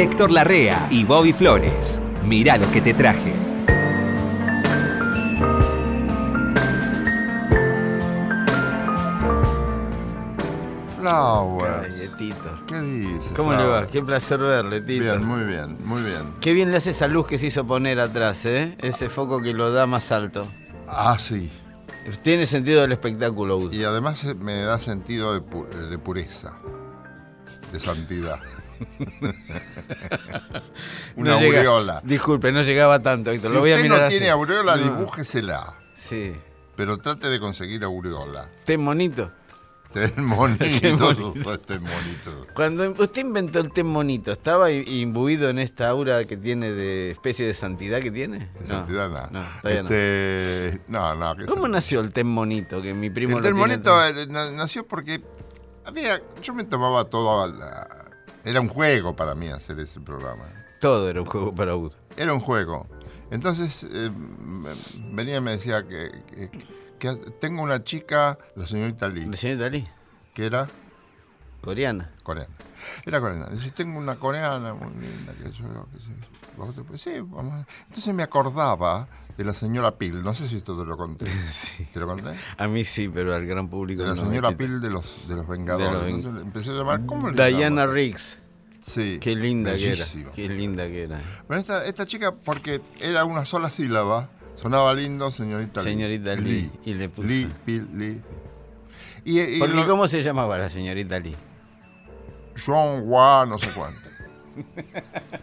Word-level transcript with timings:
Héctor 0.00 0.30
Larrea 0.30 0.88
y 0.90 1.04
Bobby 1.04 1.34
Flores. 1.34 2.00
Mirá 2.24 2.56
lo 2.56 2.70
que 2.72 2.80
te 2.80 2.94
traje. 2.94 3.34
Flowers. 10.98 12.00
Ay, 12.00 12.08
Tito. 12.18 12.66
¿Qué 12.66 12.80
dices? 12.80 13.32
¿Cómo 13.34 13.52
le 13.52 13.58
va? 13.58 13.64
Flowers? 13.64 13.90
Qué 13.90 14.02
placer 14.02 14.38
verle, 14.38 14.80
Tito. 14.80 15.02
Bien, 15.04 15.24
muy 15.24 15.44
bien, 15.44 15.78
muy 15.84 16.02
bien. 16.02 16.22
Qué 16.40 16.52
bien 16.52 16.70
le 16.70 16.76
hace 16.76 16.90
esa 16.90 17.08
luz 17.08 17.26
que 17.26 17.38
se 17.38 17.46
hizo 17.46 17.66
poner 17.66 18.00
atrás, 18.00 18.44
¿eh? 18.44 18.76
Ese 18.80 19.08
foco 19.08 19.40
que 19.40 19.54
lo 19.54 19.70
da 19.72 19.86
más 19.86 20.12
alto. 20.12 20.46
Ah, 20.86 21.16
sí. 21.18 21.50
Tiene 22.22 22.44
sentido 22.46 22.82
del 22.82 22.92
espectáculo, 22.92 23.56
Ud. 23.56 23.72
Y 23.72 23.84
además 23.84 24.24
eh, 24.24 24.34
me 24.34 24.62
da 24.62 24.78
sentido 24.78 25.32
de, 25.32 25.40
pu- 25.42 25.68
de 25.68 25.98
pureza, 25.98 26.56
de 27.72 27.80
santidad. 27.80 28.40
Una 31.16 31.30
No 31.32 31.40
llega- 31.40 31.58
aureola. 31.58 32.00
Disculpe, 32.04 32.52
no 32.52 32.62
llegaba 32.62 33.00
tanto, 33.00 33.30
Héctor. 33.30 33.50
Si 33.50 33.54
lo 33.54 33.60
voy 33.60 33.72
a 33.72 33.74
usted 33.76 33.82
mirar 33.84 34.00
no 34.00 34.06
así. 34.06 34.16
tiene 34.16 34.30
aureola, 34.30 34.76
No. 34.76 34.82
dibújesela. 34.84 35.74
Sí. 35.94 36.32
Pero 36.76 36.98
trate 36.98 37.28
de 37.28 37.38
conseguir 37.40 37.84
aureola. 37.84 38.48
Monito. 38.78 39.32
Ten 39.92 40.24
monito, 40.24 40.68
ten 41.66 41.82
monito. 41.82 42.46
Cuando 42.54 42.88
usted 42.92 43.22
inventó 43.22 43.58
el 43.58 43.72
té 43.72 43.82
monito, 43.82 44.30
¿estaba 44.30 44.70
imbuido 44.70 45.48
en 45.50 45.58
esta 45.58 45.88
aura 45.88 46.22
que 46.22 46.36
tiene 46.36 46.70
de 46.70 47.10
especie 47.10 47.44
de 47.44 47.54
santidad 47.54 47.98
que 47.98 48.12
tiene? 48.12 48.52
De 48.60 48.66
santidad, 48.68 49.08
no. 49.10 49.40
No, 49.40 49.44
todavía 49.60 49.80
Este, 49.80 50.80
no. 50.86 51.16
No, 51.16 51.34
que 51.36 51.44
¿Cómo 51.46 51.66
nació 51.66 51.98
el 52.02 52.12
té 52.12 52.22
monito? 52.22 52.80
Que 52.80 52.94
mi 52.94 53.10
primo 53.10 53.38
El 53.38 53.42
ten 53.42 53.56
monito 53.56 54.06
eh, 54.06 54.28
na- 54.28 54.52
nació 54.52 54.86
porque 54.86 55.24
había, 55.84 56.22
yo 56.40 56.54
me 56.54 56.62
tomaba 56.62 57.06
todo, 57.06 57.42
a 57.42 57.48
la- 57.48 57.88
era 58.44 58.60
un 58.60 58.68
juego 58.68 59.14
para 59.16 59.34
mí 59.34 59.48
hacer 59.48 59.78
ese 59.80 60.00
programa. 60.00 60.44
Todo 60.80 61.08
era 61.10 61.20
un 61.20 61.26
juego 61.26 61.54
para 61.54 61.76
Ud. 61.76 61.92
Era 62.16 62.32
un 62.32 62.40
juego. 62.40 62.86
Entonces 63.30 63.86
eh, 63.90 64.10
venía 65.12 65.36
y 65.36 65.40
me 65.40 65.52
decía 65.52 65.86
que, 65.86 66.10
que- 66.28 66.50
que 66.98 67.14
tengo 67.40 67.62
una 67.62 67.82
chica, 67.82 68.36
la 68.56 68.66
señorita 68.66 69.08
Lee, 69.08 69.24
¿La 69.26 69.36
señorita 69.36 69.68
Lee? 69.70 69.86
que 70.34 70.44
era 70.46 70.68
Coreana. 71.60 72.10
coreana. 72.22 72.50
Era 73.04 73.20
coreana. 73.20 73.46
Dice, 73.50 73.70
tengo 73.72 73.98
una 73.98 74.16
coreana 74.16 74.72
muy 74.74 74.90
linda, 74.94 75.32
que 75.34 75.44
yo, 75.52 75.64
que 75.92 75.98
sí. 76.00 76.10
¿Vos 76.56 76.74
te- 76.74 76.82
pues 76.82 77.00
sí, 77.02 77.12
vamos 77.20 77.52
a- 77.54 77.66
Entonces 77.88 78.14
me 78.14 78.22
acordaba 78.22 79.06
de 79.36 79.44
la 79.44 79.54
señora 79.54 79.96
Pil, 79.96 80.22
no 80.22 80.34
sé 80.34 80.48
si 80.48 80.56
esto 80.58 80.78
te 80.78 80.84
lo 80.86 80.96
conté. 80.96 81.26
¿Te 81.92 82.00
lo 82.00 82.06
conté? 82.06 82.30
A 82.58 82.66
mí 82.68 82.84
sí, 82.84 83.08
pero 83.08 83.34
al 83.34 83.46
gran 83.46 83.68
público 83.68 84.02
De 84.02 84.08
la 84.08 84.14
no. 84.14 84.24
señora. 84.24 84.56
Pil 84.56 84.80
de 84.80 84.90
los, 84.90 85.28
de 85.28 85.36
los 85.36 85.46
Vengadores. 85.48 85.90
De 85.92 85.98
los 85.98 86.08
Entonces 86.08 86.42
empecé 86.42 86.70
a 86.70 86.74
llamar, 86.74 87.06
¿cómo 87.06 87.30
le 87.30 87.46
Diana? 87.50 87.86
Riggs. 87.86 88.38
Sí. 88.82 89.18
Qué 89.20 89.36
linda 89.36 89.72
bellísima. 89.72 90.32
que 90.32 90.44
era. 90.44 90.54
Qué 90.54 90.58
linda 90.60 90.86
que 90.86 91.02
era. 91.04 91.20
Bueno, 91.46 91.60
esta, 91.60 91.84
esta 91.84 92.06
chica, 92.06 92.32
porque 92.34 92.80
era 93.00 93.24
una 93.26 93.44
sola 93.44 93.68
sílaba, 93.70 94.30
sonaba 94.56 94.94
lindo, 94.94 95.30
señorita 95.30 95.82
Lee. 95.82 95.90
Señorita 95.90 96.34
Lee, 96.36 96.70
y 96.86 96.94
le 96.94 97.08
puso. 97.10 97.28
Lee, 97.28 97.48
Pil, 97.66 97.88
Lee. 97.94 98.22
Y, 99.24 99.38
y 99.40 99.58
lo- 99.58 99.86
¿cómo 99.86 100.08
se 100.08 100.22
llamaba 100.22 100.56
la 100.56 100.70
señorita 100.70 101.20
Lee? 101.20 101.36
John 102.64 103.02
Hua, 103.04 103.46
no 103.46 103.58
sé 103.58 103.70
cuánto. 103.74 104.00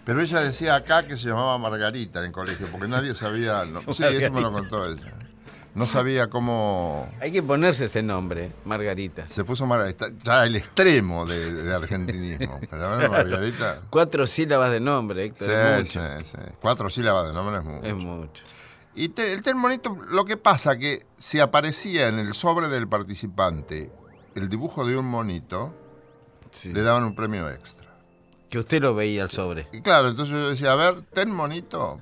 Pero 0.05 0.21
ella 0.21 0.41
decía 0.41 0.75
acá 0.75 1.05
que 1.07 1.17
se 1.17 1.29
llamaba 1.29 1.57
Margarita 1.57 2.19
en 2.19 2.25
el 2.25 2.31
colegio, 2.31 2.67
porque 2.71 2.87
nadie 2.87 3.13
sabía. 3.15 3.65
no- 3.65 3.81
sí, 3.93 4.03
eso 4.03 4.31
me 4.31 4.41
lo 4.41 4.51
contó 4.51 4.85
ella. 4.85 5.13
No 5.75 5.85
sabía 5.85 6.27
cómo. 6.27 7.07
Hay 7.21 7.31
que 7.31 7.43
ponerse 7.43 7.85
ese 7.85 8.01
nombre, 8.01 8.51
Margarita. 8.65 9.27
Se 9.27 9.43
puso 9.43 9.67
Margarita. 9.67 10.07
Está 10.07 10.43
el 10.45 10.55
extremo 10.55 11.25
de, 11.27 11.53
de 11.53 11.73
argentinismo. 11.75 12.59
Pero 12.69 12.89
bueno, 12.95 13.09
Margarita. 13.11 13.81
Cuatro 13.91 14.25
sílabas 14.25 14.71
de 14.71 14.79
nombre, 14.79 15.25
Héctor. 15.25 15.49
es 15.51 15.87
Sí, 15.89 15.99
mucho. 15.99 16.17
sí, 16.19 16.25
sí. 16.31 16.37
Cuatro 16.61 16.89
sílabas 16.89 17.27
de 17.27 17.33
nombre 17.33 17.57
es 17.59 17.63
mucho. 17.63 17.85
Es 17.87 17.93
mucho. 17.95 18.43
Y 18.95 19.09
te- 19.09 19.31
el 19.33 19.43
ten 19.43 19.55
monito, 19.57 19.95
lo 20.09 20.25
que 20.25 20.35
pasa 20.37 20.77
que 20.77 21.05
si 21.15 21.39
aparecía 21.39 22.07
en 22.07 22.17
el 22.17 22.33
sobre 22.33 22.67
del 22.69 22.87
participante 22.87 23.91
el 24.33 24.49
dibujo 24.49 24.83
de 24.83 24.97
un 24.97 25.05
monito, 25.05 25.75
Sí. 26.51 26.71
le 26.73 26.81
daban 26.81 27.03
un 27.03 27.15
premio 27.15 27.49
extra. 27.49 27.87
Que 28.49 28.59
usted 28.59 28.81
lo 28.81 28.95
veía 28.95 29.23
al 29.23 29.29
sobre. 29.31 29.67
Y 29.73 29.81
claro, 29.81 30.07
entonces 30.07 30.33
yo 30.33 30.49
decía, 30.49 30.71
a 30.71 30.75
ver, 30.75 31.01
ten 31.13 31.29
monito, 31.31 31.99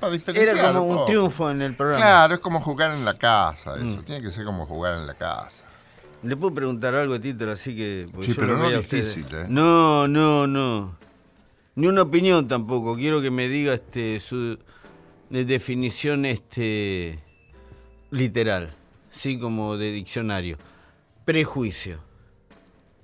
para 0.00 0.12
diferenciar. 0.12 0.56
Ah. 0.56 0.60
Era 0.60 0.68
como 0.72 0.82
un 0.82 0.94
poco. 0.94 1.04
triunfo 1.04 1.50
en 1.50 1.62
el 1.62 1.74
programa. 1.76 2.04
Claro, 2.04 2.34
es 2.34 2.40
como 2.40 2.60
jugar 2.60 2.90
en 2.90 3.04
la 3.04 3.14
casa, 3.14 3.76
eso. 3.76 3.84
Mm. 3.84 4.02
Tiene 4.02 4.22
que 4.22 4.32
ser 4.32 4.44
como 4.44 4.66
jugar 4.66 4.94
en 4.98 5.06
la 5.06 5.14
casa. 5.14 5.64
Le 6.24 6.36
puedo 6.36 6.52
preguntar 6.52 6.94
algo, 6.96 7.18
Tito, 7.20 7.50
así 7.50 7.76
que. 7.76 8.08
Sí, 8.22 8.34
pero 8.34 8.56
no 8.58 8.66
usted- 8.66 8.78
difícil, 8.78 9.26
¿eh? 9.32 9.46
No, 9.48 10.08
no, 10.08 10.46
no. 10.48 10.96
Ni 11.76 11.86
una 11.86 12.02
opinión 12.02 12.48
tampoco. 12.48 12.96
Quiero 12.96 13.22
que 13.22 13.30
me 13.30 13.48
diga 13.48 13.74
este 13.74 14.18
su 14.18 14.58
de 15.30 15.44
definición 15.44 16.26
este 16.26 17.22
literal, 18.10 18.74
sí 19.10 19.38
como 19.38 19.76
de 19.76 19.92
diccionario. 19.92 20.58
Prejuicio. 21.24 22.00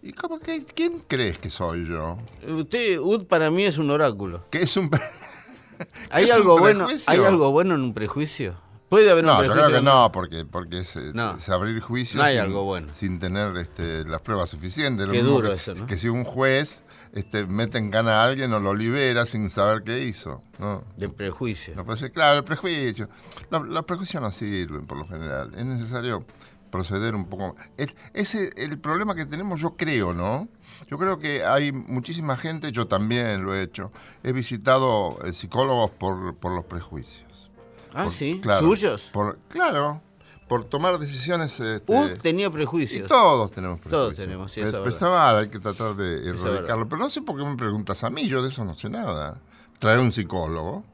¿Y 0.07 0.13
cómo 0.13 0.39
que, 0.39 0.65
quién 0.65 1.03
crees 1.09 1.37
que 1.41 1.51
soy 1.51 1.85
yo? 1.85 2.17
Usted, 2.47 3.01
Ud 3.01 3.25
para 3.25 3.51
mí 3.51 3.65
es 3.65 3.77
un 3.77 3.91
oráculo. 3.91 4.45
¿Qué 4.51 4.63
es 4.63 4.77
un... 4.77 4.89
¿Hay 6.11 6.27
es 6.27 6.31
un 6.31 6.37
algo 6.37 6.61
bueno? 6.61 6.87
¿Hay 7.09 7.19
algo 7.19 7.51
bueno 7.51 7.75
en 7.75 7.81
un 7.81 7.93
prejuicio? 7.93 8.55
Puede 8.89 9.11
haber 9.11 9.25
un 9.25 9.31
No, 9.31 9.33
yo 9.33 9.39
prejuicio. 9.41 9.65
creo 9.67 9.79
que 9.81 9.85
no, 9.85 10.13
porque, 10.13 10.45
porque 10.45 10.79
es, 10.83 10.95
eh, 10.95 11.11
No. 11.13 11.37
es 11.37 11.49
abrir 11.49 11.81
juicios 11.81 12.19
No 12.19 12.23
hay 12.23 12.35
sin, 12.37 12.43
algo 12.45 12.63
bueno. 12.63 12.95
sin 12.95 13.19
tener 13.19 13.57
este, 13.57 14.05
las 14.05 14.23
pruebas 14.23 14.49
suficientes. 14.49 15.09
Qué 15.09 15.23
duro 15.25 15.49
que, 15.49 15.57
eso, 15.57 15.75
¿no? 15.75 15.87
Que 15.87 15.99
si 15.99 16.09
un 16.09 16.23
juez 16.23 16.85
este, 17.13 17.45
mete 17.45 17.79
en 17.79 17.91
cana 17.91 18.23
a 18.23 18.27
alguien 18.27 18.53
o 18.53 18.61
lo 18.61 18.75
libera 18.77 19.27
sin 19.27 19.51
saber 19.51 19.83
qué 19.83 20.05
hizo. 20.05 20.41
¿no? 20.61 20.85
De 20.97 21.09
prejuicio. 21.09 21.75
No 21.75 21.85
puede 21.85 21.99
ser, 21.99 22.13
claro, 22.13 22.39
el 22.39 22.45
prejuicio. 22.45 23.09
No, 23.51 23.65
los 23.65 23.85
prejuicios 23.85 24.23
no 24.23 24.31
sirven 24.31 24.87
por 24.87 24.99
lo 24.99 25.09
general. 25.09 25.53
Es 25.57 25.65
necesario 25.65 26.25
proceder 26.71 27.15
un 27.15 27.27
poco. 27.27 27.57
El, 27.77 27.95
ese, 28.15 28.51
el 28.57 28.79
problema 28.79 29.15
que 29.15 29.27
tenemos, 29.27 29.61
yo 29.61 29.77
creo, 29.77 30.13
¿no? 30.13 30.49
Yo 30.91 30.99
creo 30.99 31.19
que 31.19 31.45
hay 31.45 31.73
muchísima 31.73 32.37
gente, 32.37 32.73
yo 32.73 32.87
también 32.87 33.45
lo 33.45 33.55
he 33.55 33.63
hecho, 33.63 33.91
he 34.23 34.33
visitado 34.33 35.19
eh, 35.25 35.33
psicólogos 35.33 35.91
por, 35.93 36.37
por 36.37 36.53
los 36.53 36.65
prejuicios. 36.65 37.51
ah, 37.95 38.05
Por- 38.05 38.13
sí. 38.13 38.41
claro, 38.43 38.61
¿Suyos? 38.61 39.09
Por, 39.13 39.39
claro, 39.49 40.03
por 40.49 40.65
tomar 40.65 40.99
decisiones. 40.99 41.59
Este, 41.59 41.93
Ud 41.93 42.11
tenía 42.23 42.47
y 42.47 42.51
prejuicios. 42.51 43.09
todos 43.09 43.51
tenemos 43.53 43.81
prejuicios. 43.81 44.03
Todos 44.03 44.15
tenemos, 44.17 44.53
sí, 44.53 44.61
eso 44.61 44.69
es 44.69 44.73
verdad. 44.75 44.89
está 44.89 45.09
mal, 45.11 45.37
hay 45.39 45.49
que 45.49 45.59
tratar 45.59 45.97
de 45.97 46.21
es 46.21 46.27
erradicarlo. 46.27 46.89
Pero 46.89 47.03
no 47.03 47.11
sé 47.11 47.23
por 47.23 47.37
qué 47.37 47.45
me 47.49 47.57
preguntas 47.57 48.05
a 48.05 48.11
mí, 48.11 48.29
yo 48.29 48.43
de 48.43 48.49
eso 48.49 48.65
no 48.65 48.75
sé 48.75 48.89
nada. 48.89 49.41
Traer 49.79 49.99
un 49.99 50.13
psicólogo. 50.13 50.85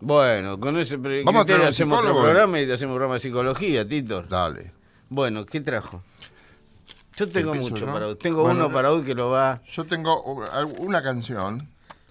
Bueno, 0.00 0.60
con 0.60 0.76
ese 0.78 0.98
Vamos 0.98 1.48
a 1.48 1.54
un 1.54 1.60
hacemos 1.62 1.98
otro 2.00 2.20
programa 2.20 2.60
y 2.60 2.70
hacemos 2.70 2.92
un 2.92 2.96
programa 2.96 3.14
de 3.14 3.20
psicología, 3.20 3.88
Tito. 3.88 4.22
Dale. 4.22 4.75
Bueno, 5.08 5.44
¿qué 5.46 5.60
trajo? 5.60 6.02
Yo 7.16 7.28
tengo 7.28 7.54
Empiezo 7.54 7.70
mucho 7.74 7.86
para 7.86 8.08
Ud. 8.08 8.16
Tengo 8.16 8.42
Bueno, 8.42 8.66
uno 8.66 8.74
para 8.74 8.92
Ud 8.92 9.04
que 9.04 9.14
lo 9.14 9.30
va. 9.30 9.62
Yo 9.72 9.84
tengo 9.84 10.22
una 10.78 11.02
canción. 11.02 11.66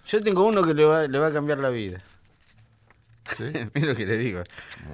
Yo 0.07 0.22
tengo 0.22 0.45
uno 0.45 0.63
que 0.63 0.73
le 0.73 0.85
va, 0.85 1.07
le 1.07 1.19
va 1.19 1.28
a 1.28 1.31
cambiar 1.33 1.59
la 1.59 1.69
vida. 1.69 2.01
¿sí? 3.38 3.44
Mira 3.73 3.88
lo 3.88 3.95
que 3.95 4.06
le 4.06 4.18
digo. 4.18 4.44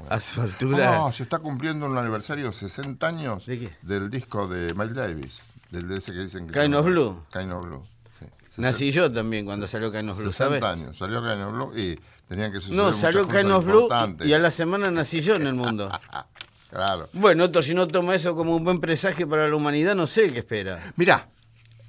A 0.09 0.19
su 0.19 0.41
altura. 0.41 0.97
No, 0.97 1.11
se 1.11 1.23
está 1.23 1.39
cumpliendo 1.39 1.85
un 1.85 1.97
aniversario 1.97 2.51
60 2.51 3.07
años 3.07 3.45
¿De 3.45 3.59
qué? 3.59 3.71
del 3.81 4.09
disco 4.09 4.47
de 4.47 4.73
Miles 4.73 4.95
Davis. 4.95 5.41
Del 5.69 5.87
de 5.87 5.97
ese 5.97 6.11
que 6.11 6.19
dicen 6.19 6.47
que 6.47 6.59
Kind 6.59 6.75
of 6.75 6.85
Blue. 6.85 7.23
Kind 7.31 7.51
of 7.53 7.63
Blue. 7.65 7.85
sí. 8.19 8.25
Nací 8.57 8.91
yo 8.91 9.09
también 9.11 9.45
cuando 9.45 9.65
salió 9.67 9.91
Canos 9.91 10.17
Blue, 10.17 10.31
60 10.31 10.59
¿sabes? 10.59 10.63
años. 10.63 10.97
Salió 10.97 11.21
Kind 11.21 11.41
of 11.43 11.53
Blue 11.53 11.77
y 11.79 11.97
tenían 12.27 12.51
que 12.51 12.59
suceder 12.59 12.77
No, 12.77 12.91
salió 12.91 13.25
cosas 13.25 13.43
Canos 13.43 13.63
Blue 13.65 13.87
y 14.25 14.33
a 14.33 14.39
la 14.39 14.51
semana 14.51 14.91
nací 14.91 15.21
yo 15.21 15.35
en 15.35 15.47
el 15.47 15.53
mundo. 15.53 15.89
Claro. 16.71 17.07
Bueno, 17.13 17.49
si 17.61 17.73
no 17.75 17.87
toma 17.87 18.15
eso 18.15 18.35
como 18.35 18.55
un 18.55 18.63
buen 18.63 18.79
presagio 18.79 19.27
para 19.29 19.47
la 19.47 19.55
humanidad, 19.55 19.93
no 19.93 20.07
sé 20.07 20.31
qué 20.31 20.39
espera. 20.39 20.81
Mirá, 20.95 21.29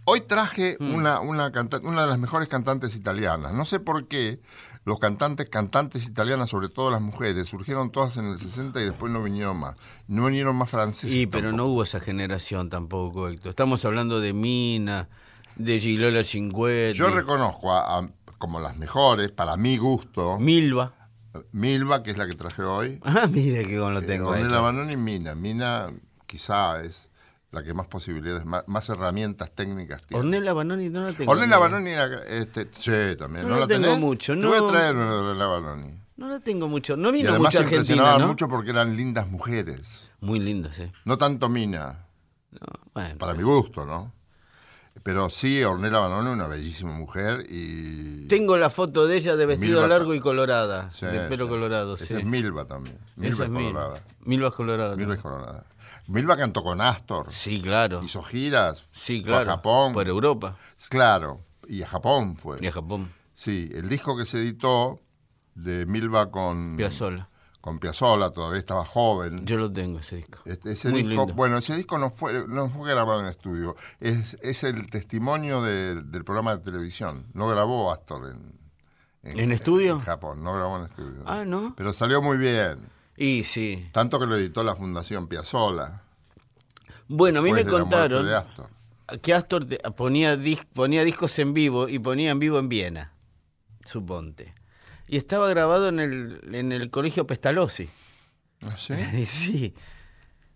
hoy 0.05 0.23
traje 0.23 0.77
Mm. 0.81 0.95
una, 0.95 1.21
una, 1.21 1.53
una 1.83 2.03
de 2.03 2.09
las 2.09 2.19
mejores 2.19 2.49
cantantes 2.49 2.95
italianas. 2.97 3.55
No 3.55 3.65
sé 3.65 3.79
por 3.81 4.09
qué 4.09 4.41
los 4.85 4.99
cantantes, 4.99 5.49
cantantes 5.49 6.07
italianas, 6.09 6.51
sobre 6.51 6.69
todo 6.69 6.91
las 6.91 7.01
mujeres, 7.01 7.47
surgieron 7.49 7.93
todas 7.93 8.17
en 8.17 8.25
el 8.25 8.37
60 8.39 8.81
y 8.81 8.85
después 8.87 9.13
no 9.13 9.23
vinieron 9.23 9.57
más. 9.57 9.77
No 10.09 10.27
vinieron 10.27 10.57
más 10.57 10.69
franceses. 10.71 11.13
Y 11.17 11.27
pero 11.29 11.53
no 11.53 11.67
hubo 11.67 11.85
esa 11.85 12.01
generación 12.01 12.69
tampoco, 12.69 13.29
Héctor. 13.29 13.51
Estamos 13.51 13.85
hablando 13.85 14.19
de 14.21 14.33
Mina, 14.33 15.09
de 15.55 15.79
Gilola 15.79 16.25
Cinquetti, 16.25 16.99
Yo 16.99 17.11
reconozco 17.11 17.73
a, 17.73 17.99
a- 18.01 18.09
como 18.39 18.59
las 18.59 18.77
mejores, 18.77 19.31
para 19.31 19.57
mi 19.57 19.77
gusto, 19.79 20.37
Milva. 20.41 20.93
Milva, 21.53 22.03
que 22.03 22.11
es 22.13 22.17
la 22.19 22.27
que 22.27 22.35
traje 22.35 22.63
hoy. 22.63 22.99
Ah, 23.03 23.27
mire 23.31 23.65
que 23.65 23.79
con 23.79 23.95
lo 23.95 24.03
tengo. 24.03 24.29
Ornella 24.29 24.47
Héctor. 24.47 24.63
Banoni 24.63 24.93
y 24.93 24.97
Mina. 24.97 25.35
Mina 25.35 25.89
quizá 26.27 26.83
es 26.83 27.09
la 27.51 27.63
que 27.63 27.75
más 27.75 27.87
posibilidades, 27.87 28.45
más, 28.47 28.65
más 28.67 28.89
herramientas 28.89 29.51
técnicas 29.53 30.03
tiene. 30.03 30.21
Ornella 30.21 30.53
Banoni 30.53 30.89
no 30.89 31.03
la 31.03 31.13
tengo. 31.13 31.31
Ornella 31.31 31.57
no. 31.57 31.61
Banoni 31.61 31.91
este, 32.29 32.69
sí, 32.79 33.17
también. 33.19 33.47
No 33.49 33.55
¿No, 33.55 33.61
la 33.61 33.67
tengo 33.67 33.85
tenés? 33.85 34.01
mucho, 34.01 34.33
Te 34.35 34.39
no. 34.41 34.49
voy 34.49 34.69
a 34.69 34.73
traer 34.73 34.97
una 34.97 35.11
de 35.13 35.19
Ornella 35.19 35.47
Banoni. 35.47 35.99
No 36.17 36.29
la 36.29 36.41
tengo 36.41 36.69
mucho. 36.69 36.97
No 36.97 37.09
Y 37.09 37.13
vino 37.13 37.31
además 37.31 37.49
mucho 37.53 37.59
a 37.59 37.61
Argentina, 37.63 37.81
impresionaban 37.83 38.21
¿no? 38.21 38.27
mucho 38.29 38.49
porque 38.49 38.71
eran 38.71 38.97
lindas 38.97 39.29
mujeres. 39.29 40.09
Muy 40.21 40.39
lindas, 40.39 40.79
¿eh? 40.79 40.93
No 41.05 41.19
tanto 41.19 41.49
Mina, 41.49 42.07
No, 42.53 42.59
bueno, 42.95 43.19
para 43.19 43.35
mi 43.35 43.43
gusto, 43.43 43.85
¿no? 43.85 44.13
Pero 45.03 45.31
sí, 45.31 45.63
Ornella 45.65 45.99
Banone, 45.99 46.31
una 46.31 46.47
bellísima 46.47 46.93
mujer 46.93 47.45
y... 47.49 48.27
Tengo 48.29 48.57
la 48.57 48.71
foto 48.71 49.07
de 49.07 49.17
ella 49.17 49.35
de 49.37 49.47
vestido 49.47 49.87
largo 49.89 50.15
y 50.15 50.21
colorada, 50.21 50.93
Sí, 50.95 51.07
de 51.07 51.21
pelo 51.29 51.47
sí. 51.47 51.51
colorado, 51.51 51.95
Esa 51.97 52.07
sí. 52.07 52.15
es 52.15 52.25
Milva 52.25 52.67
también. 52.67 52.97
Milva 53.17 53.35
Esa 53.35 53.45
es 53.45 53.51
colorada. 53.51 54.03
Milva 54.25 54.49
es 54.49 54.55
colorada. 54.55 54.97
Milva 54.97 55.15
es 55.15 55.21
colorada. 55.21 55.65
Milva 56.07 56.37
cantó 56.37 56.63
con 56.63 56.81
Astor. 56.81 57.33
Sí, 57.33 57.61
claro. 57.63 58.03
Hizo 58.05 58.23
giras. 58.23 58.85
Sí, 58.93 59.23
fue 59.23 59.33
a 59.35 59.43
claro. 59.43 59.51
Japón. 59.57 59.93
Por 59.93 60.09
Europa 60.09 60.57
Claro. 60.89 61.41
Y 61.69 61.83
a 61.83 61.89
Japón 61.89 62.37
fue. 62.37 62.57
y 62.61 62.67
a 62.67 62.73
Japón. 62.73 63.13
Sí, 63.35 63.71
el 63.75 63.89
disco 63.89 64.17
que 64.17 64.27
se 64.27 64.39
editó 64.39 65.01
de 65.55 65.87
Milva 65.87 66.31
con 66.31 66.77
Piazzolla. 66.77 67.29
Con 67.63 67.79
Piazzolla, 67.79 68.31
todavía 68.31 68.59
estaba 68.59 68.85
joven. 68.85 69.47
Yo 69.47 69.57
lo 69.57 69.73
tengo 69.73 70.01
ese 70.01 70.17
disco. 70.17 70.41
Este- 70.45 70.73
ese 70.73 70.91
Muy 70.91 71.05
disco, 71.05 71.21
lindo. 71.23 71.35
bueno, 71.35 71.57
ese 71.59 71.75
disco 71.77 71.97
no 71.97 72.11
fue, 72.11 72.47
no 72.49 72.69
fue 72.69 72.91
grabado 72.91 73.21
en 73.21 73.27
estudio. 73.29 73.77
Es, 74.01 74.37
es 74.43 74.65
el 74.65 74.91
testimonio 74.91 75.63
de- 75.63 76.03
del 76.03 76.25
programa 76.25 76.57
de 76.57 76.63
televisión. 76.63 77.25
No 77.33 77.47
grabó 77.49 77.91
Astor 77.93 78.31
en, 78.31 78.61
¿En 79.41 79.53
estudio? 79.53 79.95
En 79.95 80.01
Japón, 80.01 80.43
no 80.43 80.53
grabó 80.53 80.77
en 80.79 80.87
estudio. 80.87 81.23
Ah, 81.25 81.45
¿no? 81.47 81.75
Pero 81.77 81.93
salió 81.93 82.21
muy 82.21 82.37
bien. 82.37 82.79
Y 83.17 83.45
sí. 83.45 83.87
Tanto 83.93 84.19
que 84.19 84.27
lo 84.27 84.35
editó 84.35 84.65
la 84.65 84.75
Fundación 84.75 85.29
Piazzolla. 85.29 86.03
Bueno, 87.07 87.39
a 87.39 87.43
mí 87.43 87.53
me 87.53 87.65
contaron 87.65 88.29
Astor. 88.29 88.71
que 89.21 89.35
Astor 89.35 89.67
ponía, 89.95 90.35
dis- 90.37 90.67
ponía 90.75 91.05
discos 91.05 91.39
en 91.39 91.55
vivo 91.55 91.89
y 91.89 92.01
ponía 92.01 92.33
en 92.33 92.41
vivo 92.41 92.59
en 92.59 92.69
Viena, 92.69 93.13
suponte. 93.87 94.55
Y 95.13 95.19
estaba 95.19 95.47
grabado 95.51 95.91
en 95.91 96.01
el, 96.01 96.41
en 96.55 96.73
el 96.73 96.89
colegio 96.89 97.27
Pestalozzi. 97.27 97.91
¿Ah, 98.63 98.75
sí? 98.79 98.95
Y 99.13 99.27
sí. 99.27 99.75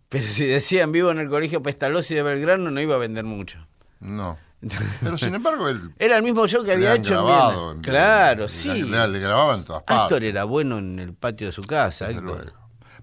Pero 0.08 0.24
si 0.26 0.46
decía 0.46 0.82
en 0.84 0.92
vivo 0.92 1.10
en 1.10 1.18
el 1.18 1.28
colegio 1.28 1.62
Pestalozzi 1.62 2.14
de 2.14 2.22
Belgrano, 2.22 2.70
no 2.70 2.80
iba 2.80 2.94
a 2.94 2.98
vender 2.98 3.24
mucho. 3.24 3.58
No. 4.00 4.38
Pero 5.02 5.18
sin 5.18 5.34
embargo, 5.34 5.68
él 5.68 5.92
Era 5.98 6.16
el 6.16 6.22
mismo 6.22 6.48
show 6.48 6.64
que 6.64 6.72
había 6.72 6.94
hecho 6.94 7.12
en 7.18 7.26
grabado 7.26 7.58
Viena. 7.66 7.72
en- 7.74 7.80
Claro, 7.82 8.48
sí. 8.48 8.82
Le, 8.84 9.06
le 9.08 9.18
grababan 9.18 9.62
todas 9.62 9.82
partes. 9.82 10.04
Astor 10.04 10.24
era 10.24 10.44
bueno 10.44 10.78
en 10.78 11.00
el 11.00 11.12
patio 11.12 11.48
de 11.48 11.52
su 11.52 11.62
casa. 11.62 12.10
Luego. 12.12 12.40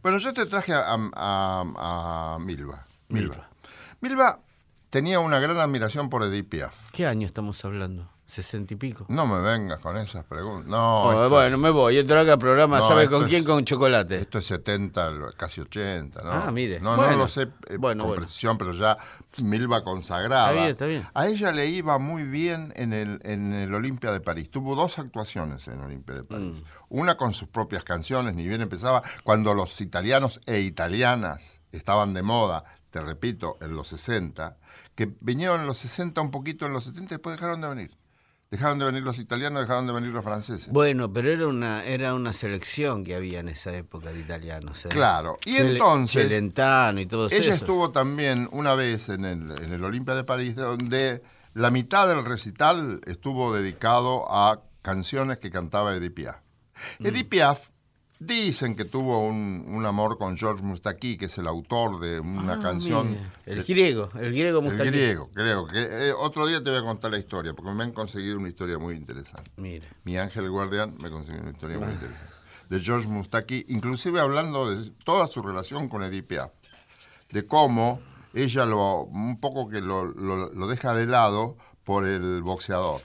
Bueno, 0.01 0.17
yo 0.17 0.33
te 0.33 0.47
traje 0.47 0.73
a, 0.73 0.85
a- 1.13 2.33
a 2.35 2.39
Milva. 2.39 2.87
Milva. 3.09 3.47
Milva 4.01 4.39
tenía 4.89 5.19
una 5.19 5.37
gran 5.39 5.57
admiración 5.59 6.09
por 6.09 6.23
Edith 6.23 6.49
Piaf. 6.49 6.89
¿Qué 6.91 7.05
año 7.05 7.27
estamos 7.27 7.63
hablando? 7.63 8.09
¿Sesenta 8.33 8.73
y 8.73 8.77
pico? 8.77 9.05
No 9.09 9.27
me 9.27 9.39
vengas 9.41 9.77
con 9.77 9.95
esas 9.95 10.23
preguntas. 10.25 10.67
No, 10.67 11.03
Oh, 11.03 11.29
bueno, 11.29 11.55
me 11.59 11.69
voy. 11.69 11.95
Yo 11.97 12.07
traga 12.07 12.35
programa, 12.37 12.79
No, 12.79 12.87
¿sabe 12.87 13.07
con 13.07 13.23
es- 13.23 13.29
quién? 13.29 13.43
Con 13.43 13.63
chocolate. 13.63 14.21
esto 14.21 14.39
es 14.39 14.47
70, 14.47 15.11
lo- 15.11 15.31
casi 15.33 15.61
80, 15.61 16.23
¿no? 16.23 16.31
Ah, 16.31 16.49
mire. 16.51 16.79
No, 16.79 16.95
Bueno. 16.95 17.11
no 17.11 17.17
lo 17.19 17.27
sé 17.27 17.43
eh, 17.43 17.77
Bueno, 17.77 18.03
con 18.05 18.09
bueno. 18.09 18.21
precisión, 18.23 18.57
pero 18.57 18.73
ya 18.73 18.97
Milva 19.43 19.83
consagrada. 19.83 20.47
Está 20.49 20.59
bien, 20.59 20.69
está 20.71 20.85
bien. 20.87 21.07
A 21.13 21.27
ella 21.27 21.51
le 21.51 21.67
iba 21.67 21.99
muy 21.99 22.23
bien 22.23 22.73
en 22.75 22.93
el, 22.93 23.19
en 23.23 23.53
el 23.53 23.71
Olimpia 23.73 24.11
de 24.11 24.19
París. 24.19 24.49
Tuvo 24.49 24.75
dos 24.75 24.97
actuaciones 24.97 25.67
en 25.67 25.79
Olimpia 25.81 26.15
de 26.15 26.23
París. 26.23 26.53
Mm. 26.55 26.63
Una 26.89 27.15
con 27.17 27.33
sus 27.35 27.49
propias 27.49 27.83
canciones, 27.83 28.33
ni 28.33 28.47
bien 28.47 28.61
empezaba, 28.61 29.03
cuando 29.23 29.53
los 29.53 29.79
italianos 29.79 30.41
e 30.47 30.59
italianas 30.61 31.59
estaban 31.71 32.13
de 32.15 32.23
moda, 32.23 32.63
te 32.89 32.99
repito, 33.01 33.57
en 33.61 33.75
los 33.75 33.87
60, 33.89 34.57
que 34.95 35.11
vinieron 35.21 35.61
en 35.61 35.67
los 35.67 35.77
60 35.79 36.21
un 36.21 36.31
poquito, 36.31 36.65
en 36.65 36.73
los 36.73 36.85
70 36.85 37.13
y 37.13 37.17
después 37.17 37.35
dejaron 37.35 37.61
de 37.61 37.67
venir. 37.69 37.97
Dejaron 38.53 38.77
de 38.77 38.85
venir 38.85 39.01
los 39.01 39.17
italianos, 39.17 39.63
dejaron 39.63 39.87
de 39.87 39.93
venir 39.93 40.11
los 40.11 40.23
franceses. 40.23 40.67
Bueno, 40.71 41.11
pero 41.11 41.31
era 41.31 41.47
una, 41.47 41.83
era 41.85 42.13
una 42.13 42.33
selección 42.33 43.03
que 43.03 43.15
había 43.15 43.39
en 43.39 43.47
esa 43.49 43.75
época 43.75 44.13
de 44.13 44.19
italianos. 44.19 44.85
¿eh? 44.85 44.89
Claro, 44.89 45.39
y 45.43 45.55
Cele- 45.55 45.71
entonces- 45.71 46.21
Celentano 46.21 46.99
y 46.99 47.07
todo 47.07 47.25
Ella 47.31 47.37
eso. 47.39 47.53
estuvo 47.53 47.89
también 47.89 48.47
una 48.51 48.75
vez 48.75 49.09
en 49.09 49.25
el, 49.25 49.49
en 49.63 49.73
el 49.73 49.83
Olimpia 49.83 50.13
de 50.13 50.23
París, 50.23 50.55
donde 50.55 51.23
la 51.55 51.71
mitad 51.71 52.07
del 52.07 52.23
recital 52.23 53.01
estuvo 53.07 53.55
dedicado 53.55 54.31
a 54.31 54.61
canciones 54.83 55.39
que 55.39 55.49
cantaba 55.49 55.95
Edith 55.95 56.13
Piaf. 56.13 56.35
Mm. 56.99 57.07
Edith 57.07 57.29
Piaf 57.29 57.69
dicen 58.25 58.75
que 58.75 58.85
tuvo 58.85 59.19
un, 59.19 59.65
un 59.67 59.85
amor 59.85 60.17
con 60.17 60.37
George 60.37 60.63
Moustaki, 60.63 61.17
que 61.17 61.25
es 61.25 61.37
el 61.37 61.47
autor 61.47 61.99
de 61.99 62.19
una 62.19 62.53
Ah, 62.53 62.59
canción. 62.61 63.11
mire, 63.11 63.21
El 63.45 63.57
de- 63.57 63.63
griego, 63.73 64.09
el 64.19 64.31
griego 64.33 64.59
el 64.59 64.65
Mustaquí. 64.65 64.89
griego, 64.89 65.29
creo. 65.33 65.67
Que, 65.67 65.79
eh, 66.09 66.13
otro 66.13 66.45
día 66.47 66.63
te 66.63 66.69
voy 66.69 66.79
a 66.79 66.83
contar 66.83 67.11
la 67.11 67.19
historia, 67.19 67.53
porque 67.53 67.71
me 67.73 67.83
han 67.83 67.91
conseguido 67.91 68.37
una 68.37 68.49
historia 68.49 68.77
muy 68.77 68.95
interesante. 68.95 69.51
Mire. 69.57 69.87
Mi 70.03 70.17
ángel 70.17 70.49
guardián 70.49 70.95
me 71.01 71.09
consiguió 71.09 71.41
una 71.41 71.51
historia 71.51 71.77
muy 71.79 71.91
interesante. 71.91 72.33
De 72.69 72.79
George 72.79 73.07
Mustaki, 73.07 73.65
inclusive 73.69 74.19
hablando 74.19 74.69
de 74.69 74.91
toda 75.03 75.27
su 75.27 75.41
relación 75.41 75.89
con 75.89 76.03
Edith 76.03 76.25
Piaf. 76.27 76.51
De 77.31 77.45
cómo 77.45 77.99
ella 78.33 78.65
lo, 78.65 79.01
un 79.03 79.39
poco 79.39 79.69
que 79.69 79.81
lo, 79.81 80.05
lo- 80.05 80.51
lo 80.51 80.67
deja 80.67 80.93
de 80.93 81.05
lado 81.05 81.57
por 81.83 82.05
el 82.05 82.41
boxeador. 82.41 83.01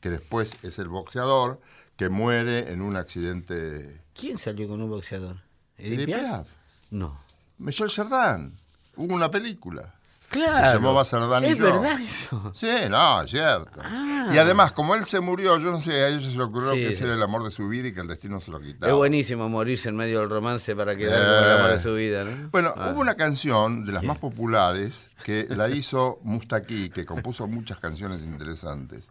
Que 0.00 0.10
después 0.10 0.56
es 0.62 0.78
el 0.80 0.88
boxeador 0.88 1.60
que 1.96 2.08
muere 2.08 2.72
en 2.72 2.80
un 2.82 2.96
accidente. 2.96 4.01
¿Quién 4.18 4.38
salió 4.38 4.68
con 4.68 4.80
un 4.82 4.90
boxeador? 4.90 5.36
¿Edith 5.78 6.06
Piaf? 6.06 6.46
No. 6.90 7.18
Michel 7.58 7.90
Cerdán. 7.90 8.54
Hubo 8.96 9.14
una 9.14 9.30
película. 9.30 9.94
Claro. 10.28 10.66
Se 10.68 10.74
llamaba 10.76 11.04
Cerdán 11.04 11.42
y 11.44 11.46
Es 11.48 11.58
yo. 11.58 11.64
verdad 11.64 12.00
eso. 12.00 12.52
Sí, 12.54 12.66
no, 12.88 13.20
es 13.22 13.30
cierto. 13.30 13.80
Ah. 13.82 14.30
Y 14.32 14.38
además, 14.38 14.72
como 14.72 14.94
él 14.94 15.04
se 15.04 15.20
murió, 15.20 15.58
yo 15.58 15.70
no 15.70 15.78
sé, 15.80 15.92
a 16.04 16.08
ellos 16.08 16.24
se 16.24 16.38
le 16.38 16.42
ocurrió 16.44 16.72
Sí, 16.72 16.78
que 16.78 16.86
sí. 16.88 16.92
ese 16.94 17.04
era 17.04 17.14
el 17.14 17.22
amor 17.22 17.42
de 17.44 17.50
su 17.50 17.68
vida 17.68 17.88
y 17.88 17.92
que 17.92 18.00
el 18.00 18.08
destino 18.08 18.40
se 18.40 18.50
lo 18.50 18.58
quitaba. 18.58 18.90
Es 18.90 18.96
buenísimo 18.96 19.48
morirse 19.50 19.90
en 19.90 19.96
medio 19.96 20.20
del 20.20 20.30
romance 20.30 20.74
para 20.74 20.96
quedar 20.96 21.20
Eh. 21.20 21.24
con 21.24 21.44
el 21.50 21.58
amor 21.58 21.70
de 21.72 21.80
su 21.80 21.94
vida, 21.94 22.24
¿no? 22.24 22.48
Bueno, 22.50 22.72
Ah. 22.76 22.90
hubo 22.92 23.00
una 23.00 23.14
canción 23.14 23.84
de 23.84 23.92
las 23.92 24.04
más 24.04 24.16
populares 24.18 25.08
que 25.22 25.46
la 25.50 25.68
hizo 25.68 26.18
Mustaki, 26.22 26.88
que 26.88 27.04
compuso 27.04 27.46
muchas 27.46 27.78
canciones 27.78 28.22
interesantes. 28.22 29.04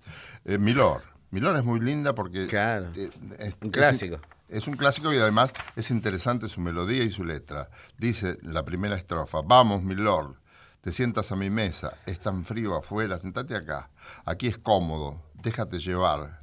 Eh, 0.46 0.58
Milor. 0.58 1.04
Milor 1.30 1.56
es 1.56 1.64
muy 1.64 1.80
linda 1.80 2.14
porque... 2.16 2.48
Claro. 2.48 2.88
es- 2.96 3.56
Un 3.62 3.70
clásico. 3.70 4.16
Es, 4.16 4.22
un 4.68 4.76
clásico 4.76 5.14
y 5.14 5.18
además 5.18 5.54
es 5.76 5.92
interesante 5.92 6.48
su 6.48 6.60
melodía 6.60 7.04
y 7.04 7.12
su 7.12 7.24
letra. 7.24 7.70
Dice 7.98 8.38
la 8.42 8.64
primera 8.64 8.98
estrofa, 8.98 9.42
vamos 9.42 9.82
Milord, 9.82 10.36
te 10.82 10.92
sientas 10.92 11.32
a 11.32 11.36
mi 11.36 11.50
mesa, 11.50 11.98
es 12.06 12.20
tan 12.20 12.44
frío 12.44 12.76
afuera, 12.76 13.18
sentate 13.18 13.56
acá, 13.56 13.90
aquí 14.26 14.48
es 14.48 14.58
cómodo, 14.58 15.24
déjate 15.36 15.80
llevar, 15.80 16.42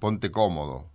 ponte 0.00 0.30
cómodo, 0.30 0.90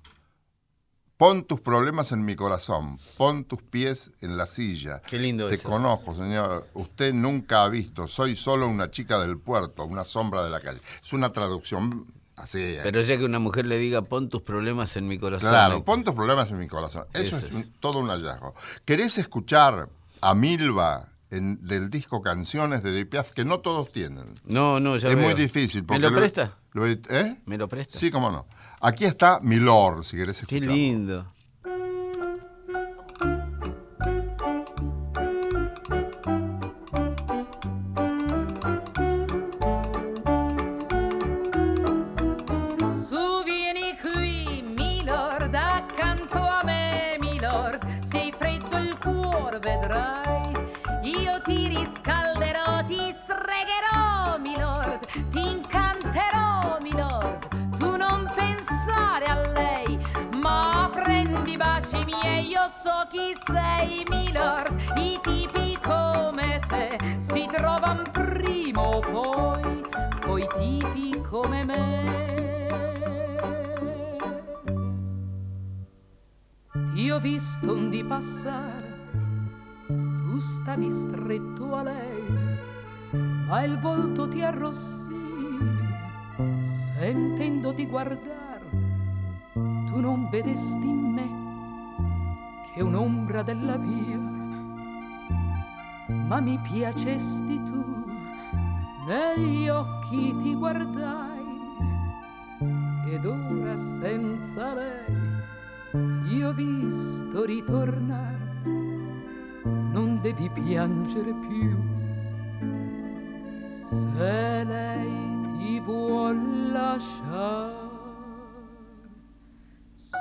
Pon 1.20 1.44
tus 1.44 1.60
problemas 1.60 2.14
en 2.14 2.24
mi 2.24 2.38
corazón, 2.38 2.98
pon 3.18 3.44
tus 3.44 3.62
pies 3.62 4.10
en 4.22 4.38
la 4.38 4.46
silla. 4.46 5.02
Qué 5.02 5.20
lindo 5.20 5.50
Te 5.50 5.56
eso. 5.56 5.68
conozco, 5.68 6.16
señor. 6.16 6.70
Usted 6.74 7.14
nunca 7.14 7.66
ha 7.66 7.68
visto. 7.68 8.08
Soy 8.08 8.38
solo 8.38 8.70
una 8.70 8.90
chica 8.90 9.20
del 9.20 9.38
puerto, 9.38 9.84
una 9.84 10.06
sombra 10.06 10.46
de 10.46 10.50
la 10.50 10.62
calle. 10.62 10.80
Es 11.04 11.12
una 11.12 11.34
traducción 11.34 12.06
así. 12.40 12.78
Pero 12.84 13.02
ya 13.02 13.18
que 13.18 13.24
una 13.26 13.40
mujer 13.40 13.66
le 13.66 13.78
diga, 13.78 14.02
pon 14.02 14.30
tus 14.30 14.42
problemas 14.42 14.96
en 14.98 15.08
mi 15.08 15.18
corazón. 15.20 15.50
claro, 15.50 15.84
pon 15.84 16.04
tus 16.04 16.14
problemas 16.16 16.50
en 16.52 16.60
mi 16.60 16.68
corazón. 16.68 17.06
Eso, 17.14 17.38
Eso 17.38 17.58
es, 17.58 17.70
todo 17.80 18.00
un 18.00 18.08
hallazgo. 18.10 18.56
¿Querés 18.86 19.18
escuchar 19.18 19.90
a 20.22 20.34
Milva 20.34 21.10
en- 21.32 21.66
del 21.66 21.90
disco 21.90 22.22
Canciones 22.22 22.82
de 22.84 23.06
Piaf, 23.06 23.32
que 23.32 23.46
no 23.46 23.60
todos 23.60 23.92
tienen? 23.92 24.36
No, 24.46 24.80
no, 24.80 24.98
ya 24.98 25.10
es 25.10 25.16
veo. 25.16 25.26
muy 25.26 25.34
difícil. 25.34 25.84
¿Me 25.88 26.00
lo 26.00 26.14
presta? 26.14 26.58
lo- 26.74 26.88
¿Eh? 26.88 27.38
¿Me 27.46 27.58
lo 27.58 27.68
presta? 27.68 27.98
Sí, 28.00 28.10
cómo 28.12 28.32
no. 28.32 28.46
Aquí 28.82 29.06
está 29.06 29.40
Milord, 29.42 30.06
si 30.06 30.16
querés 30.18 30.38
Qué 30.46 30.56
escucharlo. 30.58 30.74
lindo. 30.76 31.34
Ma 61.40 61.46
prendi 61.46 61.52
i 61.52 61.58
baci 61.58 62.06
miei. 62.06 62.48
Io 62.48 62.68
so 62.68 63.08
chi 63.10 63.34
sei, 63.46 64.04
Milord. 64.10 64.98
I 64.98 65.20
tipi 65.22 65.78
come 65.82 66.60
te 66.68 66.98
si 67.20 67.48
trovano 67.52 68.04
prima 68.12 68.82
o 68.82 69.00
poi, 69.00 69.82
poi 70.20 70.48
tipi 70.58 71.22
come 71.30 71.64
me. 71.64 72.18
Ti 76.94 77.12
ho 77.12 77.20
visto 77.20 77.74
un 77.74 77.90
di 77.90 78.04
passare, 78.04 79.08
tu 79.88 80.40
stavi 80.40 80.92
stretto 80.92 81.76
a 81.76 81.84
lei, 81.84 82.58
ma 83.48 83.64
il 83.64 83.80
volto 83.80 84.28
ti 84.28 84.42
arrossì, 84.42 85.16
sentendoti 86.98 87.86
guardare, 87.86 88.49
tu 89.90 90.00
non 90.00 90.30
vedesti 90.30 90.88
in 90.88 91.12
me 91.14 91.28
che 92.74 92.82
un'ombra 92.84 93.42
della 93.42 93.78
via, 93.78 94.18
ma 96.28 96.40
mi 96.40 96.60
piacesti 96.72 97.64
tu 97.64 97.84
negli 99.08 99.68
occhi 99.68 100.36
ti 100.38 100.54
guardai 100.54 101.28
ed 103.08 103.26
ora 103.26 103.76
senza 103.76 104.74
lei 104.76 105.18
ti 106.28 106.44
ho 106.44 106.54
visto 106.54 107.44
ritornare 107.44 108.50
non 109.92 110.20
devi 110.22 110.50
piangere 110.50 111.34
più. 111.34 111.78
Se 113.72 114.64
lei 114.64 115.58
ti 115.58 115.80
vuol 115.80 116.72
lasciare 116.72 117.89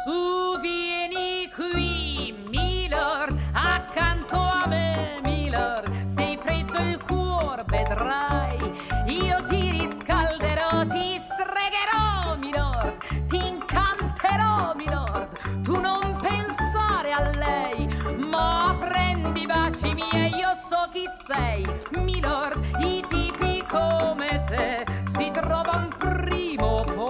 su 0.04 0.60
vieni 0.60 1.50
qui 1.54 2.34
Milord 2.48 3.36
accanto 3.52 4.36
a 4.36 4.66
me 4.66 5.18
Milord. 5.22 6.04
Sei 6.04 6.38
freddo 6.40 6.78
il 6.78 7.02
cuore 7.02 7.64
vedrai. 7.66 8.58
Io 9.06 9.44
ti 9.48 9.70
riscalderò 9.70 10.86
ti 10.86 11.18
stregherò 11.18 12.36
Milord. 12.36 13.26
Ti 13.26 13.46
incanterò 13.46 14.74
Milord. 14.76 15.62
Tu 15.62 15.80
non 15.80 16.16
pensare 16.20 17.12
a 17.12 17.30
lei 17.30 17.88
ma 18.18 18.76
prendi 18.78 19.42
i 19.42 19.46
baci 19.46 19.94
miei 19.94 20.34
io 20.36 20.54
so 20.54 20.88
chi 20.92 21.06
sei 21.26 21.66
Milord. 22.00 22.62
I 22.80 23.04
tipi 23.08 23.64
come 23.68 24.44
te 24.46 24.84
si 25.16 25.30
trovano 25.32 25.88
prima 25.98 26.64
o 26.64 26.82
poi 26.84 27.07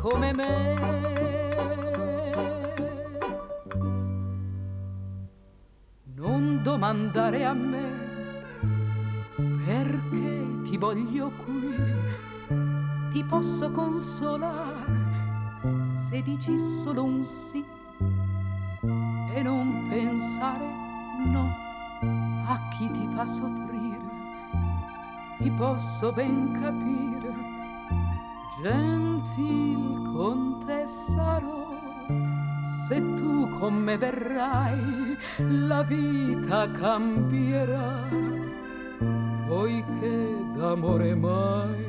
come 0.00 0.32
me. 0.32 0.78
Non 6.14 6.62
domandare 6.62 7.44
a 7.44 7.52
me 7.52 7.88
perché 9.64 10.62
ti 10.62 10.78
voglio 10.78 11.30
qui. 11.44 11.74
Ti 13.12 13.24
posso 13.24 13.70
consolare 13.70 14.98
se 16.08 16.22
dici 16.22 16.58
solo 16.58 17.04
un 17.04 17.24
sì 17.24 17.62
e 19.34 19.42
non 19.42 19.86
pensare 19.88 20.64
no 21.26 21.46
a 22.46 22.58
chi 22.76 22.90
ti 22.90 23.06
fa 23.14 23.26
soffrire. 23.26 24.08
Ti 25.36 25.50
posso 25.50 26.12
ben 26.12 26.58
capire 26.58 27.19
gentil 28.62 30.12
contessa 30.12 31.40
se 32.86 33.00
tu 33.16 33.48
con 33.58 33.74
me 33.74 33.96
verrai 33.96 35.16
la 35.38 35.82
vita 35.82 36.68
cambierà 36.80 38.08
poiché 39.48 40.18
d'amore 40.56 41.14
mai 41.14 41.84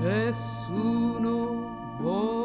nessuno 0.00 1.36
morirà 2.00 2.41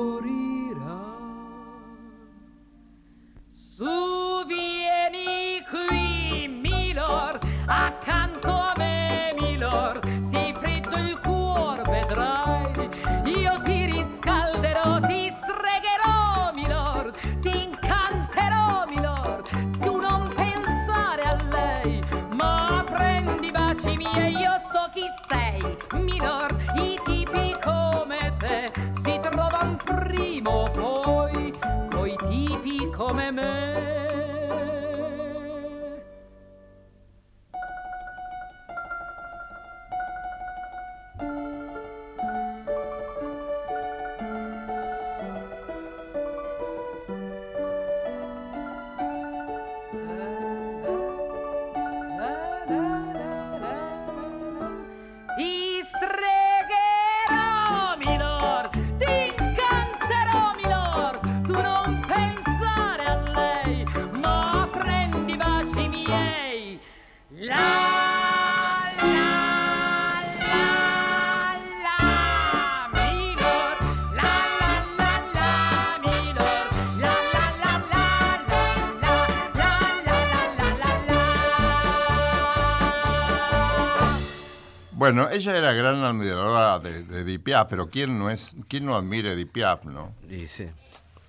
Bueno, 85.07 85.29
ella 85.29 85.57
era 85.57 85.71
gran 85.71 86.03
admiradora 86.03 86.79
de, 86.79 87.03
de 87.03 87.21
Edith 87.21 87.41
Piaf, 87.41 87.69
pero 87.69 87.89
¿quién 87.89 88.19
no, 88.19 88.29
es, 88.29 88.51
¿quién 88.67 88.85
no 88.85 88.93
admira 88.93 89.29
a 89.29 89.33
Edith 89.33 89.51
Piaf, 89.53 89.85
no? 89.85 90.13
Sí. 90.49 90.65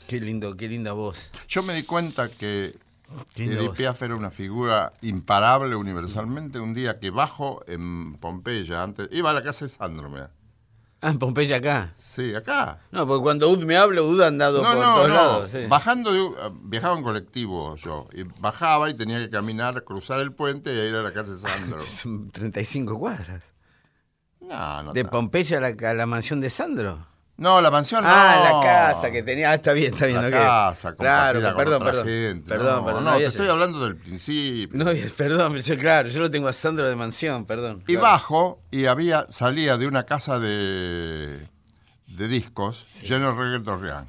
Qué 0.09 0.21
lindo, 0.21 0.57
qué 0.57 0.69
linda 0.69 0.93
voz. 0.95 1.31
Yo 1.49 1.63
me 1.63 1.75
di 1.75 1.85
cuenta 1.85 2.29
que 2.29 2.75
Edith. 3.37 3.75
Piaf 3.77 4.03
era 4.03 4.17
una 4.17 4.33
figura 4.33 4.93
imparable 5.03 5.77
universalmente. 5.77 6.59
Un 6.59 6.75
día 6.75 6.99
que 6.99 7.11
bajo 7.11 7.63
en 7.69 8.15
Pompeya, 8.15 8.83
antes, 8.83 9.09
iba 9.13 9.31
a 9.31 9.33
la 9.33 9.45
casa 9.45 9.65
de 9.67 9.69
Sandro, 9.71 10.11
mira. 10.11 10.31
Ah, 11.01 11.11
en 11.11 11.19
Pompeya 11.21 11.59
acá. 11.59 11.93
Sí, 11.97 12.35
acá. 12.35 12.81
No, 12.91 13.07
porque 13.07 13.23
cuando 13.23 13.49
Ud 13.49 13.63
me 13.63 13.77
habla, 13.77 14.03
Ud 14.03 14.21
ha 14.23 14.27
andado 14.27 14.61
No, 14.61 14.71
por 14.71 14.77
no, 14.77 14.95
todos 14.97 15.09
no. 15.09 15.15
lados. 15.15 15.51
sí. 15.53 15.67
Bajando, 15.69 16.13
de, 16.13 16.21
un- 16.21 16.69
viajaba 16.69 16.99
en 16.99 17.05
colectivo 17.05 17.77
yo. 17.77 18.09
Y 18.13 18.25
bajaba 18.41 18.91
y 18.91 18.95
tenía 18.95 19.21
que 19.21 19.31
caminar, 19.31 19.85
cruzar 19.85 20.19
el 20.19 20.33
puente 20.33 20.75
y 20.75 20.89
ir 20.89 20.97
a 20.97 21.03
la 21.05 21.13
casa 21.13 21.31
de 21.31 21.39
Sandro. 21.39 21.81
Son 21.87 22.29
35 22.33 22.99
cuadras. 22.99 23.43
No, 24.49 24.83
no. 24.83 24.93
De. 24.93 25.05
Pompeya 25.05 25.59
a 25.59 25.61
la, 25.61 25.90
a 25.90 25.95
la 25.95 26.07
mansión 26.07 26.40
de 26.40 26.50
Sandro. 26.50 27.07
No, 27.37 27.61
la 27.61 27.71
mansión 27.71 28.02
no. 28.02 28.11
Ah, 28.11 28.50
la 28.52 28.61
casa 28.61 29.12
que 29.12 29.23
tenía. 29.23 29.52
Ah, 29.52 29.55
está 29.55 29.73
bien, 29.73 29.93
está 29.95 30.07
bien. 30.07 30.21
La 30.21 30.28
casa, 30.31 30.97
Claro, 30.97 31.40
con 31.40 31.57
perdón, 31.57 31.75
otra 31.83 31.87
perdón. 31.93 32.07
gente. 32.07 32.49
Perdón, 32.49 32.76
no, 32.81 32.85
perdón. 32.85 33.05
No, 33.05 33.11
no, 33.12 33.17
te 33.19 33.25
estoy 33.26 33.49
hablando 33.49 33.85
del 33.85 33.97
principio. 33.97 34.76
No, 34.76 34.87
perdón, 35.17 35.57
yo, 35.57 35.76
claro, 35.76 36.09
yo 36.09 36.21
lo 36.21 36.31
tengo 36.33 36.49
a 36.49 36.52
Sandro 36.52 36.88
de 36.88 36.97
mansión, 36.97 37.45
perdón. 37.47 37.83
Y 37.87 37.93
claro. 37.95 38.02
bajo 38.02 38.62
y 38.73 38.87
había 38.87 39.26
salía 39.28 39.76
de 39.76 39.87
una 39.87 40.05
casa 40.05 40.40
de, 40.40 41.47
de 42.09 42.28
discos 42.28 42.87
lleno 43.02 43.33
de 43.33 43.40
reggaeton. 43.40 44.07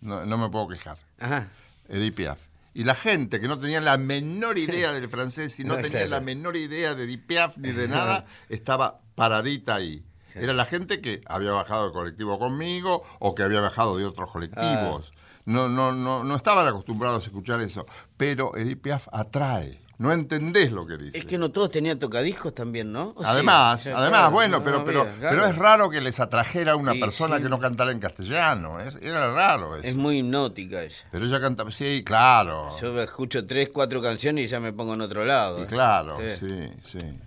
No, 0.00 0.24
no 0.26 0.38
me 0.38 0.48
puedo 0.48 0.68
quejar. 0.68 0.98
Ajá. 1.20 1.48
Edith 1.88 2.14
Piaf. 2.16 2.38
Y 2.74 2.84
la 2.84 2.94
gente 2.94 3.40
que 3.40 3.48
no 3.48 3.58
tenía 3.58 3.80
la 3.80 3.96
menor 3.96 4.58
idea 4.58 4.92
del 4.92 5.08
francés 5.08 5.58
y 5.60 5.64
no 5.64 5.74
No, 5.76 5.82
tenía 5.82 5.90
claro. 6.00 6.10
la 6.10 6.20
menor 6.20 6.56
idea 6.56 6.94
de 6.96 7.04
Edith 7.04 7.26
Piaf 7.26 7.58
ni 7.58 7.70
de 7.70 7.86
nada, 7.88 8.24
estaba 8.48 9.00
paradita 9.18 9.74
ahí. 9.74 10.02
Era 10.34 10.52
la 10.52 10.64
gente 10.64 11.00
que 11.00 11.20
había 11.26 11.50
bajado 11.50 11.84
del 11.84 11.92
colectivo 11.92 12.38
conmigo 12.38 13.02
o 13.18 13.34
que 13.34 13.42
había 13.42 13.60
bajado 13.60 13.96
de 13.98 14.04
otros 14.06 14.30
colectivos. 14.30 15.12
No, 15.46 15.68
no, 15.68 15.92
no, 15.92 16.22
no 16.24 16.36
estaban 16.36 16.66
acostumbrados 16.68 17.24
a 17.24 17.26
escuchar 17.26 17.60
eso. 17.60 17.86
Pero 18.16 18.56
Edith 18.56 18.80
Piaf 18.82 19.08
atrae. 19.12 19.80
No 19.96 20.12
entendés 20.12 20.70
lo 20.70 20.86
que 20.86 20.96
dice. 20.96 21.18
Es 21.18 21.24
que 21.24 21.38
no 21.38 21.50
todos 21.50 21.72
tenían 21.72 21.98
tocadiscos 21.98 22.54
también, 22.54 22.92
¿no? 22.92 23.16
Además, 23.24 23.84
además, 23.86 24.08
claro, 24.10 24.30
bueno, 24.30 24.58
no, 24.58 24.64
pero, 24.64 24.84
pero, 24.84 25.02
claro. 25.02 25.18
pero 25.20 25.46
es 25.46 25.56
raro 25.56 25.90
que 25.90 26.00
les 26.00 26.20
atrajera 26.20 26.76
una 26.76 26.92
Sí, 26.92 27.00
persona 27.00 27.38
sí. 27.38 27.42
que 27.42 27.48
no 27.48 27.58
cantara 27.58 27.90
en 27.90 27.98
castellano. 27.98 28.78
Era 28.78 29.32
raro 29.32 29.74
eso. 29.74 29.84
Es 29.84 29.96
muy 29.96 30.18
hipnótica 30.18 30.82
ella. 30.84 30.94
Pero 31.10 31.24
ella 31.26 31.40
cantaba, 31.40 31.72
sí, 31.72 32.04
claro. 32.06 32.78
Yo 32.80 33.00
escucho 33.02 33.44
tres, 33.44 33.70
cuatro 33.70 34.00
canciones 34.00 34.44
y 34.44 34.48
ya 34.48 34.60
me 34.60 34.72
pongo 34.72 34.94
en 34.94 35.00
otro 35.00 35.24
lado. 35.24 35.58
Y 35.58 35.62
¿eh? 35.62 35.66
claro, 35.66 36.16
Sí. 36.38 36.46
sí, 36.46 36.98
sí. 36.98 37.18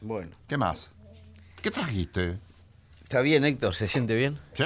Bueno. 0.00 0.32
¿Qué 0.48 0.56
más? 0.56 0.90
¿Qué 1.66 1.72
trajiste? 1.72 2.38
¿Está 3.02 3.22
bien, 3.22 3.44
Héctor? 3.44 3.74
¿Se 3.74 3.88
siente 3.88 4.14
bien? 4.14 4.38
Sí, 4.54 4.62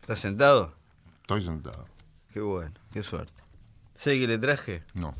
¿Está 0.00 0.14
sentado? 0.14 0.76
estoy 1.22 1.42
sentado. 1.42 1.88
Qué 2.32 2.38
bueno, 2.40 2.70
qué 2.92 3.02
suerte. 3.02 3.42
¿Sé 3.98 4.16
qué 4.16 4.28
le 4.28 4.38
traje? 4.38 4.84
No. 4.94 5.12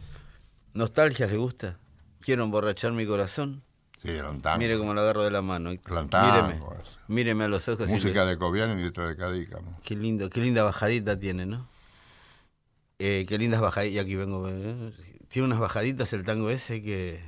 ¿Nostalgia 0.72 1.26
le 1.26 1.36
gusta? 1.36 1.78
¿Quiero 2.20 2.44
emborrachar 2.44 2.92
mi 2.92 3.06
corazón? 3.06 3.64
Sí, 4.00 4.10
era 4.12 4.30
un 4.30 4.40
tango. 4.40 4.58
Mire 4.60 4.78
cómo 4.78 4.94
lo 4.94 5.00
agarro 5.00 5.24
de 5.24 5.32
la 5.32 5.42
mano. 5.42 5.76
Tangos. 5.78 6.12
Míreme. 6.22 6.60
Míreme 7.08 7.42
a 7.42 7.48
los 7.48 7.68
ojos. 7.68 7.88
Música 7.88 8.24
le- 8.24 8.30
de 8.30 8.38
Cobian 8.38 8.78
y 8.78 8.84
letra 8.84 9.08
de 9.08 9.16
Cadícamo. 9.16 9.80
Qué 9.82 9.96
lindo, 9.96 10.30
qué 10.30 10.40
linda 10.40 10.62
bajadita 10.62 11.18
tiene, 11.18 11.44
¿no? 11.44 11.68
Eh, 13.00 13.26
qué 13.28 13.36
lindas 13.36 13.60
bajaditas. 13.60 13.96
Y 13.96 13.98
aquí 13.98 14.14
vengo. 14.14 14.48
eh, 14.48 14.92
Tiene 15.26 15.46
unas 15.46 15.58
bajaditas 15.58 16.12
el 16.12 16.24
tango 16.24 16.50
ese 16.50 16.80
que. 16.80 17.20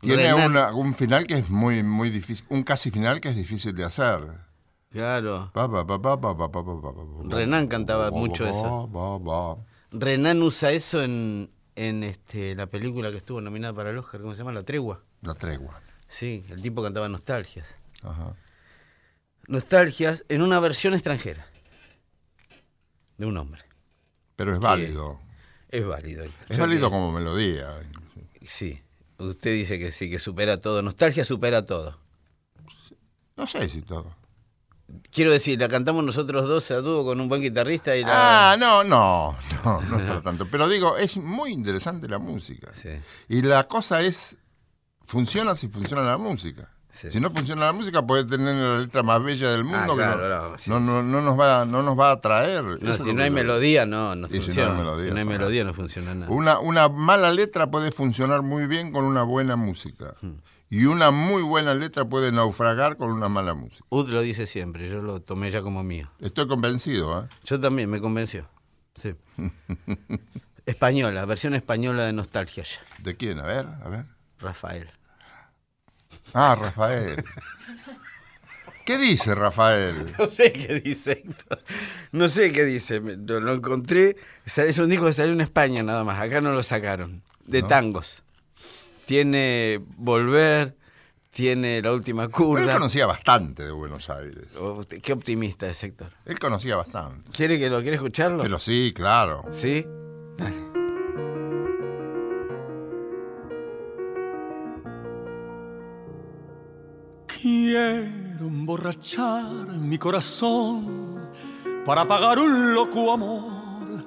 Tiene 0.00 0.34
una, 0.34 0.74
un 0.74 0.94
final 0.94 1.26
que 1.26 1.38
es 1.38 1.50
muy, 1.50 1.82
muy 1.82 2.10
difícil, 2.10 2.44
un 2.48 2.62
casi 2.62 2.90
final 2.90 3.20
que 3.20 3.30
es 3.30 3.36
difícil 3.36 3.74
de 3.74 3.84
hacer. 3.84 4.20
Claro. 4.90 5.50
Renan 7.24 7.66
cantaba 7.66 8.10
mucho 8.10 8.46
eso. 8.46 8.88
Renan 9.90 10.42
usa 10.42 10.72
eso 10.72 11.02
en, 11.02 11.50
en 11.74 12.04
este, 12.04 12.54
la 12.54 12.66
película 12.66 13.10
que 13.10 13.16
estuvo 13.16 13.40
nominada 13.40 13.74
para 13.74 13.90
el 13.90 13.98
Oscar, 13.98 14.20
¿cómo 14.20 14.32
se 14.32 14.38
llama? 14.38 14.52
La 14.52 14.62
Tregua. 14.62 15.02
La 15.22 15.34
Tregua. 15.34 15.80
Sí, 16.06 16.44
el 16.48 16.62
tipo 16.62 16.82
cantaba 16.82 17.08
Nostalgias. 17.08 17.66
Ajá. 18.02 18.34
Nostalgias 19.48 20.24
en 20.28 20.42
una 20.42 20.60
versión 20.60 20.94
extranjera 20.94 21.46
de 23.16 23.26
un 23.26 23.36
hombre. 23.36 23.62
Pero 24.36 24.54
es 24.54 24.60
válido. 24.60 25.20
Es 25.68 25.84
válido. 25.86 26.24
Es 26.48 26.58
válido 26.58 26.90
como 26.90 27.10
melodía. 27.10 27.80
Sí. 28.46 28.80
Usted 29.18 29.52
dice 29.52 29.78
que 29.78 29.92
sí, 29.92 30.10
que 30.10 30.18
supera 30.18 30.60
todo. 30.60 30.82
Nostalgia 30.82 31.24
supera 31.24 31.64
todo. 31.64 31.98
No 33.36 33.46
sé 33.46 33.68
si 33.68 33.82
todo. 33.82 34.14
Quiero 35.10 35.32
decir, 35.32 35.58
la 35.58 35.68
cantamos 35.68 36.04
nosotros 36.04 36.46
dos 36.46 36.70
a 36.70 36.76
dúo 36.76 37.04
con 37.04 37.20
un 37.20 37.28
buen 37.28 37.40
guitarrista 37.40 37.96
y 37.96 38.02
la... 38.02 38.52
Ah, 38.52 38.56
no, 38.56 38.84
no, 38.84 39.36
no, 39.64 39.80
no 39.80 39.98
es 39.98 40.04
para 40.04 40.20
tanto. 40.20 40.46
Pero 40.50 40.68
digo, 40.68 40.96
es 40.96 41.16
muy 41.16 41.52
interesante 41.52 42.08
la 42.08 42.18
música. 42.18 42.72
Sí. 42.74 42.90
Y 43.28 43.42
la 43.42 43.66
cosa 43.66 44.02
es, 44.02 44.36
funciona 45.04 45.54
si 45.54 45.68
funciona 45.68 46.02
la 46.02 46.18
música. 46.18 46.73
Sí. 46.94 47.10
Si 47.10 47.18
no 47.20 47.28
funciona 47.30 47.66
la 47.66 47.72
música, 47.72 48.06
puede 48.06 48.24
tener 48.24 48.54
la 48.54 48.78
letra 48.78 49.02
más 49.02 49.20
bella 49.22 49.50
del 49.50 49.64
mundo 49.64 49.92
Ah, 49.92 49.96
claro, 49.96 50.28
no, 50.28 50.50
no, 50.52 50.58
sí. 50.58 50.70
no, 50.70 50.78
no, 50.80 51.02
no 51.02 51.20
nos 51.22 51.38
va, 51.38 51.64
no 51.64 51.82
nos 51.82 51.98
va 51.98 52.10
a 52.10 52.12
atraer. 52.12 52.62
No, 52.80 52.96
si 52.96 53.12
no 53.12 53.22
hay 53.22 53.30
yo- 53.30 53.34
melodía, 53.34 53.84
no, 53.84 54.14
no 54.14 54.28
Y 54.28 54.30
si 54.30 54.36
no 54.36 54.40
hay 54.40 54.44
funciona. 54.46 54.74
melodía, 54.74 55.04
Si 55.08 55.10
no 55.12 55.18
hay 55.18 55.24
melodía, 55.24 55.64
no 55.64 55.74
funciona 55.74 56.14
nada. 56.14 56.30
Una, 56.32 56.58
una 56.60 56.88
mala 56.88 57.32
letra 57.32 57.68
puede 57.70 57.90
funcionar 57.90 58.42
muy 58.42 58.68
bien 58.68 58.92
con 58.92 59.04
una 59.04 59.24
buena 59.24 59.56
música. 59.56 60.14
Hmm. 60.22 60.34
Y 60.70 60.86
una 60.86 61.10
muy 61.10 61.42
buena 61.42 61.74
letra 61.74 62.04
puede 62.04 62.30
naufragar 62.32 62.96
con 62.96 63.10
una 63.10 63.28
mala 63.28 63.54
música. 63.54 63.84
Ud 63.90 64.08
lo 64.10 64.20
dice 64.22 64.46
siempre, 64.46 64.88
yo 64.88 65.02
lo 65.02 65.20
tomé 65.20 65.50
ya 65.50 65.62
como 65.62 65.82
mío. 65.82 66.10
Estoy 66.20 66.46
convencido, 66.48 67.22
¿eh? 67.24 67.28
Yo 67.44 67.60
también, 67.60 67.90
me 67.90 68.00
convenció. 68.00 68.48
Sí. 68.94 69.14
española, 70.66 71.24
versión 71.26 71.54
española 71.54 72.04
de 72.04 72.12
Nostalgia 72.12 72.62
ya. 72.64 72.78
¿De 73.02 73.16
quién? 73.16 73.38
A 73.40 73.44
ver, 73.44 73.66
a 73.84 73.88
ver. 73.88 74.04
Rafael. 74.38 74.90
Ah, 76.32 76.56
Rafael. 76.58 77.24
¿Qué 78.84 78.98
dice 78.98 79.34
Rafael? 79.34 80.14
No 80.18 80.26
sé 80.26 80.52
qué 80.52 80.80
dice 80.80 81.12
Héctor. 81.12 81.62
No 82.12 82.28
sé 82.28 82.52
qué 82.52 82.64
dice. 82.64 83.00
Lo, 83.00 83.52
encontré. 83.52 84.16
Es 84.44 84.78
un 84.78 84.90
disco 84.90 85.06
que 85.06 85.12
salió 85.12 85.32
en 85.32 85.40
España 85.40 85.82
nada 85.82 86.04
más. 86.04 86.20
Acá 86.20 86.40
no 86.40 86.52
lo 86.52 86.62
sacaron. 86.62 87.22
De 87.46 87.62
¿No? 87.62 87.68
tangos. 87.68 88.22
Tiene 89.06 89.80
Volver. 89.96 90.76
Tiene 91.30 91.82
La 91.82 91.92
Última 91.92 92.28
Pero 92.28 92.58
él 92.58 92.70
conocía 92.70 93.06
bastante 93.06 93.64
de 93.64 93.72
Buenos 93.72 94.08
Aires. 94.08 94.46
Oh, 94.56 94.80
Qué 95.02 95.12
optimista 95.12 95.66
es 95.66 95.82
Héctor. 95.82 96.12
Él 96.26 96.38
conocía 96.38 96.76
bastante. 96.76 97.28
¿Quiere 97.32 97.58
que 97.58 97.68
lo 97.68 97.80
quiere 97.80 97.96
escucharlo? 97.96 98.40
Pero 98.44 98.60
sí, 98.60 98.92
claro. 98.94 99.42
¿Sí? 99.52 99.84
Quiero 107.26 108.46
emborrachar 108.46 109.66
mi 109.80 109.98
corazón 109.98 111.20
para 111.84 112.06
pagar 112.06 112.38
un 112.38 112.74
loco 112.74 113.12
amor 113.12 114.04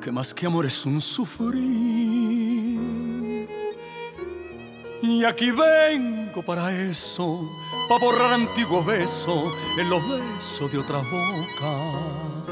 que 0.00 0.10
más 0.12 0.32
que 0.32 0.46
amor 0.46 0.66
es 0.66 0.86
un 0.86 1.00
sufrir. 1.00 1.66
Y 5.02 5.24
aquí 5.24 5.50
vengo 5.50 6.42
para 6.42 6.72
eso, 6.72 7.48
para 7.88 8.04
borrar 8.04 8.32
antiguos 8.32 8.84
besos 8.86 9.52
en 9.78 9.90
los 9.90 10.02
besos 10.08 10.70
de 10.70 10.78
otras 10.78 11.02
bocas. 11.10 12.46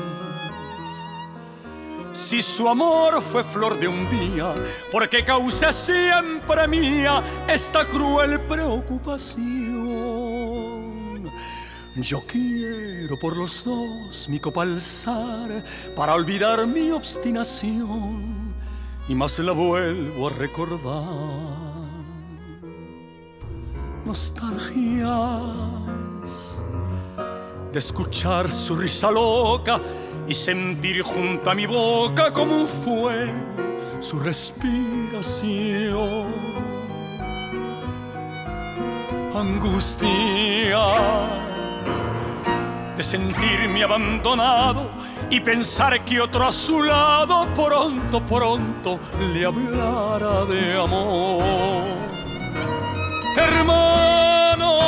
Si 2.13 2.41
su 2.43 2.69
amor 2.69 3.21
fue 3.21 3.43
flor 3.43 3.79
de 3.79 3.89
un 3.89 4.09
día, 4.09 4.55
porque 4.93 5.25
causa 5.25 5.73
siempre 5.73 6.69
mía 6.69 7.45
esta 7.49 7.85
cruel 7.85 8.41
preocupación. 8.43 9.74
Yo 11.97 12.25
quiero 12.27 13.17
por 13.17 13.37
los 13.37 13.63
dos 13.63 14.29
mi 14.29 14.41
copa 14.41 14.63
alzar 14.63 15.63
para 15.95 16.15
olvidar 16.15 16.67
mi 16.67 16.91
obstinación 16.91 18.53
y 19.09 19.15
más 19.15 19.39
la 19.39 19.53
vuelvo 19.53 20.27
a 20.27 20.31
recordar. 20.31 20.83
Nostalgias 24.05 25.05
de 27.73 27.79
escuchar 27.79 28.51
su 28.51 28.75
risa 28.75 29.13
loca 29.13 29.81
y 30.27 30.35
sentir 30.35 31.01
junto 31.03 31.49
a 31.49 31.55
mi 31.55 31.67
boca 31.67 32.33
como 32.33 32.63
un 32.63 32.69
fuego 32.69 33.55
su 34.01 34.19
respiración. 34.19 36.35
Angustia 39.33 41.54
de 42.97 43.03
sentirme 43.03 43.83
abandonado 43.83 44.91
y 45.31 45.41
pensar 45.41 46.05
que 46.05 46.21
otro 46.21 46.47
a 46.47 46.53
su 46.53 46.83
lado 46.83 47.47
pronto, 47.55 48.25
pronto 48.25 49.01
le 49.33 49.45
hablara 49.45 50.45
de 50.45 50.79
amor 50.79 52.05
hermano, 53.37 54.81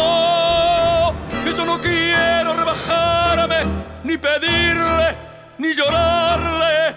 yo 1.56 1.64
no 1.64 1.80
quiero 1.80 2.54
rebajarme, 2.54 3.64
ni 4.04 4.18
pedirle, 4.18 5.16
ni 5.58 5.74
llorarle, 5.74 6.96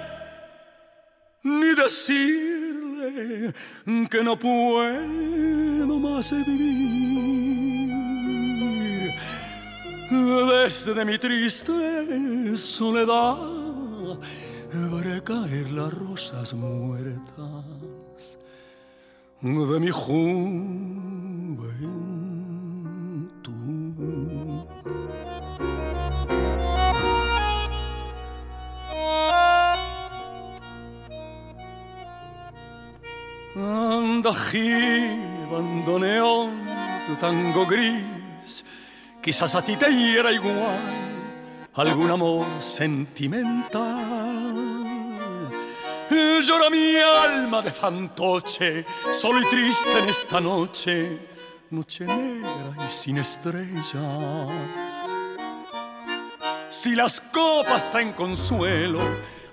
ni 1.43 1.75
decirle 1.75 3.53
que 4.09 4.23
no 4.23 4.37
puedo 4.37 5.99
más 5.99 6.31
vivir. 6.45 7.68
Desde 10.09 11.05
mi 11.05 11.19
triste 11.19 12.57
soledad 12.57 13.37
veré 14.73 15.23
caer 15.23 15.69
las 15.71 15.93
rosas 15.93 16.53
muertas 16.55 18.39
de 19.41 19.79
mi 19.79 19.91
juventud. 19.91 20.49
Anda, 33.55 34.33
gime, 34.33 35.45
bandoneón, 35.51 36.51
tu 37.05 37.15
tango 37.15 37.65
gris, 37.67 38.18
quizás 39.21 39.55
a 39.55 39.61
ti 39.61 39.75
te 39.75 39.91
hiera 39.91 40.31
igual 40.31 40.99
algún 41.75 42.11
amor 42.11 42.45
sentimental. 42.59 43.79
Llora 46.09 46.69
mi 46.69 46.97
alma 46.97 47.61
de 47.61 47.71
fantoche, 47.71 48.85
solo 49.13 49.41
y 49.41 49.45
triste 49.45 49.99
en 49.99 50.09
esta 50.09 50.39
noche, 50.39 51.19
noche 51.69 52.05
negra 52.05 52.71
y 52.77 52.91
sin 52.91 53.17
estrellas. 53.17 54.49
Si 56.69 56.95
las 56.95 57.21
copas 57.21 57.91
traen 57.91 58.13
consuelo, 58.13 59.01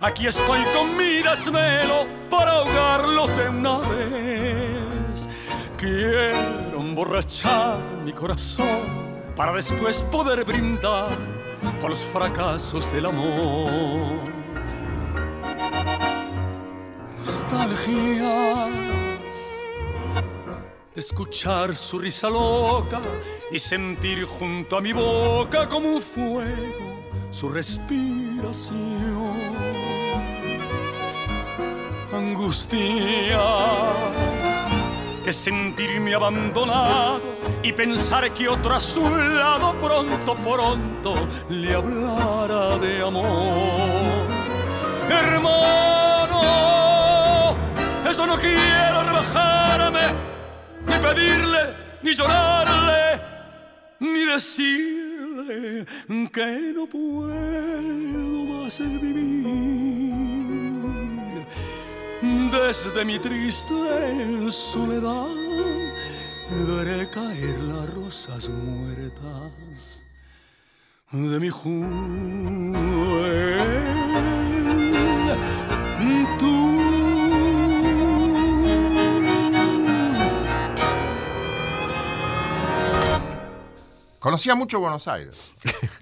aquí 0.01 0.27
estoy 0.27 0.63
con 0.75 0.97
mi 0.97 1.23
desvelo 1.23 2.07
para 2.31 2.53
ahogarlo 2.53 3.27
de 3.29 3.49
una 3.49 3.79
vez. 3.79 5.29
Quiero 5.77 6.81
emborrachar 6.81 7.79
mi 8.05 8.13
corazón 8.13 9.06
para 9.37 9.53
después 9.53 10.03
poder 10.11 10.45
brindar 10.45 11.17
por 11.81 11.91
los 11.91 12.01
fracasos 12.01 12.91
del 12.93 13.07
amor. 13.07 14.19
Nostalgias 17.19 18.87
escuchar 20.95 21.77
su 21.77 21.99
risa 21.99 22.31
loca 22.31 23.03
y 23.53 23.59
sentir 23.59 24.25
junto 24.25 24.79
a 24.79 24.81
mi 24.81 24.95
boca 24.95 25.69
como 25.69 25.91
un 25.91 26.01
fuego 26.01 26.97
su 27.31 27.51
respiración. 27.51 28.77
Angustias 32.13 33.37
de 35.27 35.33
sentirme 35.33 36.15
abandonado 36.15 37.21
y 37.61 37.73
pensar 37.73 38.33
que 38.33 38.47
otro 38.47 38.77
a 38.77 38.81
su 38.81 39.01
lado 39.03 39.77
pronto, 39.77 40.37
pronto 40.37 41.15
le 41.49 41.75
hablara 41.75 42.79
de 42.79 43.03
amor. 43.03 44.29
Hermano, 45.11 46.43
eso 48.09 48.25
no 48.25 48.37
quiero 48.37 49.03
rebajarme, 49.03 50.15
ni 50.87 50.95
pedirle, 50.95 51.75
ni 52.03 52.15
llorarle, 52.15 53.21
ni 53.99 54.27
decirle 54.27 55.87
que 56.33 56.73
no 56.73 56.87
puedo 56.87 58.45
más 58.45 58.79
vivir. 58.79 60.36
Desde 62.51 63.05
mi 63.05 63.19
triste 63.19 64.51
soledad 64.51 65.27
veré 66.51 67.09
caer 67.11 67.59
las 67.61 67.95
rosas 67.95 68.49
muertas 68.49 70.05
de 71.13 71.41
mi 71.41 71.51
juventud. 71.51 72.07
Conocía 84.19 84.57
mucho 84.57 84.81
Buenos 84.81 85.07
Aires. 85.07 85.55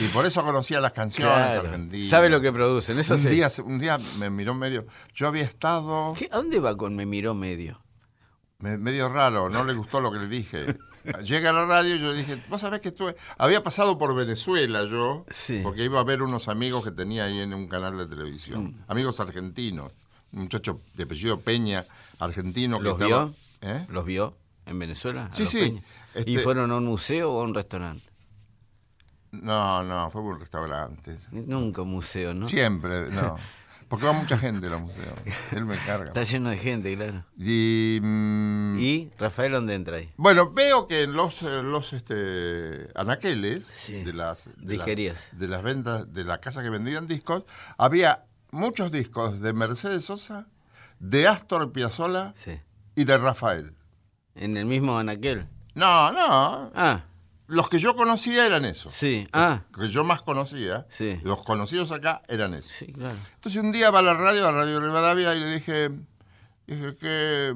y 0.00 0.08
por 0.08 0.26
eso 0.26 0.42
conocía 0.44 0.80
las 0.80 0.92
canciones 0.92 1.34
Claro. 1.34 1.60
argentinas. 1.68 2.08
¿Sabe 2.08 2.28
lo 2.28 2.40
que 2.40 2.52
producen? 2.52 2.98
Eso 2.98 3.14
un, 3.14 3.20
sí. 3.20 3.28
día, 3.28 3.48
un 3.64 3.78
día 3.78 3.98
me 4.18 4.30
miró 4.30 4.54
medio. 4.54 4.86
Yo 5.14 5.28
había 5.28 5.42
estado 5.44 6.14
¿Qué? 6.16 6.28
¿A 6.32 6.36
dónde 6.36 6.58
va 6.60 6.76
con 6.76 6.94
me 6.96 7.06
miró 7.06 7.34
medio? 7.34 7.82
me- 8.60 8.76
medio 8.78 9.08
raro, 9.08 9.48
no 9.48 9.64
le 9.64 9.72
gustó 9.74 10.00
lo 10.00 10.10
que 10.12 10.18
le 10.18 10.28
dije. 10.28 10.76
Llega 11.24 11.50
a 11.50 11.52
la 11.52 11.64
radio 11.64 11.94
y 11.96 12.00
yo 12.00 12.12
dije, 12.12 12.42
vos 12.50 12.60
sabés 12.60 12.80
que 12.80 12.88
estuve. 12.88 13.14
Había 13.38 13.62
pasado 13.62 13.96
por 13.98 14.14
Venezuela 14.14 14.84
yo, 14.84 15.24
Sí. 15.30 15.60
porque 15.62 15.84
iba 15.84 16.00
a 16.00 16.04
ver 16.04 16.22
unos 16.22 16.48
amigos 16.48 16.84
que 16.84 16.90
tenía 16.90 17.24
ahí 17.24 17.38
en 17.40 17.54
un 17.54 17.68
canal 17.68 17.96
de 17.96 18.06
televisión. 18.06 18.64
Mm. 18.64 18.84
Amigos 18.88 19.20
argentinos. 19.20 19.92
Un 20.32 20.42
muchacho 20.42 20.80
de 20.94 21.04
apellido 21.04 21.40
Peña, 21.40 21.84
argentino. 22.18 22.78
que 22.78 22.84
¿Los 22.84 23.00
estaba- 23.00 23.26
vio? 23.26 23.34
¿Eh? 23.62 23.86
¿Los 23.90 24.04
vio 24.04 24.36
en 24.66 24.78
Venezuela? 24.78 25.30
Sí, 25.32 25.46
sí. 25.46 25.80
¿Y 26.14 26.18
Este- 26.18 26.38
fueron 26.40 26.70
a 26.72 26.76
un 26.76 26.84
museo 26.84 27.32
o 27.32 27.40
a 27.40 27.44
un 27.44 27.54
restaurante? 27.54 28.04
No, 29.32 29.82
no, 29.82 30.10
fue 30.10 30.22
por 30.22 30.34
un 30.34 30.40
restaurante. 30.40 31.16
Nunca 31.32 31.82
un 31.82 31.90
museo, 31.90 32.34
¿no? 32.34 32.46
Siempre, 32.46 33.10
no. 33.10 33.36
Porque 33.88 34.04
va 34.04 34.12
mucha 34.12 34.36
gente 34.36 34.66
a 34.66 34.70
los 34.70 34.82
museos. 34.82 35.14
Él 35.52 35.64
me 35.64 35.78
carga. 35.78 36.08
Está 36.08 36.22
lleno 36.24 36.50
de 36.50 36.58
gente, 36.58 36.94
claro. 36.94 37.24
Y, 37.38 37.98
mm, 38.02 38.78
¿Y 38.78 39.10
Rafael 39.18 39.52
dónde 39.52 39.74
entra 39.74 39.96
ahí? 39.96 40.12
bueno, 40.18 40.50
veo 40.52 40.86
que 40.86 41.04
en 41.04 41.14
los, 41.14 41.42
eh, 41.42 41.62
los 41.62 41.94
este, 41.94 42.88
anaqueles 42.94 43.64
Sí, 43.64 44.02
de, 44.04 44.12
las, 44.12 44.50
de, 44.58 44.76
las, 44.76 44.86
de 45.32 45.48
las 45.48 45.62
ventas 45.62 46.12
de 46.12 46.24
la 46.24 46.38
casa 46.38 46.62
que 46.62 46.68
vendían 46.68 47.06
discos, 47.06 47.44
había 47.78 48.26
muchos 48.50 48.92
discos 48.92 49.40
de 49.40 49.54
Mercedes 49.54 50.04
Sosa, 50.04 50.48
de 50.98 51.26
Astor 51.26 51.72
Piazzolla 51.72 52.34
Sí. 52.36 52.60
y 52.94 53.04
de 53.04 53.16
Rafael. 53.16 53.74
¿En 54.34 54.58
el 54.58 54.66
mismo 54.66 54.98
anaquel? 54.98 55.48
No, 55.74 56.12
no. 56.12 56.70
Ah, 56.74 57.04
Los 57.48 57.68
que 57.68 57.78
yo 57.78 57.96
conocía 57.96 58.46
eran 58.46 58.64
esos. 58.66 58.94
sí. 58.94 59.26
Ah, 59.32 59.62
Que 59.74 59.88
yo 59.88 60.04
más 60.04 60.20
conocía. 60.22 60.86
Sí. 60.90 61.18
Los 61.24 61.42
conocidos 61.44 61.90
acá 61.92 62.22
eran 62.28 62.54
esos. 62.54 62.70
sí, 62.72 62.92
claro. 62.92 63.16
Entonces 63.34 63.60
un 63.62 63.72
día 63.72 63.90
va 63.90 63.98
a 64.00 64.02
la 64.02 64.14
radio, 64.14 64.46
a 64.46 64.52
Radio 64.52 64.78
Rivadavia, 64.80 65.34
y 65.34 65.40
le 65.40 65.54
dije, 65.54 65.90
dije, 66.66 66.94
¿qué, 67.00 67.54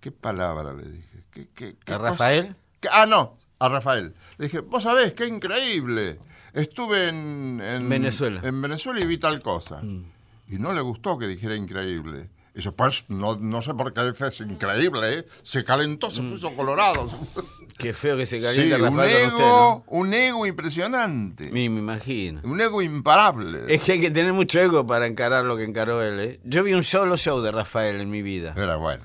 qué 0.00 0.10
palabra 0.12 0.72
le 0.72 0.88
dije? 0.90 1.24
¿Qué, 1.30 1.48
qué- 1.54 1.76
qué 1.84 1.92
¿A 1.94 1.98
cosa- 1.98 2.10
Rafael? 2.10 2.56
qué- 2.80 2.88
ah, 2.90 3.06
no, 3.06 3.38
a 3.58 3.68
Rafael. 3.68 4.14
Le 4.38 4.46
dije, 4.46 4.60
vos 4.60 4.82
sabés, 4.82 5.12
qué 5.14 5.26
increíble. 5.26 6.18
Estuve 6.52 7.08
en, 7.08 7.60
en 7.62 7.88
Venezuela. 7.88 8.40
Mm. 8.40 8.46
En 8.46 8.62
Venezuela 8.62 9.00
y 9.00 9.06
vi 9.06 9.18
tal 9.18 9.42
cosa. 9.42 9.80
Y 9.82 10.58
no 10.58 10.72
le 10.72 10.80
gustó 10.80 11.18
que 11.18 11.26
dijera 11.26 11.54
increíble. 11.54 12.30
Y 12.56 12.62
yo, 12.62 12.72
pues, 12.74 13.04
no, 13.08 13.36
no 13.36 13.60
sé 13.60 13.74
por 13.74 13.92
qué 13.92 14.02
dices 14.10 14.40
increíble, 14.40 15.18
¿eh? 15.18 15.26
Se 15.42 15.62
calentó, 15.62 16.08
Mm. 16.08 16.10
se 16.10 16.22
puso 16.22 16.54
colorado. 16.56 17.06
Qué 17.78 17.92
feo 17.92 18.16
que 18.16 18.24
se 18.24 18.38
Sí, 18.38 18.42
calienta 18.42 18.76
un 18.78 18.82
Rafael 18.96 19.24
con 19.24 19.32
usted, 19.34 19.44
ego, 19.44 19.58
¿no? 19.58 19.84
un 19.88 20.14
ego 20.14 20.46
impresionante. 20.46 21.50
Ni 21.50 21.68
me 21.68 21.80
imagino. 21.80 22.40
Un 22.44 22.58
ego 22.58 22.80
imparable. 22.80 23.60
Es 23.68 23.82
que 23.82 23.92
hay 23.92 24.00
que 24.00 24.10
tener 24.10 24.32
mucho 24.32 24.58
ego 24.58 24.86
para 24.86 25.06
encarar 25.06 25.44
lo 25.44 25.58
que 25.58 25.64
encaró 25.64 26.02
él, 26.02 26.18
¿eh? 26.18 26.40
Yo 26.44 26.64
vi 26.64 26.72
un 26.72 26.82
solo 26.84 27.18
show 27.18 27.42
de 27.42 27.52
Rafael 27.52 28.00
en 28.00 28.08
mi 28.08 28.22
vida. 28.22 28.54
Era 28.56 28.76
bueno. 28.76 29.04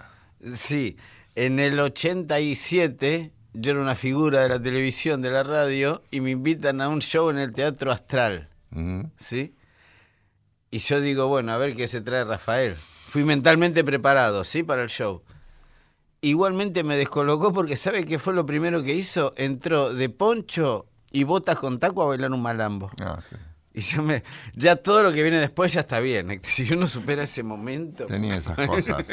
Sí, 0.55 0.95
en 1.35 1.59
el 1.59 1.77
87 1.81 3.33
yo 3.53 3.71
era 3.71 3.81
una 3.81 3.95
figura 3.95 4.39
de 4.43 4.47
la 4.49 4.61
televisión, 4.61 5.21
de 5.21 5.29
la 5.31 5.43
radio, 5.43 6.01
y 6.09 6.21
me 6.21 6.31
invitan 6.31 6.79
a 6.79 6.87
un 6.87 7.01
show 7.01 7.29
en 7.29 7.37
el 7.37 7.51
Teatro 7.51 7.91
Astral, 7.91 8.47
Ujú. 8.73 9.11
¿sí? 9.19 9.53
Y 10.71 10.79
yo 10.79 11.01
digo, 11.01 11.27
bueno, 11.27 11.51
a 11.51 11.57
ver 11.57 11.75
qué 11.75 11.89
se 11.89 11.99
trae 11.99 12.23
Rafael. 12.23 12.77
Fui 13.11 13.25
mentalmente 13.25 13.83
preparado, 13.83 14.45
¿sí? 14.45 14.63
Para 14.63 14.83
el 14.83 14.87
show. 14.87 15.21
Igualmente 16.21 16.81
me 16.85 16.95
descolocó 16.95 17.51
porque 17.51 17.75
¿sabe 17.75 18.05
qué 18.05 18.19
fue 18.19 18.33
lo 18.33 18.45
primero 18.45 18.83
que 18.83 18.93
hizo? 18.93 19.33
Entró 19.35 19.93
de 19.93 20.07
poncho 20.07 20.85
y 21.11 21.25
botas 21.25 21.59
con 21.59 21.77
taco 21.77 22.03
a 22.03 22.05
bailar 22.05 22.31
un 22.31 22.41
malambo. 22.41 22.89
Ah, 23.01 23.19
sí. 23.21 23.35
Y 23.73 23.81
yo 23.81 24.01
me, 24.01 24.23
ya 24.55 24.77
todo 24.77 25.03
lo 25.03 25.11
que 25.11 25.23
viene 25.23 25.41
después 25.41 25.73
ya 25.73 25.81
está 25.81 25.99
bien. 25.99 26.39
Si 26.43 26.71
uno 26.73 26.87
supera 26.87 27.23
ese 27.23 27.43
momento. 27.43 28.05
Tenía 28.05 28.37
esas 28.37 28.55
cosas. 28.67 29.05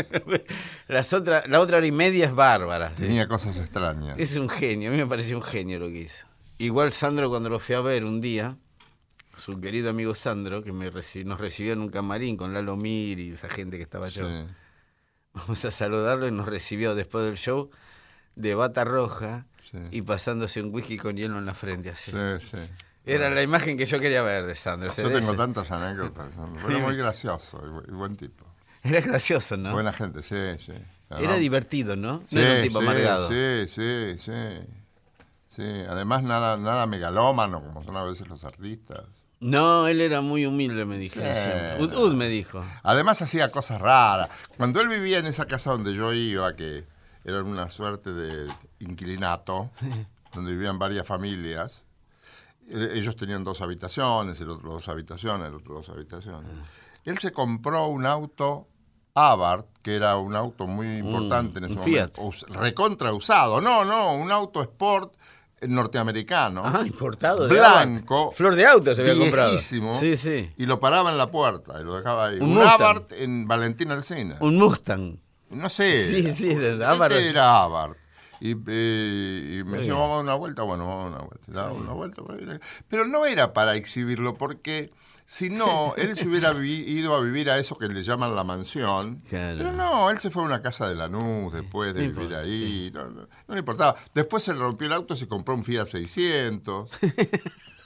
Las 0.87 1.13
otra, 1.13 1.43
la 1.49 1.59
otra 1.59 1.79
hora 1.79 1.87
y 1.89 1.91
media 1.91 2.27
es 2.27 2.35
bárbara. 2.37 2.91
Tenía 2.91 3.27
cosas 3.27 3.59
extrañas. 3.59 4.17
Es 4.17 4.37
un 4.37 4.49
genio, 4.49 4.91
a 4.91 4.93
mí 4.93 4.99
me 4.99 5.09
pareció 5.09 5.37
un 5.37 5.43
genio 5.43 5.81
lo 5.81 5.89
que 5.89 6.03
hizo. 6.03 6.25
Igual 6.59 6.93
Sandro 6.93 7.29
cuando 7.31 7.49
lo 7.49 7.59
fui 7.59 7.75
a 7.75 7.81
ver 7.81 8.05
un 8.05 8.21
día, 8.21 8.59
su 9.39 9.61
querido 9.61 9.91
amigo 9.91 10.15
Sandro, 10.15 10.63
que 10.63 10.73
me 10.73 10.91
reci- 10.93 11.25
nos 11.25 11.39
recibió 11.41 11.73
en 11.73 11.81
un 11.81 11.89
camarín 11.89 12.37
con 12.37 12.53
Lalo 12.53 12.77
Mir 12.77 13.19
y 13.19 13.31
esa 13.33 13.49
gente 13.49 13.77
que 13.77 13.83
estaba 13.83 14.11
Sí. 14.11 14.21
allá. 14.21 14.47
Vamos 15.35 15.65
a 15.65 15.71
saludarlo 15.71 16.27
y 16.27 16.33
nos 16.33 16.47
recibió 16.47 16.95
después 16.95 17.25
del 17.25 17.37
show 17.37 17.71
de 18.35 18.55
bata 18.55 18.85
roja 18.85 19.47
Sí. 19.61 19.79
y 19.91 20.03
pasándose 20.03 20.63
un 20.63 20.75
whisky 20.75 20.97
con 20.97 21.17
hielo 21.17 21.39
en 21.39 21.45
la 21.47 21.55
frente 21.55 21.91
así. 21.91 22.11
Sí, 22.11 22.49
sí. 22.51 22.59
Era 23.05 23.31
la 23.31 23.43
imagen 23.43 23.77
que 23.79 23.87
yo 23.87 23.99
quería 24.01 24.23
ver 24.23 24.45
de 24.45 24.55
Sandro. 24.55 24.91
Yo 24.95 25.11
tengo 25.11 25.35
tantas 25.35 25.71
anécdotas. 25.71 26.35
Fue 26.59 26.79
muy 26.79 26.97
gracioso 26.97 27.63
y 27.65 27.69
bu- 27.71 27.89
y 27.89 27.93
buen 27.93 28.17
tipo. 28.17 28.45
Era 28.83 29.01
gracioso, 29.01 29.57
¿no? 29.57 29.73
Buena 29.73 29.93
gente, 29.93 30.23
sí, 30.23 30.37
sí. 30.65 30.73
Era 31.11 31.37
divertido, 31.37 31.97
¿no? 31.97 32.23
Sí, 32.27 32.37
no 32.37 32.43
era 32.43 32.55
un 32.57 32.63
tipo 32.63 32.81
sí, 32.81 32.87
amargado. 32.87 33.29
Sí, 33.29 33.67
sí, 33.69 34.19
sí. 34.19 34.33
Sí, 35.49 35.63
además 35.89 36.23
nada, 36.23 36.57
nada 36.57 36.87
megalómano 36.87 37.61
como 37.63 37.83
son 37.83 37.97
a 37.97 38.05
veces 38.05 38.29
los 38.29 38.45
artistas. 38.45 39.05
No, 39.41 39.87
él 39.87 40.01
era 40.01 40.21
muy 40.21 40.47
humilde, 40.47 40.85
me 40.85 40.99
dijo. 40.99 41.21
Sí. 41.21 41.83
Ud, 41.83 41.93
Ud 41.95 42.15
me 42.15 42.29
dijo. 42.29 42.65
Además 42.83 43.23
hacía 43.23 43.51
cosas 43.51 43.81
raras. 43.81 44.29
Cuando 44.57 44.81
él 44.81 44.89
vivía 44.89 45.19
en 45.19 45.27
esa 45.27 45.47
casa 45.47 45.71
donde 45.71 45.95
yo 45.95 46.13
iba, 46.13 46.55
que 46.57 46.85
era 47.25 47.43
una 47.43 47.71
suerte 47.71 48.13
de 48.13 48.51
inquilinato, 48.81 49.71
donde 50.35 50.53
vivían 50.53 50.79
varias 50.79 51.07
familias, 51.07 51.85
eh, 52.69 52.93
ellos 52.95 53.17
tenían 53.17 53.45
dos 53.45 53.61
habitaciones, 53.61 54.41
el 54.41 54.51
otro 54.51 54.71
dos 54.71 54.89
habitaciones, 54.89 55.49
el 55.49 55.55
otro 55.55 55.75
dos 55.75 55.89
habitaciones. 55.89 56.51
Él 57.05 57.19
se 57.19 57.33
compró 57.33 57.87
un 57.87 58.07
auto 58.07 58.67
Abarth, 59.15 59.67
que 59.83 59.97
era 59.97 60.17
un 60.17 60.37
auto 60.37 60.67
muy 60.67 60.99
importante 60.99 61.59
en 61.59 61.65
ese 61.65 61.75
momento, 61.75 62.31
recontra 62.49 63.13
usado. 63.13 63.61
No, 63.61 63.85
no, 63.85 64.15
un 64.15 64.31
auto 64.31 64.63
sport 64.63 65.15
norteamericano. 65.67 66.63
Ah, 66.65 66.83
importado. 66.87 67.47
de 67.49 67.55
Blanco. 67.55 68.17
Abarth. 68.19 68.37
Flor 68.37 68.55
de 68.55 68.67
auto 68.67 68.95
se 68.95 69.01
había 69.03 69.17
comprado. 69.17 69.59
Sí, 69.59 70.17
sí. 70.17 70.51
Y 70.57 70.67
lo 70.67 70.79
paraba 70.81 71.11
en 71.11 71.19
la 71.19 71.31
puerta 71.31 71.81
y 71.81 71.85
lo 71.85 71.97
dejaba 71.97 72.27
ahí. 72.27 72.39
Un 72.41 72.57
Un. 72.59 72.63
Abarth 72.63 73.13
en 73.13 73.47
Valentín 73.49 73.91
Alsina. 73.91 74.37
Un 74.41 74.59
Mustang. 74.59 75.19
No 75.51 75.69
sé. 75.69 76.07
Sí, 76.11 76.35
sí, 76.35 76.51
era 76.51 76.73
Este 76.73 76.85
Abarth. 76.85 77.15
era 77.17 77.63
Abarth. 77.63 77.97
Y, 78.41 78.53
eh, 78.69 79.57
y 79.59 79.65
me 79.65 79.71
Muy 79.71 79.79
decía, 79.79 79.95
bien. 79.95 79.99
vamos 79.99 80.11
a 80.11 80.15
dar 80.17 80.25
una 80.25 80.35
vuelta, 80.35 80.63
bueno, 80.63 80.87
vamos 80.87 81.01
a 81.01 81.09
dar 81.11 81.13
una 81.19 81.25
vuelta. 81.27 81.53
Daba 81.53 81.73
una 81.73 81.93
vuelta. 81.93 82.23
Pero 82.87 83.05
no 83.07 83.27
era 83.27 83.53
para 83.53 83.75
exhibirlo, 83.75 84.35
porque 84.35 84.93
si 85.31 85.51
no, 85.51 85.93
él 85.99 86.17
se 86.17 86.27
hubiera 86.27 86.55
ido 86.65 87.15
a 87.15 87.21
vivir 87.21 87.51
a 87.51 87.59
eso 87.59 87.77
que 87.77 87.87
le 87.87 88.03
llaman 88.03 88.35
la 88.35 88.45
mansión. 88.45 89.21
Claro. 89.29 89.59
Pero 89.59 89.73
no, 89.73 90.09
él 90.11 90.19
se 90.19 90.31
fue 90.31 90.43
a 90.43 90.47
una 90.47 90.63
casa 90.63 90.89
de 90.89 90.95
Lanús 90.95 91.53
después 91.53 91.93
de 91.93 92.01
No 92.01 92.09
vivir 92.09 92.23
importa, 92.23 92.41
ahí. 92.45 92.91
No, 92.95 93.09
no- 93.11 93.29
no 93.47 93.55
le 93.55 93.59
importaba. 93.61 93.97
Después 94.15 94.43
se 94.43 94.55
le 94.55 94.61
rompió 94.61 94.87
el 94.87 94.95
auto 94.95 95.13
y 95.13 95.19
se 95.19 95.29
compró 95.29 95.55
un 95.55 95.65
Fiat 95.65 95.87
600. 95.87 96.91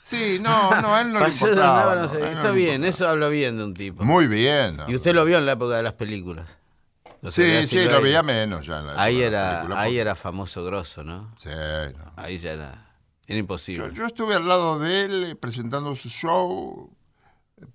Sí, 0.04 0.38
no, 0.40 0.80
no, 0.80 0.98
él 0.98 1.12
no 1.12 1.20
le 1.20 1.28
importaba. 1.28 1.94
No 1.94 2.08
sé, 2.08 2.20
Está 2.32 2.50
bien, 2.50 2.84
eso 2.84 3.06
habla 3.08 3.28
bien 3.28 3.56
de 3.56 3.62
un 3.64 3.72
tipo. 3.72 4.02
Muy 4.04 4.26
bien. 4.26 4.76
Y 4.88 4.96
usted 4.96 5.14
lo 5.14 5.24
vio 5.24 5.38
en 5.38 5.46
la 5.46 5.52
época 5.52 5.76
de 5.76 5.84
las 5.84 5.92
películas. 5.92 6.48
Sí, 7.30 7.68
sí, 7.68 7.84
lo 7.84 8.02
veía 8.02 8.20
menos 8.24 8.66
ya. 8.66 8.80
en 8.80 8.86
la 8.88 9.00
Ahí 9.00 9.22
era, 9.22 9.58
película, 9.58 9.80
ahí 9.80 9.90
porque- 9.90 10.00
era 10.00 10.14
famoso 10.16 10.64
grosso, 10.64 11.04
¿no? 11.04 11.32
Sí, 11.38 11.50
no. 11.96 12.12
Ahí 12.16 12.40
ya 12.40 12.52
era, 12.54 12.90
era 13.28 13.38
imposible. 13.38 13.86
Yo, 13.90 13.92
yo 13.94 14.06
estuve 14.06 14.34
al 14.34 14.48
lado 14.48 14.80
de 14.80 15.02
él 15.02 15.38
presentando 15.40 15.94
su 15.94 16.08
show 16.08 16.90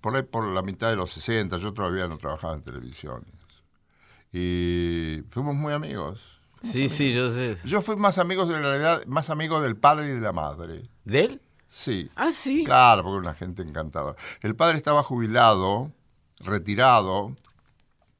por 0.00 0.16
ahí 0.16 0.22
por 0.22 0.46
la 0.46 0.62
mitad 0.62 0.90
de 0.90 0.96
los 0.96 1.10
60. 1.12 1.56
Yo 1.58 1.72
todavía 1.72 2.08
no 2.08 2.18
trabajaba 2.18 2.54
en 2.54 2.62
televisión. 2.62 3.24
Y 4.32 5.22
fuimos 5.30 5.54
muy 5.54 5.72
amigos. 5.72 6.20
Sí, 6.72 6.88
sí, 6.88 7.14
yo 7.14 7.32
sé. 7.32 7.56
Yo 7.64 7.82
fui 7.82 7.96
más 7.96 8.18
amigos 8.18 8.48
de 8.48 8.54
la 8.54 8.60
realidad, 8.60 9.06
más 9.06 9.30
amigo 9.30 9.60
del 9.60 9.76
padre 9.76 10.08
y 10.08 10.12
de 10.12 10.20
la 10.20 10.32
madre. 10.32 10.82
¿De 11.04 11.20
él? 11.20 11.42
Sí. 11.68 12.10
Ah, 12.16 12.32
sí. 12.32 12.64
Claro, 12.64 13.02
porque 13.02 13.18
era 13.18 13.30
una 13.30 13.34
gente 13.34 13.62
encantadora. 13.62 14.16
El 14.40 14.56
padre 14.56 14.76
estaba 14.76 15.02
jubilado, 15.02 15.92
retirado, 16.40 17.34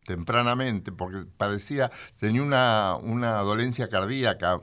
tempranamente, 0.07 0.93
porque 0.93 1.25
parecía, 1.37 1.91
tenía 2.19 2.43
una, 2.43 2.97
una 2.97 3.39
dolencia 3.39 3.89
cardíaca 3.89 4.63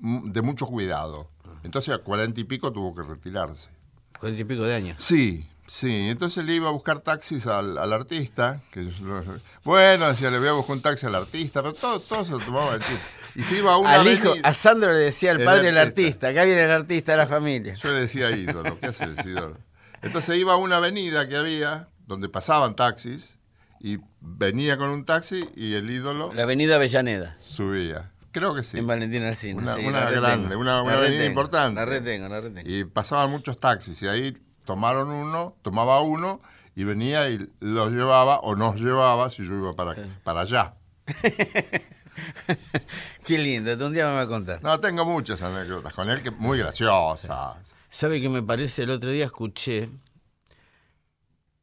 de 0.00 0.42
mucho 0.42 0.66
cuidado. 0.66 1.30
Entonces 1.64 1.94
a 1.94 1.98
cuarenta 1.98 2.40
y 2.40 2.44
pico 2.44 2.72
tuvo 2.72 2.94
que 2.94 3.02
retirarse. 3.02 3.70
Cuarenta 4.18 4.42
y 4.42 4.44
pico 4.44 4.62
de 4.64 4.74
años. 4.74 4.96
Sí, 4.98 5.48
sí. 5.68 6.08
Entonces 6.08 6.44
le 6.44 6.54
iba 6.54 6.68
a 6.68 6.72
buscar 6.72 6.98
taxis 7.00 7.46
al, 7.46 7.78
al 7.78 7.92
artista. 7.92 8.60
Que 8.72 8.84
yo 8.84 8.90
lo- 9.06 9.22
bueno, 9.62 10.08
decía, 10.08 10.30
le 10.30 10.38
voy 10.40 10.48
a 10.48 10.52
buscar 10.52 10.74
un 10.76 10.82
taxi 10.82 11.06
al 11.06 11.14
artista, 11.14 11.62
pero 11.62 11.74
todo, 11.74 12.00
todo 12.00 12.24
se 12.24 12.32
lo 12.32 12.38
tomaba 12.40 12.74
el 12.74 12.80
chiste. 12.80 13.00
Y 13.36 13.42
se 13.44 13.58
iba 13.58 13.72
a 13.74 13.76
una 13.76 13.94
Al 13.94 14.06
hijo, 14.08 14.34
a 14.42 14.52
Sandro 14.54 14.92
le 14.92 14.98
decía 14.98 15.30
el 15.30 15.40
El 15.40 15.44
padre 15.46 15.62
del 15.66 15.78
artista. 15.78 16.00
artista. 16.00 16.28
Acá 16.28 16.44
viene 16.44 16.64
el 16.64 16.70
artista 16.72 17.12
de 17.12 17.18
la 17.18 17.26
familia. 17.28 17.74
Yo 17.76 17.92
le 17.92 18.00
decía 18.00 18.30
ídolo, 18.32 18.80
¿qué 18.80 18.86
hace 18.86 19.04
el 19.04 19.16
ídolo? 19.24 19.56
Entonces 20.02 20.36
iba 20.38 20.54
a 20.54 20.56
una 20.56 20.78
avenida 20.78 21.28
que 21.28 21.36
había, 21.36 21.88
donde 22.06 22.28
pasaban 22.28 22.74
taxis, 22.74 23.38
y 23.80 23.98
venía 24.20 24.76
con 24.76 24.88
un 24.90 25.04
taxi 25.04 25.48
y 25.54 25.74
el 25.74 25.88
ídolo 25.88 26.32
La 26.34 26.42
avenida 26.44 26.74
Avellaneda. 26.76 27.36
subía. 27.40 28.10
Creo 28.32 28.54
que 28.54 28.62
sí. 28.64 28.78
En 28.78 28.86
Valentín 28.86 29.22
Alcina. 29.22 29.60
Una- 29.62 29.76
sí, 29.76 29.86
una 29.86 30.00
retengo. 30.06 30.20
grande, 30.26 30.56
una- 30.56 30.82
una 30.82 30.92
avenida 30.94 31.08
retengo, 31.10 31.24
importante. 31.26 31.74
La 31.80 31.86
retengo, 31.86 32.28
la 32.28 32.40
retengo. 32.40 32.68
Y 32.68 32.84
pasaban 32.84 33.30
muchos 33.30 33.58
taxis, 33.60 34.02
y 34.02 34.08
ahí 34.08 34.36
tomaron 34.68 35.08
uno, 35.08 35.56
tomaba 35.62 36.02
uno, 36.02 36.42
y 36.74 36.84
venía 36.84 37.30
y 37.30 37.50
los 37.60 37.90
llevaba, 37.90 38.40
o 38.40 38.54
nos 38.54 38.78
llevaba, 38.78 39.30
si 39.30 39.42
yo 39.42 39.54
iba 39.54 39.72
para, 39.72 39.96
para 40.24 40.42
allá. 40.42 40.74
Qué 43.24 43.38
lindo, 43.38 43.72
un 43.86 43.94
día 43.94 44.06
me 44.08 44.12
va 44.12 44.20
a 44.20 44.28
contar. 44.28 44.62
No, 44.62 44.78
tengo 44.78 45.06
muchas 45.06 45.40
anécdotas 45.40 45.94
con 45.94 46.10
él, 46.10 46.22
que 46.22 46.30
muy 46.30 46.58
graciosas. 46.58 47.56
¿Sabe 47.88 48.20
qué 48.20 48.28
me 48.28 48.42
parece? 48.42 48.82
El 48.82 48.90
otro 48.90 49.10
día 49.10 49.24
escuché. 49.24 49.88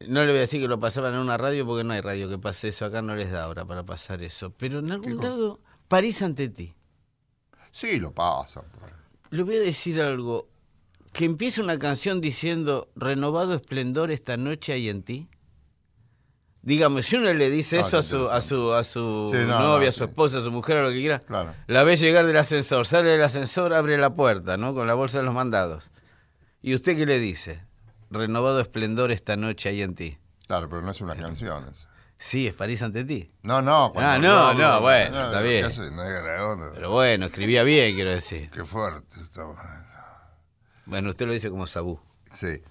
No 0.07 0.21
le 0.21 0.31
voy 0.31 0.37
a 0.37 0.41
decir 0.41 0.59
que 0.59 0.67
lo 0.67 0.79
pasaban 0.79 1.13
en 1.13 1.19
una 1.19 1.37
radio 1.37 1.63
porque 1.67 1.83
no 1.83 1.93
hay 1.93 2.01
radio 2.01 2.27
que 2.27 2.39
pase 2.39 2.69
eso. 2.69 2.85
Acá 2.85 3.03
no 3.03 3.15
les 3.15 3.29
da 3.29 3.43
ahora 3.43 3.65
para 3.65 3.83
pasar 3.83 4.23
eso. 4.23 4.49
Pero 4.49 4.79
en 4.79 4.91
algún 4.91 5.17
lado, 5.17 5.59
París 5.87 6.23
ante 6.23 6.49
ti. 6.49 6.73
Sí, 7.71 7.99
lo 7.99 8.11
pasan. 8.11 8.63
Le 9.29 9.43
voy 9.43 9.57
a 9.57 9.59
decir 9.59 10.01
algo. 10.01 10.54
Que 11.15 11.23
empiece 11.23 11.61
una 11.61 11.79
canción 11.79 12.19
diciendo 12.19 12.89
renovado 12.93 13.53
esplendor 13.53 14.11
esta 14.11 14.35
noche 14.35 14.73
hay 14.73 14.89
en 14.89 15.01
ti. 15.01 15.29
Digamos, 16.61 17.05
si 17.05 17.15
uno 17.15 17.31
le 17.31 17.49
dice 17.49 17.79
eso 17.79 17.99
a 17.99 18.03
su, 18.03 18.27
a 18.29 18.41
su, 18.41 18.73
a 18.73 18.83
su 18.83 19.29
Sí, 19.31 19.37
no, 19.47 19.59
novia, 19.59 19.85
no, 19.85 19.89
a 19.89 19.91
su 19.93 20.03
esposa, 20.03 20.39
a 20.39 20.43
su 20.43 20.51
mujer, 20.51 20.75
a 20.77 20.81
lo 20.81 20.89
que 20.89 20.95
quiera, 20.99 21.19
Claro. 21.19 21.53
la 21.67 21.83
ve 21.85 21.95
llegar 21.95 22.25
del 22.25 22.35
ascensor, 22.35 22.85
sale 22.85 23.11
del 23.11 23.21
ascensor, 23.23 23.73
abre 23.73 23.97
la 23.97 24.13
puerta, 24.13 24.57
¿no? 24.57 24.73
Con 24.73 24.87
la 24.87 24.93
bolsa 24.93 25.19
de 25.19 25.23
los 25.23 25.33
mandados. 25.33 25.89
¿Y 26.61 26.75
usted 26.75 26.97
qué 26.97 27.05
le 27.05 27.19
dice? 27.19 27.63
Renovado 28.09 28.59
esplendor 28.59 29.11
esta 29.11 29.37
noche 29.37 29.69
hay 29.69 29.83
en 29.83 29.95
ti. 29.95 30.17
Claro, 30.47 30.67
pero 30.67 30.81
no 30.81 30.91
es 30.91 30.99
una 30.99 31.15
canción 31.15 31.65
esa. 31.71 31.87
Sí, 32.17 32.45
es 32.47 32.53
París 32.53 32.81
ante 32.81 33.05
ti. 33.05 33.31
No, 33.43 33.61
no. 33.61 33.91
cuando 33.93 34.11
Ah, 34.11 34.17
no, 34.17 34.47
hablo- 34.49 34.67
no, 34.73 34.81
bueno, 34.81 35.21
está 35.25 35.41
¿qué 35.43 35.47
bien. 35.47 35.65
hace? 35.65 35.91
No. 35.91 36.71
Pero 36.73 36.91
bueno, 36.91 37.27
escribía 37.27 37.63
bien, 37.63 37.95
quiero 37.95 38.09
decir. 38.09 38.49
Qué 38.51 38.65
fuerte 38.65 39.19
estaba. 39.21 39.84
Bueno, 40.85 41.09
usted 41.09 41.25
lo 41.27 41.33
dice 41.33 41.49
como 41.49 41.67
Sabú. 41.67 41.99
Sí. 42.31 42.61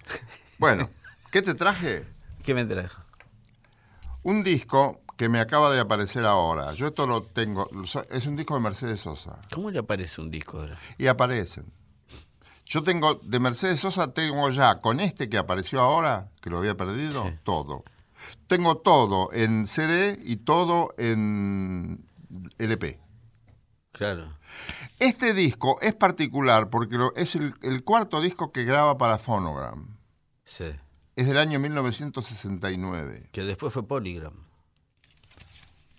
Bueno, 0.57 0.89
¿qué 1.31 1.41
te 1.41 1.53
traje? 1.55 2.05
¿Qué 2.43 2.53
me 2.53 2.65
trajo? 2.65 3.01
Un 4.23 4.43
disco 4.43 5.01
que 5.17 5.29
me 5.29 5.39
acaba 5.39 5.71
de 5.73 5.79
aparecer 5.79 6.25
ahora. 6.25 6.73
Yo 6.73 6.87
esto 6.87 7.07
lo 7.07 7.23
tengo. 7.23 7.69
Es 8.09 8.25
un 8.25 8.35
disco 8.35 8.55
de 8.55 8.59
Mercedes 8.61 9.01
Sosa. 9.01 9.39
¿Cómo 9.53 9.71
le 9.71 9.79
aparece 9.79 10.21
un 10.21 10.29
disco 10.31 10.59
ahora? 10.59 10.77
Y 10.97 11.07
aparecen. 11.07 11.65
Yo 12.65 12.81
tengo, 12.81 13.15
de 13.23 13.39
Mercedes 13.39 13.79
Sosa 13.79 14.11
tengo 14.13 14.49
ya, 14.49 14.79
con 14.79 14.99
este 14.99 15.29
que 15.29 15.37
apareció 15.37 15.81
ahora, 15.81 16.31
que 16.41 16.49
lo 16.49 16.57
había 16.57 16.75
perdido, 16.75 17.25
Sí. 17.27 17.33
todo. 17.43 17.83
Tengo 18.47 18.77
todo 18.77 19.31
en 19.33 19.67
CD 19.67 20.19
y 20.23 20.37
todo 20.37 20.93
en 20.97 22.03
LP. 22.57 22.99
Claro. 23.91 24.33
Este 24.99 25.33
disco 25.33 25.77
es 25.81 25.93
particular 25.93 26.69
porque 26.69 26.95
lo- 26.95 27.13
es 27.15 27.35
el, 27.35 27.53
el 27.61 27.83
cuarto 27.83 28.21
disco 28.21 28.51
que 28.51 28.63
graba 28.63 28.97
para 28.97 29.17
Phonogram. 29.17 29.97
Sí. 30.45 30.65
Es 31.15 31.27
del 31.27 31.37
año 31.37 31.59
1969. 31.59 33.29
Que 33.31 33.43
después 33.43 33.73
fue 33.73 33.87
Polygram. 33.87 34.33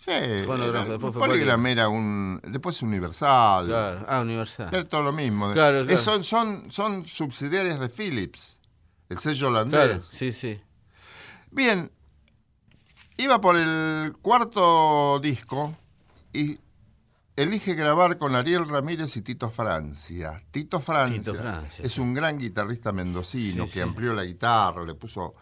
Sí, 0.05 0.13
Phonogram, 0.47 0.89
después 0.89 1.13
fue 1.13 1.27
Polygram 1.27 1.67
era 1.67 1.89
un... 1.89 2.41
Después 2.45 2.81
Universal. 2.81 3.67
Claro. 3.67 4.05
Ah, 4.09 4.21
Universal. 4.21 4.69
Era 4.73 4.85
todo 4.89 5.03
lo 5.03 5.13
mismo. 5.13 5.53
Claro, 5.53 5.85
claro. 5.85 6.01
son, 6.01 6.23
son, 6.23 6.71
son 6.71 7.05
subsidiarias 7.05 7.81
de 7.81 7.89
Philips, 7.89 8.61
el 9.09 9.19
sello 9.19 9.49
Claro, 9.51 9.67
holandés. 9.69 10.05
sí, 10.13 10.33
sí. 10.33 10.61
Bien, 11.51 11.91
iba 13.17 13.41
por 13.41 13.57
el 13.57 14.15
cuarto 14.23 15.19
disco 15.21 15.75
y 16.33 16.57
elige 17.37 17.75
grabar 17.75 18.19
con 18.19 18.35
Ariel 18.35 18.69
Ramírez 18.69 19.17
y 19.17 19.23
Tito 19.23 19.51
Francia. 19.51 20.37
Tito 20.51 20.81
Francia, 20.81 21.19
Tito 21.21 21.35
Francia, 21.35 21.85
es 21.85 21.99
un 21.99 22.15
gran 22.15 22.39
guitarrista 22.39 22.93
mendocino 22.93 23.65
Sí, 23.67 23.71
que 23.73 23.81
sí. 23.83 23.89
amplió 23.89 24.13
la 24.15 24.25
guitarra, 24.25 24.85
le 24.85 24.95
puso 24.95 25.35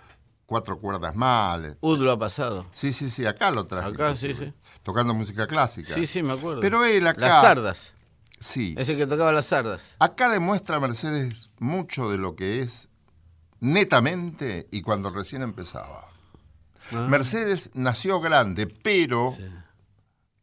cuatro 0.46 0.78
cuerdas 0.78 1.14
mal. 1.14 1.78
Ud 1.80 1.98
lo 2.00 2.12
ha 2.12 2.18
pasado. 2.18 2.66
Sí, 2.72 2.92
sí, 2.92 3.08
sí, 3.10 3.24
acá 3.26 3.50
lo 3.50 3.64
traje. 3.66 3.88
Acá, 3.88 4.16
sí, 4.16 4.34
sí. 4.34 4.52
Tocando 4.82 5.14
música 5.14 5.46
clásica. 5.46 5.94
Sí, 5.94 6.06
sí, 6.06 6.22
me 6.22 6.32
acuerdo. 6.32 6.60
Pero 6.60 6.84
él 6.84 7.06
acá... 7.06 7.28
Las 7.28 7.42
sardas. 7.42 7.92
Sí. 8.40 8.74
Ese 8.76 8.96
que 8.96 9.06
tocaba 9.06 9.32
las 9.32 9.46
sardas. 9.46 9.94
Acá 9.98 10.28
demuestra 10.28 10.78
Mercedes 10.80 11.48
mucho 11.58 12.10
de 12.10 12.18
lo 12.18 12.36
que 12.36 12.60
es 12.60 12.88
netamente 13.60 14.68
y 14.70 14.82
cuando 14.82 15.10
recién 15.10 15.42
empezaba. 15.42 16.08
Ah. 16.92 17.06
Mercedes 17.08 17.70
nació 17.72 18.20
grande, 18.20 18.66
pero 18.66 19.34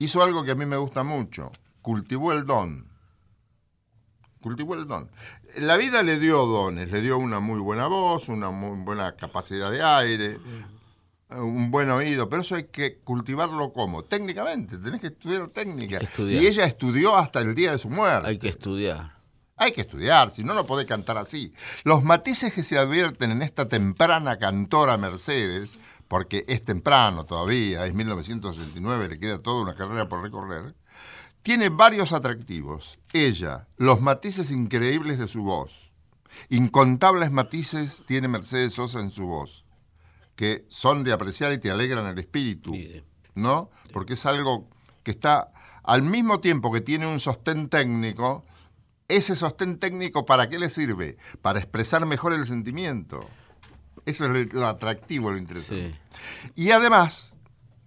hizo 0.04 0.24
algo 0.24 0.44
que 0.44 0.52
a 0.52 0.56
mí 0.56 0.66
me 0.66 0.78
gusta 0.78 1.04
mucho. 1.04 1.52
Cultivó 1.82 2.34
el 2.34 2.46
don. 2.46 2.88
Cultivó 4.42 4.76
el 4.76 4.88
don. 4.88 5.10
La 5.58 5.78
vida 5.78 6.02
le 6.02 6.20
dio 6.20 6.46
dones, 6.46 6.92
le 6.92 7.02
dio 7.02 7.18
una 7.18 7.40
muy 7.40 7.60
buena 7.60 7.88
voz, 7.88 8.30
una 8.30 8.50
muy 8.50 8.80
buena 8.84 9.16
capacidad 9.16 9.70
de 9.70 9.84
aire, 9.84 10.38
un 11.30 11.70
buen 11.72 11.90
oído, 11.92 12.30
pero 12.30 12.42
eso 12.42 12.56
hay 12.56 12.66
que 12.66 13.00
cultivarlo 13.00 13.74
como 13.74 14.04
técnicamente, 14.04 14.78
tenés 14.78 15.02
que 15.02 15.08
estudiar 15.08 15.48
técnica. 15.50 15.98
Estudiar. 15.98 16.42
Y 16.42 16.48
ella 16.48 16.66
estudió 16.66 17.16
hasta 17.16 17.40
el 17.42 17.54
día 17.54 17.74
de 17.74 17.78
su 17.78 17.90
muerte. 17.90 18.30
Hay 18.30 18.40
que 18.40 18.50
estudiar. 18.50 19.22
Hay 19.58 19.74
que 19.74 19.82
estudiar, 19.82 20.32
si 20.32 20.44
no, 20.44 20.56
no 20.56 20.66
podés 20.66 20.88
cantar 20.88 21.18
así. 21.18 21.54
Los 21.84 22.04
matices 22.04 22.52
que 22.52 22.64
se 22.64 22.80
advierten 22.80 23.30
en 23.30 23.44
esta 23.44 23.70
temprana 23.70 24.40
cantora 24.40 24.98
Mercedes, 24.98 25.76
porque 26.12 26.44
es 26.50 26.66
temprano 26.66 27.26
todavía, 27.26 27.86
es 27.86 27.94
1969, 27.94 29.08
le 29.08 29.18
queda 29.18 29.40
toda 29.40 29.62
una 29.62 29.76
carrera 29.76 30.10
por 30.10 30.22
recorrer, 30.22 30.76
tiene 31.42 31.70
varios 31.70 32.12
atractivos. 32.12 33.00
Ella, 33.14 33.70
los 33.78 34.02
matices 34.02 34.52
increíbles 34.52 35.20
de 35.20 35.30
su 35.30 35.44
voz. 35.44 35.94
Incontables 36.50 37.32
matices 37.32 38.04
tiene 38.08 38.28
Mercedes 38.28 38.74
Sosa 38.74 39.00
en 39.00 39.12
su 39.12 39.26
voz, 39.26 39.64
que 40.36 40.66
son 40.68 41.06
de 41.06 41.14
apreciar 41.14 41.54
y 41.54 41.60
te 41.60 41.72
alegran 41.72 42.06
el 42.06 42.20
espíritu. 42.20 42.76
¿no? 43.34 43.70
Porque 43.94 44.16
es 44.16 44.26
algo 44.26 44.68
que 45.04 45.12
está 45.12 45.54
al 45.82 46.04
mismo 46.04 46.42
tiempo 46.42 46.74
que 46.74 46.82
tiene 46.82 47.08
un 47.08 47.22
sostén 47.22 47.70
técnico, 47.70 48.44
ese 49.08 49.38
sostén 49.38 49.80
técnico 49.80 50.26
¿para 50.26 50.50
qué 50.50 50.60
le 50.60 50.70
sirve? 50.70 51.16
Para 51.42 51.60
expresar 51.60 52.06
mejor 52.06 52.34
el 52.34 52.46
sentimiento. 52.46 53.26
Eso 54.12 54.26
es 54.26 54.54
lo, 54.54 54.68
atractivo, 54.68 55.32
lo 55.32 55.38
interesante. 55.38 55.94
Sí. 55.94 56.52
Y 56.56 56.72
además, 56.72 57.34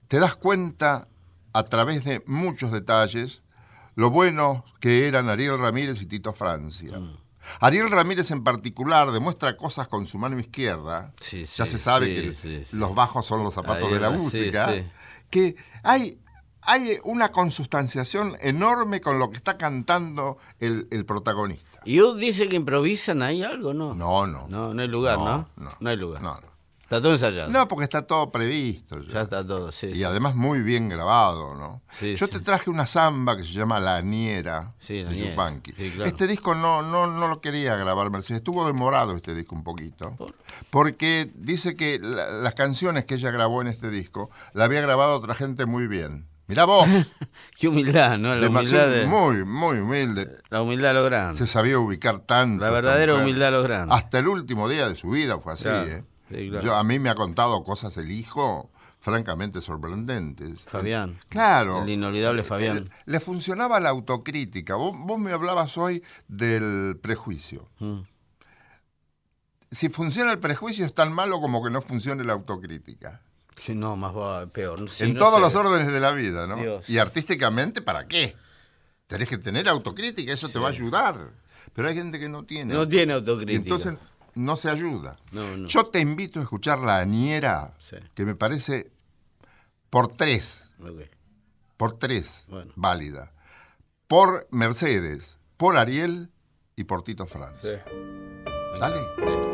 te 0.09 0.19
das 0.19 0.35
cuenta 0.35 1.09
a 1.53 1.63
través 1.65 2.05
de 2.05 2.23
muchos 2.27 2.73
detalles 2.73 3.43
lo 3.95 4.11
buenos 4.11 4.63
que 4.81 5.07
eran 5.07 5.29
Ariel 5.29 5.59
Ramírez 5.59 6.01
y 6.03 6.07
Tito 6.07 6.33
Francia. 6.33 6.99
Mm. 6.99 7.17
Ariel 7.61 7.91
Ramírez 7.91 8.31
en 8.31 8.43
particular 8.43 9.13
demuestra 9.13 9.57
cosas 9.57 9.87
con 9.89 10.07
su 10.07 10.19
mano 10.19 10.39
izquierda. 10.39 11.13
Sí, 11.21 11.47
ya 11.55 11.67
sí, 11.67 11.73
se 11.73 11.79
sabe 11.79 12.07
que 12.07 12.67
los 12.73 12.95
bajos 12.95 13.27
son 13.27 13.45
los 13.45 13.55
zapatos 13.55 13.89
Ahí 13.89 13.95
de 13.95 14.01
la 14.01 14.11
música. 14.11 14.75
Que 15.31 15.57
hay, 15.83 16.19
hay 16.63 16.99
una 17.05 17.33
consustanciación 17.33 18.37
enorme 18.41 19.01
con 19.01 19.19
lo 19.19 19.31
que 19.31 19.37
está 19.37 19.59
cantando 19.59 20.39
el, 20.59 20.89
el 20.91 21.05
protagonista. 21.05 21.74
¿Y 21.85 22.01
Ud 22.01 22.19
dice 22.19 22.49
que 22.49 22.57
improvisan 22.57 23.23
ahí 23.23 23.43
algo, 23.43 23.75
no? 23.75 23.95
No, 23.95 24.27
no. 24.27 24.47
No, 24.49 24.73
no 24.75 24.83
hay 24.83 24.89
lugar, 24.89 25.19
¿no? 25.19 25.49
No, 25.81 25.91
hay 25.91 25.97
lugar. 25.97 26.23
No, 26.23 26.35
no. 26.35 26.55
Está 26.83 27.01
todo 27.01 27.13
ensayado. 27.13 27.51
No, 27.51 27.67
porque 27.67 27.85
está 27.85 28.07
todo 28.07 28.31
previsto. 28.31 29.01
ya. 29.01 29.13
Ya 29.15 29.21
está 29.23 29.45
todo, 29.45 29.73
sí. 29.73 29.87
Y 29.87 29.95
sí. 29.95 30.05
además 30.05 30.35
muy 30.37 30.61
bien 30.61 30.91
grabado, 30.91 31.55
¿no? 31.55 31.81
Sí, 31.99 32.15
Yo 32.15 32.27
sí. 32.27 32.33
te 32.33 32.41
traje 32.41 32.69
una 32.69 32.85
samba 32.87 33.37
que 33.39 33.43
se 33.43 33.53
llama 33.53 33.81
La 33.81 34.03
Niera 34.03 34.75
de 34.87 35.31
Yupanqui. 35.31 35.73
sí, 35.73 35.91
claro. 35.93 36.05
Este 36.09 36.27
disco 36.27 36.55
no, 36.55 36.83
no, 36.83 37.07
no 37.07 37.27
lo 37.27 37.41
quería 37.41 37.75
grabar 37.77 38.11
Mercedes, 38.11 38.41
estuvo 38.41 38.67
demorado 38.67 39.17
este 39.17 39.35
disco 39.35 39.55
un 39.57 39.65
poquito. 39.65 40.15
Porque 40.71 41.31
dice 41.35 41.75
que 41.75 41.99
la- 41.99 42.29
las 42.31 42.55
canciones 42.55 43.07
que 43.07 43.15
ella 43.15 43.31
grabó 43.31 43.63
en 43.63 43.69
este 43.69 43.91
disco 43.91 44.31
la 44.53 44.65
había 44.67 44.83
grabado 44.83 45.15
otra 45.17 45.35
gente 45.35 45.65
muy 45.67 45.87
bien. 45.87 46.27
Mirá 46.47 46.65
vos, 46.67 46.87
Qué 47.59 47.69
humildad, 47.69 48.19
¿no? 48.19 48.35
La 48.35 48.41
demasiado- 48.41 48.87
humildad, 48.89 49.03
de- 49.03 49.07
muy, 49.07 49.45
muy 49.45 49.79
humilde. 49.79 50.29
la 50.51 50.61
humildad 50.63 50.91
a 50.91 50.95
lo 50.95 51.05
grande. 51.05 51.39
Se 51.39 51.47
sabía 51.47 51.79
ubicar 51.79 52.21
tanto. 52.21 52.63
La 52.65 52.71
verdadera 52.71 53.15
humildad 53.15 53.49
a 53.49 53.51
lo 53.53 53.63
grande. 53.63 53.95
Hasta 53.95 54.19
el 54.19 54.29
último 54.29 54.69
día 54.69 54.89
de 54.89 54.95
su 54.97 55.11
vida 55.11 55.39
fue 55.39 55.55
así, 55.55 55.65
Claro, 55.65 55.89
¿eh? 55.91 56.05
sí, 56.29 56.49
claro. 56.51 56.65
Yo- 56.67 56.77
a 56.77 56.85
mí 56.85 56.99
me 56.99 57.09
ha 57.09 57.15
contado 57.15 57.65
cosas 57.65 57.97
el 57.97 58.11
hijo 58.11 58.71
francamente 59.01 59.61
sorprendentes. 59.61 60.61
Fabián. 60.65 61.19
Claro. 61.29 61.83
El 61.83 61.89
inolvidable 61.91 62.43
Fabián. 62.45 62.85
Le, 63.07 63.13
le 63.13 63.21
funcionaba 63.21 63.79
la 63.81 63.91
autocrítica. 63.91 64.77
Vos, 64.77 64.95
vos 64.99 65.19
me 65.19 65.33
hablabas 65.33 65.77
hoy 65.79 66.03
del 66.29 66.99
prejuicio. 67.03 67.69
Mm. 67.81 68.01
Si 69.71 69.89
funciona 69.89 70.31
el 70.33 70.39
prejuicio 70.39 70.87
es 70.87 70.95
tan 70.95 71.13
malo 71.13 71.41
como 71.41 71.63
que 71.65 71.71
no 71.71 71.83
funcione 71.83 72.23
la 72.25 72.33
autocrítica. 72.35 73.23
Sí, 73.57 73.75
no, 73.75 73.97
más 73.97 74.15
va, 74.15 74.47
peor. 74.47 74.81
En 74.99 75.15
no 75.15 75.19
todos 75.19 75.41
los 75.41 75.55
órdenes 75.55 75.93
de 75.93 76.01
la 76.01 76.13
vida, 76.13 76.47
¿no? 76.47 76.57
Dios. 76.57 76.89
Y 76.89 76.99
artísticamente, 76.99 77.83
¿para 77.83 78.07
qué? 78.07 78.37
Tenés 79.07 79.29
que 79.29 79.39
tener 79.39 79.69
autocrítica, 79.69 80.33
eso 80.33 80.49
te 80.49 80.59
va 80.59 80.67
a 80.69 80.71
ayudar. 80.71 81.31
Pero 81.73 81.89
hay 81.89 81.95
gente 81.95 82.19
que 82.19 82.29
no 82.29 82.45
tiene. 82.45 82.75
No 82.75 82.87
tiene 82.89 83.13
Y 83.13 83.17
autocrítica. 83.17 83.57
entonces 83.59 83.95
no 84.35 84.57
se 84.57 84.71
ayuda. 84.71 85.17
No, 85.33 85.57
no. 85.57 85.69
Yo 85.69 85.87
te 85.87 86.01
invito 86.01 86.41
a 86.41 86.43
escuchar 86.43 86.79
la 86.81 87.05
Sí. 87.81 87.97
que 88.15 88.25
me 88.25 88.35
parece 88.35 88.91
por 89.91 90.09
tres, 90.09 90.65
Ok. 90.81 91.03
por 91.77 91.99
tres, 91.99 92.45
Bueno. 92.49 92.73
válida. 92.77 93.33
Por 94.09 94.47
Mercedes, 94.51 95.39
por 95.57 95.77
Ariel 95.77 96.31
y 96.77 96.85
por 96.85 97.03
Tito 97.05 97.27
Franz. 97.27 97.63
Dale. 98.81 99.01
¿Dónde 99.17 99.54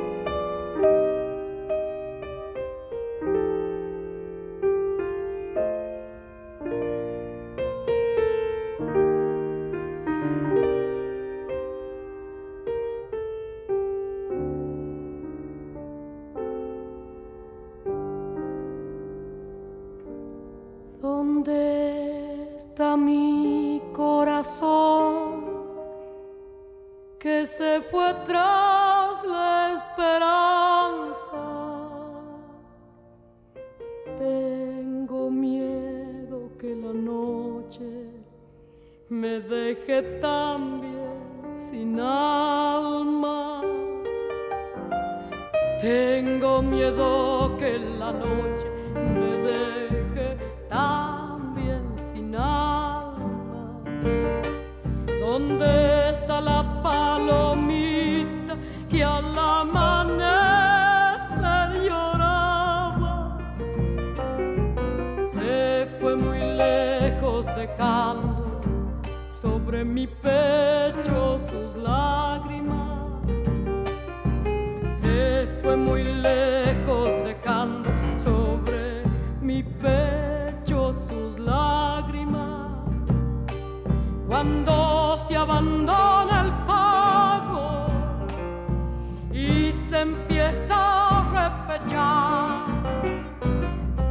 empieza 90.00 90.76
a 91.08 91.68
repechar, 91.68 92.64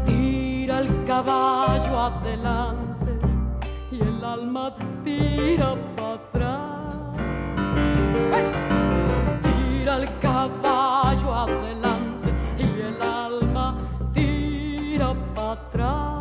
tira 0.06 0.80
el 0.80 1.04
caballo 1.06 2.00
adelante 2.00 3.12
y 3.92 4.02
el 4.02 4.24
alma 4.24 4.76
tira 5.04 5.76
para 5.96 6.14
atrás 6.14 6.80
tira 9.42 9.98
el 9.98 10.20
caballo 10.20 11.34
adelante 11.34 12.34
y 12.58 12.82
el 12.82 13.02
alma 13.02 13.76
tira 14.14 15.14
para 15.34 15.52
atrás. 15.54 16.19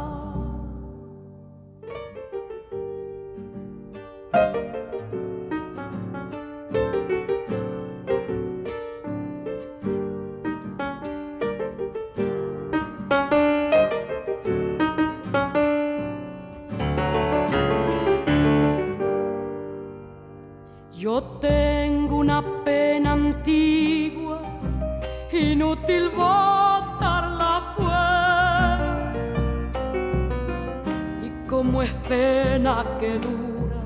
Yo 20.99 21.23
tengo 21.41 22.17
una 22.17 22.43
pena 22.65 23.13
antigua, 23.13 24.43
inútil 25.31 26.09
botarla 26.09 27.73
fuera. 27.77 29.13
Y 31.23 31.49
como 31.49 31.83
es 31.85 31.93
pena 32.09 32.85
que 32.99 33.17
dura, 33.17 33.81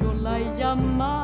yo 0.00 0.14
la 0.14 0.38
he 0.38 0.58
llamado 0.58 1.23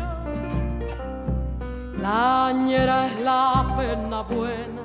La 2.02 2.54
ñera 2.54 3.08
es 3.08 3.19
la 3.21 3.76
pena 3.76 4.21
buena 4.21 4.82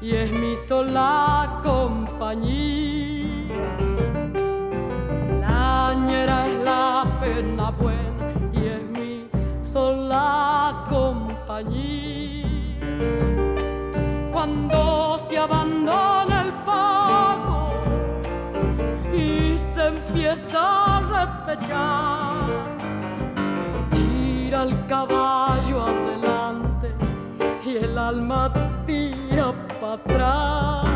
y 0.00 0.14
es 0.14 0.32
mi 0.32 0.56
sola 0.56 1.60
compañía. 1.62 3.58
La 5.40 5.94
ñera 6.06 6.46
es 6.46 6.54
la 6.64 7.04
pena 7.20 7.70
buena 7.70 8.32
y 8.54 8.66
es 8.66 8.82
mi 8.98 9.28
sola 9.62 10.86
compañía 10.88 12.46
cuando 14.32 15.18
se 15.28 15.36
abandona 15.36 16.42
el 16.42 16.52
pago 16.64 17.72
y 19.12 19.58
se 19.74 19.88
empieza 19.88 20.89
a 21.22 21.46
repechar. 21.46 22.40
Tira 23.90 24.62
el 24.64 24.86
caballo 24.86 25.82
adelante 25.86 26.94
y 27.64 27.76
el 27.76 27.96
alma 27.98 28.52
tira 28.86 29.52
para 29.80 29.94
atrás. 29.94 30.86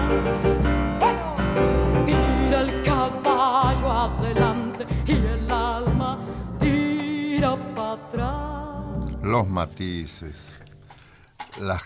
Tira 2.07 2.61
el 2.61 2.83
caballo 2.83 3.91
adelante 3.93 4.87
y 5.07 5.13
el 5.13 5.51
alma 5.51 6.19
tira 6.61 7.57
para 7.75 7.93
atrás. 7.93 9.23
Los 9.23 9.49
matices, 9.49 10.59
las, 11.61 11.83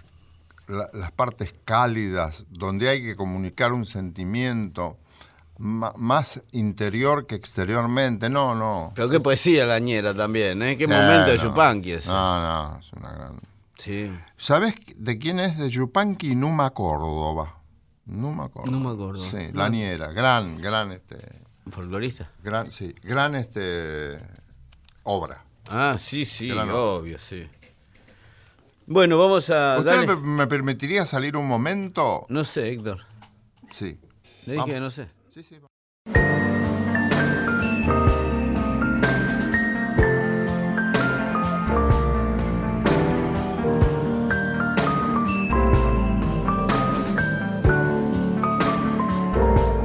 la- 0.67 0.91
las 0.93 1.13
partes 1.13 1.55
cálidas, 1.65 2.45
donde 2.51 2.89
hay 2.89 3.03
que 3.03 3.17
comunicar 3.17 3.73
un 3.73 3.85
sentimiento 3.87 4.97
más 5.59 6.41
interior 6.53 7.27
que 7.27 7.35
exteriormente. 7.35 8.31
No, 8.31 8.55
no. 8.55 8.93
Pero 8.95 9.09
qué 9.11 9.21
poesía 9.21 9.67
la 9.67 9.79
ñera 9.81 10.15
también, 10.15 10.63
¿eh? 10.63 10.77
Qué 10.77 10.85
Sí, 10.85 10.91
momento 10.91 11.31
de 11.31 11.37
no. 11.39 11.45
Yupanqui 11.45 11.93
ese. 11.93 12.09
No, 12.09 12.41
no, 12.73 12.79
es 12.79 12.93
una 12.93 13.11
gran... 13.13 13.41
Sí. 13.79 14.11
¿Sabes 14.37 14.75
de 14.97 15.19
quién 15.19 15.39
es? 15.41 15.59
De 15.59 15.69
Yupanqui 15.71 16.35
Numa 16.35 16.71
Córdoba. 16.71 17.61
Numa 18.07 18.49
Córdoba. 18.49 18.73
Numa 18.77 18.97
Córdoba. 18.97 19.27
Sí, 19.31 19.51
la 19.53 19.69
niera, 19.69 20.09
gran, 20.09 20.59
gran, 20.61 20.93
este, 20.93 21.19
¿Folclorista? 21.71 22.31
gran, 22.43 22.71
sí, 22.71 22.95
gran, 23.03 23.35
este, 23.35 24.19
obra. 25.05 25.45
Ah, 25.69 25.97
sí, 26.01 26.25
sí, 26.25 26.49
Gran- 26.49 26.71
obvio, 26.71 27.19
sí. 27.19 27.47
Bueno, 28.87 29.19
vamos 29.19 29.51
a 29.51 29.77
¿Usted 29.79 29.91
darle... 30.07 30.17
me, 30.17 30.47
permitiría 30.47 31.05
salir 31.05 31.37
un 31.37 31.47
momento? 31.47 32.25
No 32.31 32.43
sé, 32.45 32.71
Héctor. 32.73 33.03
Sí. 33.71 33.99
Le 34.47 34.53
dije 34.55 34.57
Vamos. 34.57 34.75
que 34.75 34.81
no 34.81 34.91
sé. 34.91 35.09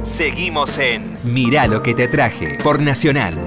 Seguimos 0.02 0.78
en 0.78 1.16
Mirá 1.22 1.68
lo 1.68 1.82
que 1.82 1.94
te 1.94 2.08
traje 2.08 2.58
por 2.62 2.80
Nacional. 2.80 3.38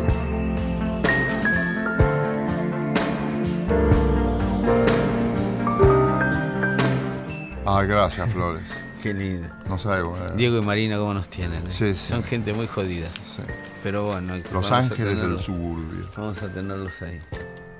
Ah, 7.66 7.84
gracias, 7.84 8.32
Flores. 8.32 8.87
Qué 9.02 9.14
lindo. 9.14 9.48
No 9.68 9.78
sabe 9.78 10.00
era. 10.00 10.34
Diego 10.36 10.58
y 10.58 10.62
Marina, 10.62 10.98
¿cómo 10.98 11.14
nos 11.14 11.30
tienen? 11.30 11.66
eh? 11.68 11.72
Sí, 11.72 11.94
sí. 11.94 12.10
Son 12.10 12.24
gente 12.24 12.54
muy 12.54 12.68
jodida. 12.68 13.08
Sí. 13.26 13.44
Pero 13.84 14.06
bueno, 14.06 14.36
Los 14.52 14.72
ángeles 14.72 15.18
del 15.20 15.40
suburbio. 15.40 16.10
Vamos 16.18 16.42
a 16.42 16.52
tenerlos 16.52 17.02
ahí. 17.02 17.20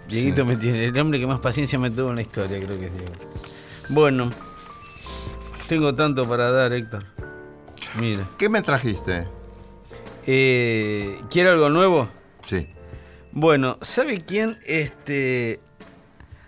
Dieguito 0.08 0.46
me 0.46 0.56
tiene, 0.56 0.86
el 0.86 0.98
hombre 1.00 1.20
que 1.20 1.28
más 1.28 1.40
paciencia 1.40 1.78
me 1.78 1.90
tuvo 1.90 2.12
en 2.12 2.16
la 2.16 2.22
historia, 2.22 2.60
creo 2.64 2.80
que 2.80 2.86
es 2.86 2.94
Diego. 2.94 3.12
Bueno, 3.90 4.32
tengo 5.68 5.94
tanto 5.96 6.28
para 6.28 6.50
dar, 6.52 6.72
Héctor. 6.72 7.04
Mira. 8.00 8.26
¿Qué 8.38 8.48
me 8.48 8.62
trajiste? 8.62 9.28
Eh, 10.26 11.20
¿Quiere 11.30 11.50
algo 11.50 11.70
nuevo? 11.70 12.08
Sí. 12.46 12.70
Bueno, 13.32 13.78
¿sabe 13.82 14.20
quién? 14.22 14.58
Este. 14.66 15.60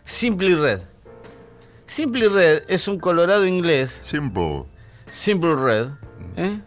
Simply 0.06 0.56
Red. 0.56 0.82
Simply 1.90 2.28
Red 2.28 2.64
es 2.68 2.88
un 2.88 3.00
colorado 3.00 3.46
inglés, 3.46 4.00
Simple. 4.04 4.64
Simple 5.12 5.56
Red, 5.56 5.88
¿eh? 6.38 6.60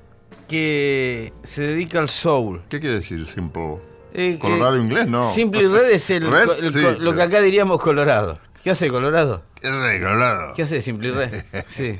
que 0.48 1.32
se 1.44 1.62
dedica 1.62 2.00
al 2.00 2.10
soul. 2.10 2.62
¿Qué 2.68 2.80
quiere 2.80 2.96
decir 2.96 3.24
simple? 3.26 3.78
Eh, 4.14 4.38
Colorado 4.38 4.76
eh, 4.76 4.80
inglés, 4.80 5.08
no. 5.08 5.32
Simply 5.32 5.66
Red 5.66 5.90
es 5.90 6.10
el, 6.10 6.30
Red, 6.30 6.44
co- 6.46 6.52
el 6.54 6.72
sí, 6.72 6.82
co- 6.82 6.90
lo 7.00 7.14
que 7.14 7.22
acá 7.22 7.40
diríamos 7.40 7.80
colorado. 7.80 8.38
¿Qué 8.62 8.70
hace 8.70 8.90
colorado? 8.90 9.42
¿Qué 9.60 9.68
es 9.68 10.02
colorado? 10.02 10.52
¿Qué 10.54 10.62
hace 10.62 10.82
Simply 10.82 11.10
Red? 11.12 11.44
Sí. 11.68 11.98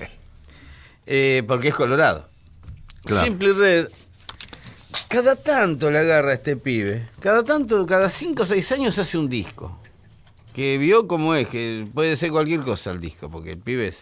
Eh, 1.07 1.43
porque 1.49 1.69
es 1.69 1.75
colorado. 1.75 2.29
Claro. 3.05 3.25
Simply 3.27 3.53
Red, 3.53 3.89
cada 5.09 5.37
tanto 5.37 5.91
le 5.91 5.99
agarra 5.99 6.31
a 6.33 6.35
este 6.35 6.57
pibe. 6.57 7.07
Cada 7.21 7.43
tanto, 7.45 7.85
cada 7.87 8.11
5 8.11 8.43
o 8.43 8.47
6 8.47 8.73
años 8.73 8.99
hace 8.99 9.17
un 9.19 9.29
disco. 9.29 9.79
Que 10.55 10.79
vio 10.79 11.09
cómo 11.09 11.35
es, 11.35 11.49
que 11.49 11.87
puede 11.95 12.17
ser 12.17 12.31
cualquier 12.31 12.61
cosa 12.61 12.91
el 12.91 13.01
disco, 13.01 13.31
porque 13.31 13.53
el 13.53 13.59
pibe 13.59 13.89
es. 13.89 13.99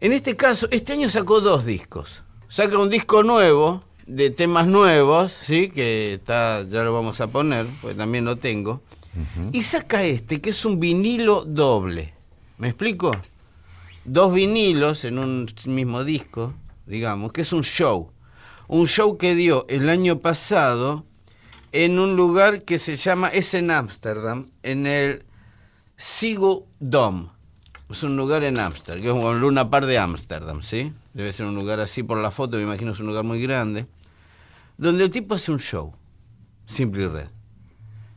En 0.00 0.12
este 0.12 0.36
caso, 0.36 0.68
este 0.70 0.92
año 0.92 1.10
sacó 1.10 1.40
dos 1.40 1.64
discos. 1.64 2.22
Saca 2.48 2.78
un 2.78 2.88
disco 2.88 3.22
nuevo, 3.22 3.82
de 4.08 4.30
temas 4.30 4.66
nuevos, 4.66 5.36
¿sí? 5.44 5.68
Que 5.68 6.14
está, 6.14 6.64
ya 6.68 6.82
lo 6.82 6.94
vamos 6.94 7.20
a 7.20 7.26
poner, 7.26 7.66
pues 7.82 7.96
también 7.96 8.24
lo 8.24 8.36
tengo. 8.36 8.80
Y 9.52 9.62
saca 9.62 10.04
este, 10.04 10.40
que 10.40 10.50
es 10.50 10.64
un 10.64 10.78
vinilo 10.78 11.44
doble. 11.44 12.14
¿Me 12.56 12.68
explico? 12.68 13.10
Dos 14.04 14.32
vinilos 14.32 15.04
en 15.04 15.18
un 15.18 15.52
mismo 15.66 16.04
disco, 16.04 16.54
digamos, 16.86 17.32
que 17.32 17.42
es 17.42 17.52
un 17.52 17.62
show. 17.62 18.10
Un 18.68 18.86
show 18.86 19.18
que 19.18 19.34
dio 19.34 19.66
el 19.68 19.88
año 19.88 20.20
pasado 20.20 21.04
en 21.72 21.98
un 21.98 22.16
lugar 22.16 22.62
que 22.62 22.78
se 22.78 22.96
llama, 22.96 23.28
es 23.28 23.54
en 23.54 23.70
Ámsterdam, 23.70 24.50
en 24.62 24.86
el 24.86 25.24
Sigo 25.96 26.66
Dome. 26.80 27.28
Es 27.90 28.02
un 28.02 28.16
lugar 28.16 28.44
en 28.44 28.58
Ámsterdam, 28.58 29.02
que 29.02 29.08
es 29.08 29.14
un 29.14 29.40
Luna 29.40 29.70
Par 29.70 29.86
de 29.86 29.98
Ámsterdam, 29.98 30.62
¿sí? 30.62 30.92
Debe 31.14 31.32
ser 31.32 31.46
un 31.46 31.54
lugar 31.54 31.80
así 31.80 32.02
por 32.02 32.18
la 32.18 32.30
foto, 32.30 32.56
me 32.56 32.62
imagino 32.62 32.92
es 32.92 33.00
un 33.00 33.06
lugar 33.06 33.24
muy 33.24 33.42
grande. 33.42 33.86
Donde 34.76 35.04
el 35.04 35.10
tipo 35.10 35.34
hace 35.34 35.50
un 35.50 35.58
show, 35.58 35.92
Simply 36.66 37.06
Red. 37.06 37.28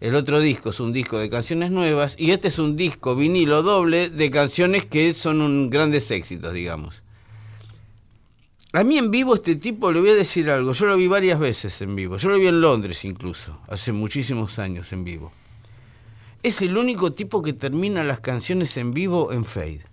El 0.01 0.15
otro 0.15 0.39
disco 0.39 0.71
es 0.71 0.79
un 0.79 0.93
disco 0.93 1.19
de 1.19 1.29
canciones 1.29 1.69
nuevas 1.69 2.15
y 2.17 2.31
este 2.31 2.47
es 2.47 2.57
un 2.57 2.75
disco 2.75 3.15
vinilo 3.15 3.61
doble 3.61 4.09
de 4.09 4.31
canciones 4.31 4.85
que 4.85 5.13
son 5.13 5.41
un 5.41 5.69
grandes 5.69 6.09
éxitos, 6.09 6.53
digamos. 6.53 6.95
A 8.73 8.85
mí 8.85 8.97
en 8.97 9.11
vivo 9.11 9.35
este 9.35 9.57
tipo 9.57 9.91
le 9.91 9.99
voy 9.99 10.11
a 10.11 10.15
decir 10.15 10.49
algo, 10.49 10.71
yo 10.71 10.85
lo 10.85 10.95
vi 10.95 11.07
varias 11.07 11.39
veces 11.39 11.81
en 11.81 11.93
vivo, 11.93 12.15
yo 12.15 12.29
lo 12.29 12.39
vi 12.39 12.47
en 12.47 12.61
Londres 12.61 13.03
incluso, 13.03 13.59
hace 13.67 13.91
muchísimos 13.91 14.59
años 14.59 14.93
en 14.93 15.03
vivo. 15.03 15.33
Es 16.41 16.61
el 16.61 16.77
único 16.77 17.11
tipo 17.11 17.41
que 17.41 17.51
termina 17.51 18.03
las 18.05 18.21
canciones 18.21 18.77
en 18.77 18.93
vivo 18.93 19.33
en 19.33 19.43
fade. 19.43 19.83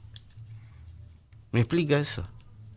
¿Me 1.50 1.60
explica 1.60 1.98
eso? 1.98 2.28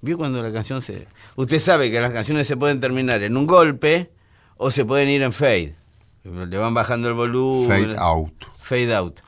¿Vio 0.02 0.18
cuando 0.18 0.42
la 0.42 0.52
canción 0.52 0.82
se... 0.82 1.08
Usted 1.36 1.60
sabe 1.60 1.92
que 1.92 2.02
las 2.02 2.12
canciones 2.12 2.48
se 2.48 2.58
pueden 2.58 2.80
terminar 2.80 3.22
en 3.22 3.38
un 3.38 3.46
golpe 3.46 4.12
o 4.58 4.72
se 4.72 4.84
pueden 4.84 5.08
ir 5.08 5.22
en 5.22 5.34
fade. 5.34 5.76
Le 6.24 6.58
van 6.58 6.74
bajando 6.74 7.10
el 7.10 7.14
volumen. 7.14 7.70
Fade 7.70 7.96
out. 8.00 8.46
Fade 8.60 8.96
out. 8.96 9.20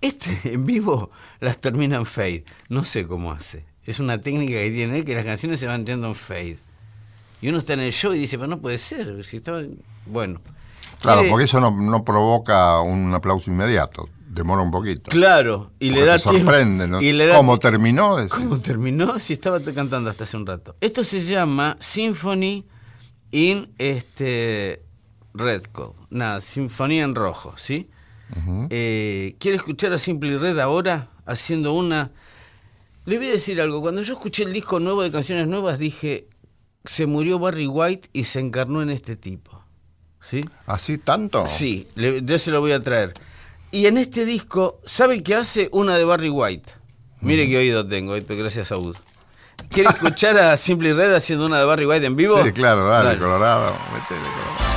Este 0.00 0.38
en 0.44 0.66
vivo 0.66 1.10
las 1.40 1.60
termina 1.60 1.96
en 1.96 2.06
fade. 2.06 2.44
No 2.68 2.84
sé 2.84 3.08
cómo 3.08 3.32
hace. 3.32 3.71
Es 3.84 3.98
una 3.98 4.20
técnica 4.20 4.54
que 4.54 4.70
tiene 4.70 4.98
él 4.98 5.04
que 5.04 5.14
las 5.14 5.24
canciones 5.24 5.60
se 5.60 5.66
van 5.66 5.84
yendo 5.84 6.06
en 6.06 6.14
fade. 6.14 6.58
Y 7.40 7.48
uno 7.48 7.58
está 7.58 7.72
en 7.72 7.80
el 7.80 7.92
show 7.92 8.14
y 8.14 8.18
dice, 8.18 8.38
pero 8.38 8.48
no 8.48 8.60
puede 8.60 8.78
ser. 8.78 9.24
Si 9.24 9.38
estaba... 9.38 9.62
Bueno. 10.06 10.40
Claro, 11.00 11.22
porque 11.28 11.46
eso 11.46 11.60
no, 11.60 11.72
no 11.72 12.04
provoca 12.04 12.80
un 12.80 13.12
aplauso 13.12 13.50
inmediato. 13.50 14.08
Demora 14.28 14.62
un 14.62 14.70
poquito. 14.70 15.10
Claro, 15.10 15.72
y 15.78 15.90
le 15.90 16.04
da 16.06 16.14
te 16.14 16.20
sorprende. 16.20 16.88
¿no? 16.88 17.02
Y 17.02 17.12
le 17.12 17.26
da 17.26 17.36
¿Cómo 17.36 17.58
terminó? 17.58 18.16
Decís. 18.16 18.32
¿Cómo 18.32 18.60
terminó? 18.60 19.18
Si 19.18 19.34
estaba 19.34 19.60
cantando 19.60 20.08
hasta 20.08 20.24
hace 20.24 20.36
un 20.36 20.46
rato. 20.46 20.74
Esto 20.80 21.04
se 21.04 21.22
llama 21.24 21.76
Symphony 21.80 22.64
in 23.32 23.72
este 23.76 24.82
Red 25.34 25.64
Code. 25.72 25.94
Nada, 26.10 26.40
Sinfonía 26.40 27.04
en 27.04 27.14
rojo, 27.14 27.54
¿sí? 27.56 27.90
Eh, 28.70 29.36
¿Quiere 29.38 29.58
escuchar 29.58 29.92
a 29.92 29.98
Simply 29.98 30.38
Red 30.38 30.58
ahora 30.58 31.10
haciendo 31.26 31.74
una... 31.74 32.10
Le 33.04 33.18
voy 33.18 33.28
a 33.28 33.32
decir 33.32 33.60
algo. 33.60 33.80
Cuando 33.80 34.02
yo 34.02 34.14
escuché 34.14 34.44
el 34.44 34.52
disco 34.52 34.78
nuevo 34.80 35.02
de 35.02 35.10
canciones 35.10 35.46
nuevas 35.48 35.78
dije, 35.78 36.28
se 36.84 37.06
murió 37.06 37.38
Barry 37.38 37.66
White 37.66 38.10
y 38.12 38.24
se 38.24 38.38
encarnó 38.40 38.82
en 38.82 38.90
este 38.90 39.16
tipo. 39.16 39.62
¿Sí? 40.20 40.44
¿Así 40.66 40.98
tanto? 40.98 41.46
Sí, 41.48 41.88
le- 41.96 42.22
yo 42.22 42.38
se 42.38 42.50
lo 42.52 42.60
voy 42.60 42.72
a 42.72 42.80
traer. 42.82 43.12
Y 43.72 43.86
en 43.86 43.98
este 43.98 44.24
disco, 44.24 44.80
¿sabe 44.84 45.22
qué 45.22 45.34
hace? 45.34 45.68
Una 45.72 45.96
de 45.96 46.04
Barry 46.04 46.28
White. 46.30 46.70
Mire 47.22 47.48
qué 47.48 47.56
oído 47.58 47.86
tengo, 47.88 48.14
esto 48.16 48.36
gracias 48.36 48.70
a 48.72 48.76
Ud. 48.76 48.96
¿Quiere 49.70 49.90
escuchar 49.90 50.36
a 50.38 50.56
Simply 50.56 50.92
Red 50.92 51.14
haciendo 51.14 51.46
una 51.46 51.58
de 51.58 51.64
Barry 51.64 51.86
White 51.86 52.06
en 52.06 52.16
vivo? 52.16 52.42
Sí, 52.44 52.52
claro, 52.52 52.84
dale, 52.86 53.06
Dale. 53.10 53.18
Colorado. 53.20 53.72
metele, 53.92 54.20
Colorado. 54.20 54.71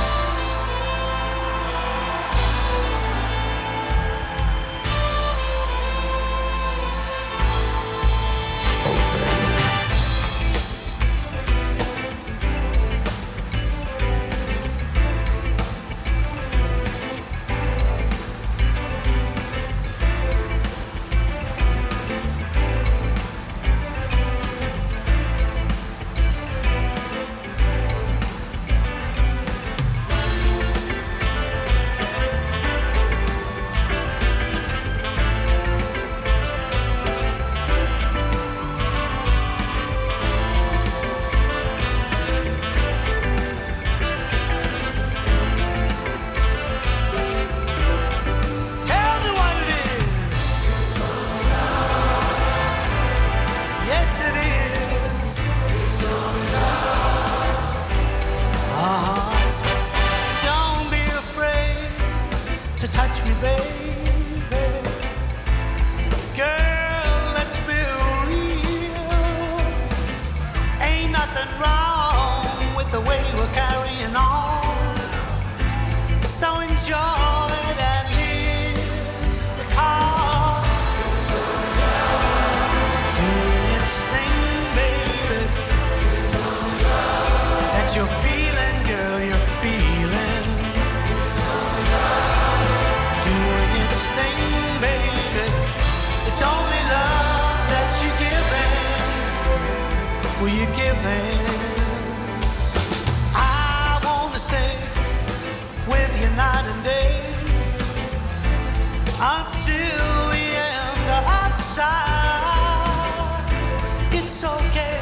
It's 114.18 114.42
okay 114.44 114.98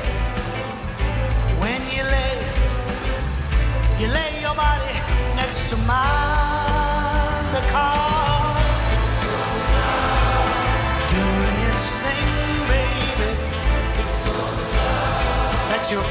when 1.63 1.81
you 1.95 2.03
lay 2.15 2.35
you 4.01 4.09
lay 4.09 4.41
your 4.41 4.55
body 4.55 4.95
next 5.37 5.71
to 5.71 5.77
mine 5.89 6.35
doing 11.15 11.57
its 11.71 11.87
thing, 12.03 12.29
baby. 12.73 13.31
That 15.71 15.83
you're 15.91 16.11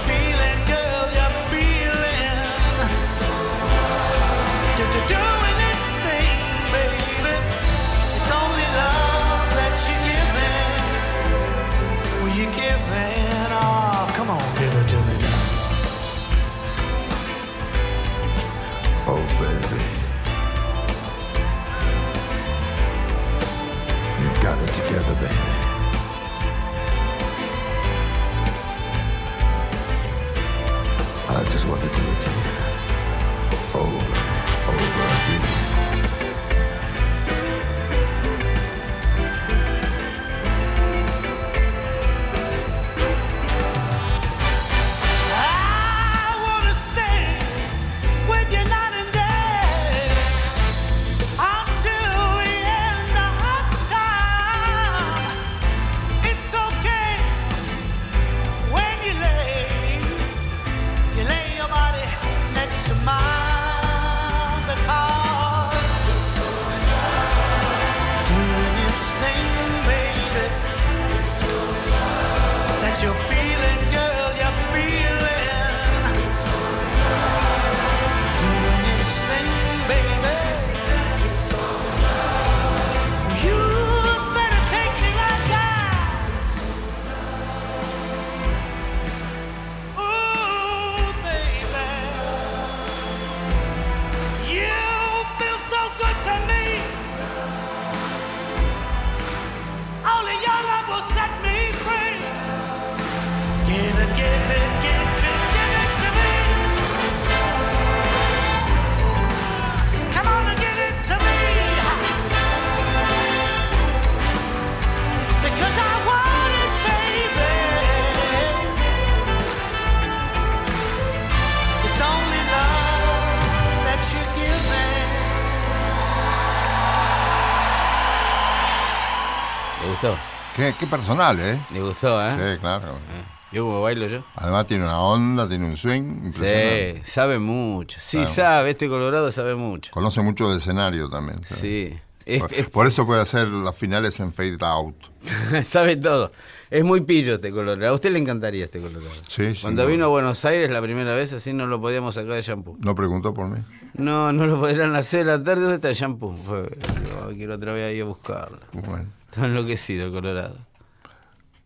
Qué, 130.74 130.86
qué 130.86 130.88
personal, 130.88 131.40
¿eh? 131.40 131.60
¿Le 131.72 131.82
gustó, 131.82 132.22
eh? 132.26 132.54
Sí, 132.56 132.60
claro. 132.60 132.90
Eh, 132.94 133.24
¿Yo 133.52 133.66
como 133.66 133.82
bailo 133.82 134.08
yo? 134.08 134.24
Además 134.36 134.66
tiene 134.68 134.84
una 134.84 135.00
onda, 135.00 135.48
tiene 135.48 135.66
un 135.66 135.78
swing 135.78 136.02
impresionante. 136.26 137.02
Sí, 137.06 137.12
sabe 137.12 137.40
mucho. 137.40 137.98
Sí, 138.02 138.26
sabe, 138.26 138.72
este 138.72 138.90
Colorado 138.90 139.32
sabe 139.32 139.56
mucho. 139.56 139.92
Conoce 139.92 140.22
mucho 140.22 140.50
de 140.52 140.58
escenario 140.58 141.10
también. 141.10 141.40
¿sabes? 141.44 141.62
Sí. 141.62 142.00
Es- 142.26 142.40
Por, 142.42 142.54
es- 142.54 142.70
por 142.70 142.88
eso 142.88 143.06
puede 143.06 143.22
hacer 143.22 143.48
las 143.50 143.76
finales 143.76 144.20
en 144.22 144.34
fade 144.34 144.58
out. 144.62 144.96
sabe 145.64 145.98
todo. 145.98 146.32
Es 146.72 146.84
muy 146.84 147.02
pillo 147.02 147.36
este 147.36 147.52
Colorado. 147.52 147.92
A 147.92 147.94
usted 147.94 148.12
le 148.12 148.18
encantaría 148.20 148.64
este 148.64 148.80
Colorado. 148.80 149.12
Sí, 149.30 149.54
sí, 149.54 149.62
Cuando 149.62 149.84
no. 149.84 149.90
vino 149.90 150.06
a 150.06 150.08
Buenos 150.08 150.44
Aires 150.46 150.72
la 150.72 150.82
primera 150.82 151.14
vez, 151.16 151.32
así 151.34 151.54
no 151.54 151.68
lo 151.68 151.80
podíamos 151.80 152.16
sacar 152.16 152.34
de 152.34 152.42
shampoo. 152.42 152.76
No 152.80 152.96
preguntó 152.96 153.34
por 153.36 153.48
mí. 153.50 153.60
No, 153.94 154.32
no 154.34 154.48
lo 154.48 154.60
podrían 154.60 154.96
hacer 154.96 155.28
la 155.28 155.44
tarde. 155.44 155.62
¿Dónde 155.62 155.76
está 155.76 155.90
el 155.90 155.96
shampoo? 155.96 156.36
Fue, 156.46 156.62
digo, 156.62 157.28
"Ay, 157.30 157.36
quiero 157.36 157.54
otra 157.56 157.74
vez 157.74 157.96
ir 157.96 158.02
a 158.02 158.06
buscarlo. 158.06 158.58
Bueno. 158.72 159.06
Está 159.36 159.46
enloquecido 159.48 160.06
el 160.06 160.12
Colorado. 160.12 160.58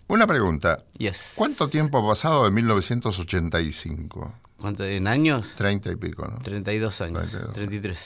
Una 0.08 0.26
pregunta. 0.26 0.84
Yes. 0.98 1.34
¿Cuánto 1.36 1.68
tiempo 1.68 1.98
ha 2.00 2.08
pasado 2.14 2.46
de 2.46 2.52
1985? 2.52 4.34
¿Cuánto? 4.60 4.84
¿En 4.86 5.08
años? 5.08 5.54
30 5.58 5.92
y 5.92 5.96
pico, 5.98 6.26
¿no? 6.28 6.38
32 6.40 7.02
años. 7.02 7.30
32. 7.30 7.54
33. 7.54 8.00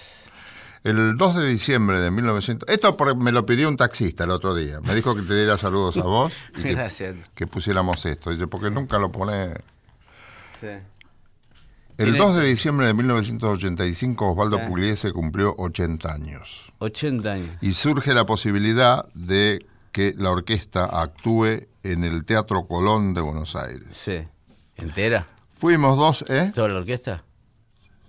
El 0.83 1.15
2 1.15 1.35
de 1.35 1.47
diciembre 1.47 1.99
de 1.99 2.09
1900... 2.09 2.67
Esto 2.67 2.97
por- 2.97 3.15
me 3.15 3.31
lo 3.31 3.45
pidió 3.45 3.69
un 3.69 3.77
taxista 3.77 4.23
el 4.23 4.31
otro 4.31 4.55
día. 4.55 4.79
Me 4.81 4.95
dijo 4.95 5.15
que 5.15 5.21
te 5.21 5.35
diera 5.35 5.57
saludos 5.57 5.95
a 5.97 6.01
vos 6.03 6.33
y 6.57 6.61
que, 6.63 6.73
Gracias. 6.73 7.15
que 7.35 7.45
pusiéramos 7.45 8.03
esto. 8.05 8.31
Dice, 8.31 8.47
porque 8.47 8.71
nunca 8.71 8.97
lo 8.97 9.11
pone... 9.11 9.53
Sí. 10.59 10.67
El 12.03 12.11
Tiene- 12.13 12.19
2 12.19 12.35
de 12.37 12.45
diciembre 12.45 12.87
de 12.87 12.93
1985 12.93 14.31
Osvaldo 14.31 14.57
Sí. 14.57 14.63
Pugliese 14.67 15.11
cumplió 15.11 15.55
80 15.57 16.11
años. 16.13 16.71
80 16.79 17.31
años. 17.33 17.49
Y 17.61 17.73
surge 17.73 18.13
la 18.13 18.25
posibilidad 18.25 19.05
de 19.13 19.65
que 19.91 20.13
la 20.17 20.31
orquesta 20.31 20.85
actúe 20.85 21.67
en 21.83 22.03
el 22.03 22.25
Teatro 22.25 22.65
Colón 22.67 23.13
de 23.13 23.21
Buenos 23.21 23.55
Aires. 23.55 23.87
Sí. 23.91 24.19
¿Entera? 24.77 25.27
Fuimos 25.53 25.97
dos, 25.97 26.25
¿eh? 26.29 26.51
¿Toda 26.55 26.69
la 26.69 26.79
orquesta? 26.79 27.23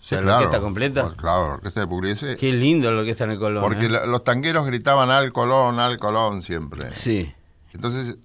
Sí, 0.03 0.15
¿la 0.17 0.23
claro. 0.23 0.37
orquesta 0.39 0.61
completa? 0.61 1.03
Pues 1.05 1.17
Claro, 1.19 1.47
la 1.49 1.55
orquesta 1.55 1.81
de 1.81 1.87
Pugliese. 1.87 2.37
Qué 2.37 2.53
lindo 2.53 2.91
la 2.91 3.01
orquesta 3.01 3.25
en 3.25 3.33
el 3.33 3.39
Colón. 3.39 3.63
Porque 3.63 3.87
¿eh? 3.87 4.07
los 4.07 4.25
tangueros 4.25 4.67
gritaban 4.67 5.11
al 5.11 5.33
Colón, 5.33 5.79
al 5.79 5.99
Colón 5.99 6.43
siempre. 6.43 6.95
Sí, 6.95 7.33
Entonces, 7.73 8.17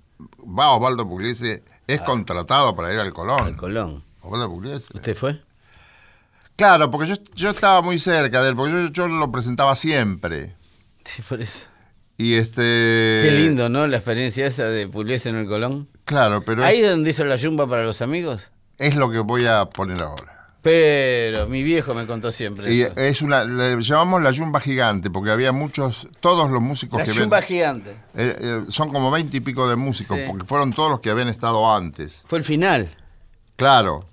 va 0.41 0.71
Osvaldo 0.71 1.07
Pugliese, 1.07 1.63
es 1.87 2.01
contratado 2.01 2.75
para 2.75 2.93
ir 2.93 2.99
al 2.99 3.13
Colón. 3.13 3.41
al 3.43 3.55
Colón. 3.55 4.03
Osvaldo 4.21 4.49
Pugliese. 4.49 4.87
¿Usted 4.95 5.15
fue? 5.15 5.39
Claro, 6.57 6.91
porque 6.91 7.07
yo, 7.07 7.15
yo 7.35 7.49
estaba 7.51 7.81
muy 7.81 7.99
cerca 7.99 8.41
de 8.43 8.49
él, 8.49 8.55
porque 8.55 8.73
yo, 8.73 8.87
yo 8.87 9.07
lo 9.07 9.31
presentaba 9.31 9.75
siempre. 9.75 10.53
Sí, 11.05 11.21
por 11.21 11.39
eso. 11.41 11.67
Y 12.17 12.33
este. 12.33 12.61
Qué 13.23 13.31
lindo, 13.31 13.69
¿no? 13.69 13.87
La 13.87 13.97
experiencia 13.97 14.45
esa 14.47 14.63
de 14.65 14.87
Pugliese 14.87 15.29
en 15.29 15.35
el 15.37 15.47
Colón. 15.47 15.87
Claro, 16.03 16.41
pero 16.41 16.63
Ahí 16.65 16.79
es, 16.81 16.89
donde 16.89 17.11
hizo 17.11 17.23
la 17.25 17.35
yumba 17.35 17.67
para 17.67 17.83
los 17.83 18.01
amigos. 18.01 18.49
es 18.77 18.95
lo 18.95 19.09
que 19.11 19.19
voy 19.19 19.45
a 19.45 19.65
poner 19.65 20.01
ahora. 20.01 20.33
Pero 20.63 21.47
mi 21.47 21.63
viejo 21.63 21.93
me 21.93 22.05
contó 22.07 22.31
siempre 22.31 22.73
Y 22.73 22.81
eso. 22.81 22.93
es 22.97 23.21
una, 23.21 23.45
le 23.45 23.79
llamamos 23.81 24.21
la 24.21 24.31
yumba 24.31 24.59
gigante, 24.59 25.09
porque 25.09 25.31
había 25.31 25.51
muchos, 25.53 26.07
todos 26.19 26.49
los 26.49 26.61
músicos 26.61 26.99
La 26.99 27.05
que 27.05 27.13
yumba 27.13 27.37
ven, 27.37 27.47
gigante. 27.47 27.91
eh, 28.15 28.35
eh, 28.39 28.61
son 28.69 28.89
como 28.91 29.09
veinte 29.11 29.37
y 29.37 29.39
pico 29.39 29.69
de 29.69 29.75
músicos, 29.77 30.17
Sí. 30.17 30.23
porque 30.27 30.43
fueron 30.45 30.73
todos 30.73 30.89
los 30.89 30.99
que 30.99 31.09
habían 31.11 31.29
estado 31.29 31.71
antes. 31.73 32.21
Fue 32.25 32.39
el 32.39 32.43
final. 32.43 32.89
Claro. 33.55 34.03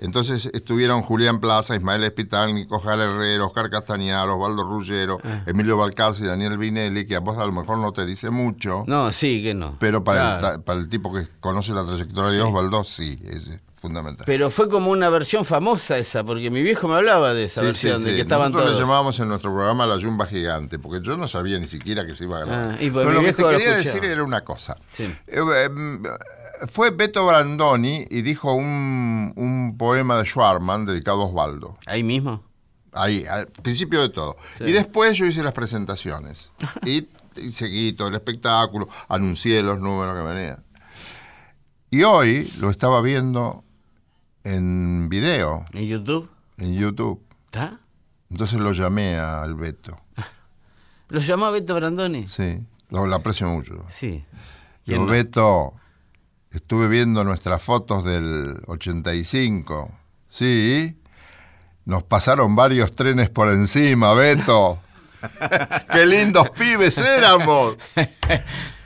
Entonces 0.00 0.50
estuvieron 0.52 1.02
Julián 1.02 1.40
Plaza, 1.40 1.74
Ismael 1.76 2.04
Espital, 2.04 2.54
Nico 2.54 2.78
Jal 2.80 3.00
Herrero, 3.00 3.46
Oscar 3.46 3.68
Castañar, 3.70 4.28
Osvaldo 4.28 4.62
Ruggero, 4.64 5.18
Ah. 5.24 5.42
Emilio 5.46 5.76
Balcarce 5.76 6.22
y 6.22 6.26
Daniel 6.26 6.56
Vinelli, 6.58 7.06
que 7.06 7.16
a 7.16 7.20
vos 7.20 7.36
a 7.38 7.44
lo 7.46 7.52
mejor 7.52 7.78
no 7.78 7.92
te 7.92 8.06
dice 8.06 8.30
mucho, 8.30 8.84
No, 8.86 9.12
sí, 9.12 9.42
que 9.42 9.54
no. 9.54 9.76
pero 9.80 10.04
para, 10.04 10.34
el, 10.34 10.40
Claro. 10.40 10.62
para 10.62 10.78
el 10.78 10.88
tipo 10.88 11.12
que 11.12 11.26
conoce 11.40 11.72
la 11.72 11.84
trayectoria 11.84 12.30
de 12.30 12.42
Osvaldo, 12.42 12.84
sí, 12.84 13.18
es 13.24 13.48
fundamental. 13.80 14.24
Pero 14.26 14.50
fue 14.50 14.68
como 14.68 14.90
una 14.90 15.08
versión 15.08 15.44
famosa 15.44 15.98
esa, 15.98 16.24
porque 16.24 16.50
mi 16.50 16.62
viejo 16.62 16.88
me 16.88 16.94
hablaba 16.96 17.32
de 17.34 17.44
esa 17.44 17.60
Sí, 17.60 17.66
versión, 17.66 17.98
sí, 17.98 18.04
de 18.04 18.10
sí. 18.10 18.16
que 18.16 18.22
estaban 18.22 18.50
Nosotros 18.52 18.64
todos. 18.70 18.76
le 18.78 18.84
llamábamos 18.84 19.20
en 19.20 19.28
nuestro 19.28 19.52
programa 19.52 19.86
la 19.86 19.96
yumba 19.98 20.26
gigante, 20.26 20.78
porque 20.80 21.00
yo 21.04 21.16
no 21.16 21.28
sabía 21.28 21.58
ni 21.58 21.68
siquiera 21.68 22.04
que 22.06 22.14
se 22.16 22.24
iba 22.24 22.38
a 22.38 22.44
grabar. 22.44 22.70
Ah, 22.72 22.82
y 22.82 22.90
pues 22.90 23.06
Pero 23.06 23.20
lo 23.20 23.26
que 23.26 23.32
te 23.32 23.42
quería 23.42 23.58
escuchaba. 23.78 23.94
decir 23.94 24.04
era 24.04 24.24
una 24.24 24.40
cosa. 24.42 24.76
Sí. 24.92 25.04
Eh, 25.04 25.40
eh, 25.40 25.68
fue 26.66 26.90
Beto 26.90 27.24
Brandoni 27.26 28.06
y 28.10 28.22
dijo 28.22 28.52
un, 28.54 29.32
un 29.36 29.76
poema 29.78 30.16
de 30.18 30.24
Schwarman 30.24 30.84
dedicado 30.86 31.22
a 31.22 31.26
Osvaldo. 31.26 31.78
Ahí 31.86 32.02
mismo. 32.02 32.42
Ahí, 32.92 33.24
al 33.26 33.46
principio 33.46 34.00
de 34.00 34.08
todo. 34.08 34.36
Sí. 34.56 34.64
Y 34.64 34.72
después 34.72 35.16
yo 35.16 35.26
hice 35.26 35.42
las 35.42 35.52
presentaciones. 35.52 36.50
y, 36.84 37.06
y 37.36 37.52
seguí 37.52 37.92
todo 37.92 38.08
el 38.08 38.14
espectáculo, 38.14 38.88
anuncié 39.08 39.62
los 39.62 39.78
números 39.78 40.16
que 40.20 40.28
venían. 40.34 40.64
Y 41.90 42.02
hoy 42.02 42.50
lo 42.60 42.70
estaba 42.70 43.00
viendo 43.00 43.64
en 44.44 45.08
video, 45.08 45.64
¿En 45.72 45.86
YouTube? 45.86 46.30
en 46.58 46.74
YouTube. 46.74 47.22
¿Está? 47.46 47.80
Entonces 48.30 48.58
lo 48.58 48.72
llamé 48.72 49.18
al 49.18 49.54
Beto. 49.54 49.98
¿Lo 51.08 51.20
llamó 51.20 51.50
Beto 51.50 51.74
Brandoni? 51.74 52.26
Sí, 52.26 52.60
lo, 52.90 53.06
lo 53.06 53.16
aprecio 53.16 53.46
mucho. 53.48 53.82
Sí. 53.90 54.08
Digo, 54.08 54.24
¿Quién 54.84 55.06
no? 55.06 55.12
Beto, 55.12 55.72
estuve 56.50 56.88
viendo 56.88 57.24
nuestras 57.24 57.62
fotos 57.62 58.04
del 58.04 58.60
85. 58.66 59.90
Sí, 60.30 60.96
nos 61.84 62.02
pasaron 62.04 62.54
varios 62.56 62.92
trenes 62.94 63.30
por 63.30 63.48
encima, 63.48 64.12
Beto. 64.14 64.78
¡Qué 65.92 66.06
lindos 66.06 66.50
pibes 66.50 66.96
éramos! 66.98 67.76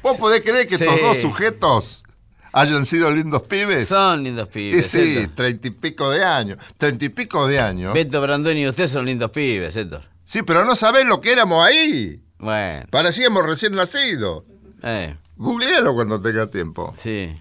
¿Vos 0.02 0.18
podés 0.18 0.42
creer 0.42 0.66
que 0.66 0.76
estos 0.76 0.94
Sí. 0.96 1.02
dos 1.02 1.18
sujetos 1.18 2.04
hayan 2.52 2.86
sido 2.86 3.10
lindos 3.10 3.42
pibes? 3.42 3.88
Son 3.88 4.22
lindos 4.22 4.48
Y 4.50 4.52
pibes. 4.52 4.86
sí, 4.86 5.18
Héctor. 5.18 5.34
treinta 5.34 5.68
y 5.68 5.70
pico 5.72 6.10
de 6.10 6.24
años. 6.24 6.58
Treinta 6.78 7.04
y 7.04 7.08
pico 7.10 7.46
de 7.46 7.60
años. 7.60 7.92
Beto 7.94 8.20
Brandoni 8.20 8.62
y 8.62 8.68
usted 8.68 8.88
son 8.88 9.04
lindos 9.06 9.30
pibes, 9.30 9.76
Héctor. 9.76 10.04
Sí, 10.24 10.42
pero 10.42 10.64
no 10.64 10.74
sabés 10.76 11.04
lo 11.04 11.20
que 11.20 11.32
éramos 11.32 11.64
ahí. 11.66 12.22
Bueno, 12.38 12.86
Parecíamos 12.90 13.44
recién 13.46 13.74
nacidos. 13.74 14.44
eh, 14.82 15.16
Googlealo 15.36 15.94
cuando 15.94 16.20
tenga 16.20 16.46
tiempo. 16.50 16.94
sí. 16.98 17.34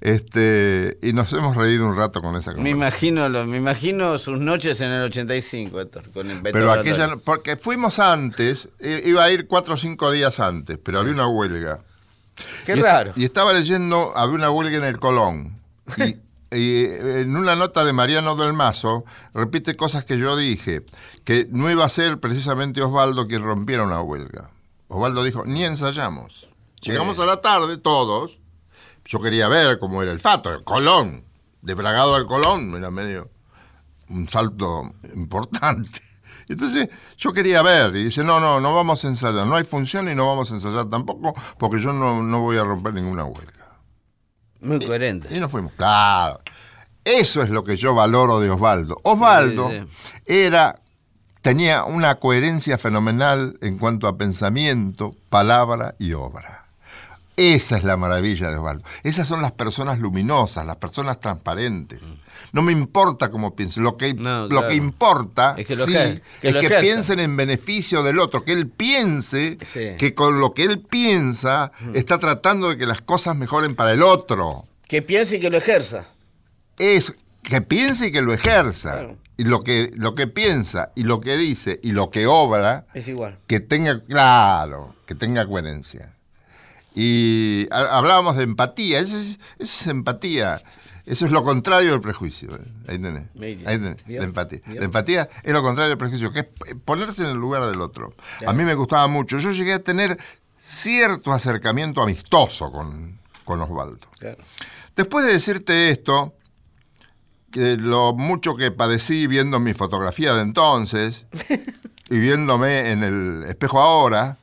Este, 0.00 0.96
y 1.02 1.12
nos 1.12 1.32
hemos 1.32 1.56
reído 1.56 1.84
un 1.86 1.96
rato 1.96 2.20
con 2.22 2.36
esa 2.36 2.52
Me 2.54 2.70
imagino, 2.70 3.28
lo, 3.28 3.46
me 3.46 3.56
imagino 3.56 4.16
sus 4.18 4.38
noches 4.38 4.80
en 4.80 4.90
el 4.90 5.02
85, 5.04 5.80
Héctor, 5.80 6.10
con 6.12 6.30
el 6.30 6.40
Beto 6.40 6.52
Pero 6.56 6.72
aquella, 6.72 7.16
porque 7.16 7.56
fuimos 7.56 7.98
antes, 7.98 8.68
iba 8.80 9.24
a 9.24 9.30
ir 9.30 9.46
cuatro 9.48 9.74
o 9.74 9.76
cinco 9.76 10.10
días 10.12 10.38
antes, 10.38 10.78
pero 10.82 11.00
había 11.00 11.12
una 11.14 11.26
huelga. 11.26 11.80
Qué 12.64 12.72
Y 12.72 12.78
est- 12.78 12.82
raro. 12.82 13.12
Y 13.16 13.24
estaba 13.24 13.52
leyendo, 13.52 14.12
había 14.16 14.36
una 14.36 14.50
huelga 14.50 14.76
en 14.78 14.84
el 14.84 15.00
Colón. 15.00 15.58
Y, 15.96 16.16
y 16.56 16.84
en 16.84 17.36
una 17.36 17.56
nota 17.56 17.84
de 17.84 17.92
Mariano 17.92 18.36
del 18.36 18.52
Mazo, 18.52 19.04
repite 19.34 19.74
cosas 19.76 20.04
que 20.04 20.16
yo 20.16 20.36
dije, 20.36 20.82
que 21.24 21.48
no 21.50 21.68
iba 21.70 21.84
a 21.84 21.88
ser 21.88 22.18
precisamente 22.20 22.80
Osvaldo 22.82 23.26
quien 23.26 23.42
rompiera 23.42 23.82
una 23.82 24.00
huelga. 24.00 24.50
Osvaldo 24.86 25.24
dijo, 25.24 25.44
ni 25.44 25.64
ensayamos. 25.64 26.46
Llegamos 26.82 27.18
a 27.18 27.26
la 27.26 27.40
tarde, 27.40 27.76
todos. 27.78 28.38
Yo 29.08 29.20
quería 29.20 29.48
ver 29.48 29.78
cómo 29.78 30.02
era 30.02 30.12
el 30.12 30.20
fato, 30.20 30.52
el 30.52 30.62
Colón. 30.64 31.24
De 31.62 31.72
Bragado 31.72 32.14
al 32.14 32.26
Colón, 32.26 32.76
era 32.76 32.90
medio 32.90 33.30
un 34.10 34.28
salto 34.28 34.92
importante. 35.14 36.00
Entonces 36.48 36.90
yo 37.16 37.32
quería 37.32 37.62
ver 37.62 37.96
y 37.96 38.04
dice, 38.04 38.22
no, 38.22 38.38
no, 38.38 38.60
no 38.60 38.74
vamos 38.74 39.02
a 39.04 39.08
ensayar, 39.08 39.46
no 39.46 39.56
hay 39.56 39.64
función 39.64 40.10
y 40.10 40.14
no 40.14 40.28
vamos 40.28 40.50
a 40.50 40.54
ensayar 40.54 40.88
tampoco 40.90 41.34
porque 41.58 41.80
yo 41.80 41.92
no, 41.92 42.22
no 42.22 42.42
voy 42.42 42.58
a 42.58 42.64
romper 42.64 42.92
ninguna 42.94 43.24
huelga. 43.24 43.80
Muy 44.60 44.84
coherente. 44.84 45.34
Y 45.34 45.40
nos 45.40 45.50
fuimos, 45.50 45.72
claro. 45.72 46.40
Eso 47.02 47.42
es 47.42 47.48
lo 47.48 47.64
que 47.64 47.78
yo 47.78 47.94
valoro 47.94 48.40
de 48.40 48.50
Osvaldo. 48.50 49.00
Osvaldo 49.04 49.70
Sí, 49.70 49.88
era, 50.26 50.82
tenía 51.40 51.84
una 51.84 52.16
coherencia 52.16 52.76
fenomenal 52.76 53.56
en 53.62 53.78
cuanto 53.78 54.06
a 54.06 54.18
pensamiento, 54.18 55.16
palabra 55.30 55.94
y 55.98 56.12
obra. 56.12 56.67
Esa 57.38 57.76
es 57.76 57.84
la 57.84 57.96
maravilla 57.96 58.50
de 58.50 58.56
Osvaldo. 58.56 58.84
Esas 59.04 59.28
son 59.28 59.40
las 59.42 59.52
personas 59.52 60.00
luminosas, 60.00 60.66
las 60.66 60.76
personas 60.76 61.20
transparentes. 61.20 62.00
No 62.52 62.62
me 62.62 62.72
importa 62.72 63.30
cómo 63.30 63.54
piensen. 63.54 63.84
Lo 63.84 63.96
que, 63.96 64.12
No, 64.14 64.42
lo 64.42 64.48
claro. 64.48 64.68
que 64.68 64.74
importa 64.74 65.54
Es 65.56 65.66
que 65.68 65.76
lo 65.76 65.86
sí, 65.86 65.92
que 65.92 66.48
es 66.48 66.54
lo 66.54 66.60
que 66.60 66.70
piensen 66.80 67.20
en 67.20 67.36
beneficio 67.36 68.02
del 68.02 68.18
otro, 68.18 68.44
que 68.44 68.52
él 68.52 68.68
piense 68.68 69.56
Sí. 69.64 69.90
que 69.98 70.14
con 70.14 70.40
lo 70.40 70.52
que 70.52 70.64
él 70.64 70.80
piensa 70.80 71.70
está 71.94 72.18
tratando 72.18 72.70
de 72.70 72.76
que 72.76 72.86
las 72.86 73.02
cosas 73.02 73.36
mejoren 73.36 73.76
para 73.76 73.92
el 73.92 74.02
otro 74.02 74.64
Que 74.88 75.00
piense 75.02 75.36
y 75.36 75.40
que 75.40 75.48
lo 75.50 75.58
ejerza. 75.58 76.06
es 76.76 77.14
que 77.44 77.60
piense 77.60 78.08
y 78.08 78.12
que 78.12 78.20
lo 78.22 78.34
ejerza. 78.34 78.92
Claro. 78.92 79.16
Y 79.36 79.44
lo 79.44 79.62
que, 79.62 79.92
lo 79.94 80.14
que 80.16 80.26
piensa 80.26 80.90
y 80.96 81.04
lo 81.04 81.20
que 81.20 81.36
dice 81.36 81.78
y 81.84 81.92
lo 81.92 82.10
que 82.10 82.26
obra, 82.26 82.86
Es 82.94 83.06
igual. 83.06 83.38
que 83.46 83.60
tenga, 83.60 84.02
claro, 84.04 84.96
que 85.06 85.14
tenga 85.14 85.46
coherencia. 85.46 86.14
Y 87.00 87.68
ha- 87.70 87.96
hablábamos 87.98 88.36
de 88.36 88.42
empatía, 88.42 88.98
eso 88.98 89.16
es, 89.16 89.38
eso 89.58 89.80
es 89.82 89.86
empatía. 89.86 90.60
Eso 91.06 91.24
es 91.24 91.30
lo 91.32 91.42
contrario 91.44 91.92
del 91.92 92.00
prejuicio. 92.00 92.54
¿eh? 92.56 92.60
Ahí 92.88 92.98
tenés. 92.98 93.22
Ahí 93.66 93.78
tenés, 93.78 93.96
la 94.18 94.24
empatía. 94.24 94.60
La 94.66 94.84
empatía 94.84 95.28
es 95.42 95.52
lo 95.52 95.62
contrario 95.62 95.90
del 95.90 95.98
prejuicio, 95.98 96.32
que 96.32 96.40
es 96.40 96.46
ponerse 96.84 97.22
en 97.22 97.30
el 97.30 97.36
lugar 97.38 97.64
del 97.70 97.80
otro. 97.80 98.12
A 98.46 98.52
mí 98.52 98.64
me 98.64 98.74
gustaba 98.74 99.06
mucho. 99.06 99.38
Yo 99.38 99.52
llegué 99.52 99.72
a 99.74 99.78
tener 99.82 100.18
cierto 100.58 101.32
acercamiento 101.32 102.02
amistoso 102.02 102.70
con, 102.72 103.18
con 103.44 103.60
Osvaldo. 103.62 104.06
Después 104.96 105.24
de 105.24 105.32
decirte 105.32 105.90
esto, 105.90 106.34
que 107.52 107.76
lo 107.76 108.12
mucho 108.12 108.54
que 108.54 108.70
padecí 108.70 109.26
viendo 109.28 109.58
mi 109.60 109.72
fotografía 109.72 110.34
de 110.34 110.42
entonces 110.42 111.24
y 112.10 112.18
viéndome 112.18 112.90
en 112.90 113.02
el 113.04 113.44
espejo 113.48 113.80
ahora, 113.80 114.36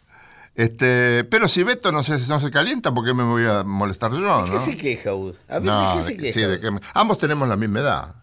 este, 0.55 1.23
pero 1.25 1.47
si 1.47 1.63
Beto 1.63 1.91
no 1.91 2.03
se, 2.03 2.17
no 2.27 2.39
se 2.39 2.49
calienta, 2.51 2.93
¿por 2.93 3.05
qué 3.05 3.13
me 3.13 3.23
voy 3.23 3.45
a 3.45 3.63
molestar 3.63 4.11
yo? 4.11 4.19
¿De 4.19 4.23
¿no? 4.25 4.45
qué 4.51 4.59
se 4.59 4.77
queja, 4.77 5.13
Ud? 5.13 5.35
A 5.49 5.53
ver, 5.55 5.63
No, 5.63 5.91
¿de 5.91 5.97
qué 5.97 6.03
se 6.05 6.17
queja? 6.17 6.33
sí, 6.33 6.41
de 6.41 6.59
que 6.59 6.71
me- 6.71 6.79
ambos 6.93 7.17
tenemos 7.17 7.47
la 7.49 7.55
misma 7.57 7.79
edad. 7.81 8.15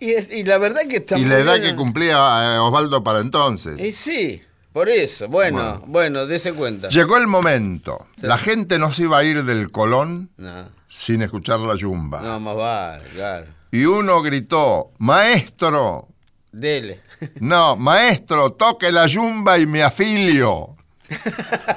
y, 0.00 0.10
es- 0.10 0.32
y 0.32 0.44
la 0.44 0.58
verdad 0.58 0.82
que 0.88 0.96
está 0.96 1.18
y 1.18 1.24
la 1.24 1.38
edad 1.38 1.60
que 1.60 1.74
cumplía 1.76 2.56
eh, 2.56 2.58
Osvaldo 2.58 3.02
para 3.04 3.20
entonces. 3.20 3.78
Y 3.80 3.92
sí, 3.92 4.42
por 4.72 4.88
eso. 4.90 5.28
Bueno, 5.28 5.56
Bueno. 5.58 5.82
bueno, 5.86 6.26
dése 6.26 6.52
cuenta. 6.52 6.88
Llegó 6.88 7.16
el 7.16 7.26
momento. 7.28 8.06
La 8.20 8.36
gente 8.36 8.78
no 8.78 8.92
se 8.92 9.04
iba 9.04 9.18
a 9.18 9.24
ir 9.24 9.44
del 9.44 9.70
Colón 9.70 10.28
No, 10.36 10.68
sin 10.88 11.22
escuchar 11.22 11.60
la 11.60 11.76
yumba. 11.76 12.20
no, 12.20 12.38
más 12.40 12.56
vale, 12.56 13.04
claro. 13.14 13.46
Y 13.72 13.84
uno 13.84 14.20
gritó, 14.22 14.90
maestro, 14.98 16.08
Dele. 16.52 17.00
No, 17.40 17.76
maestro, 17.76 18.52
toque 18.52 18.90
la 18.92 19.06
yumba 19.06 19.58
y 19.58 19.66
me 19.66 19.82
afilio. 19.82 20.75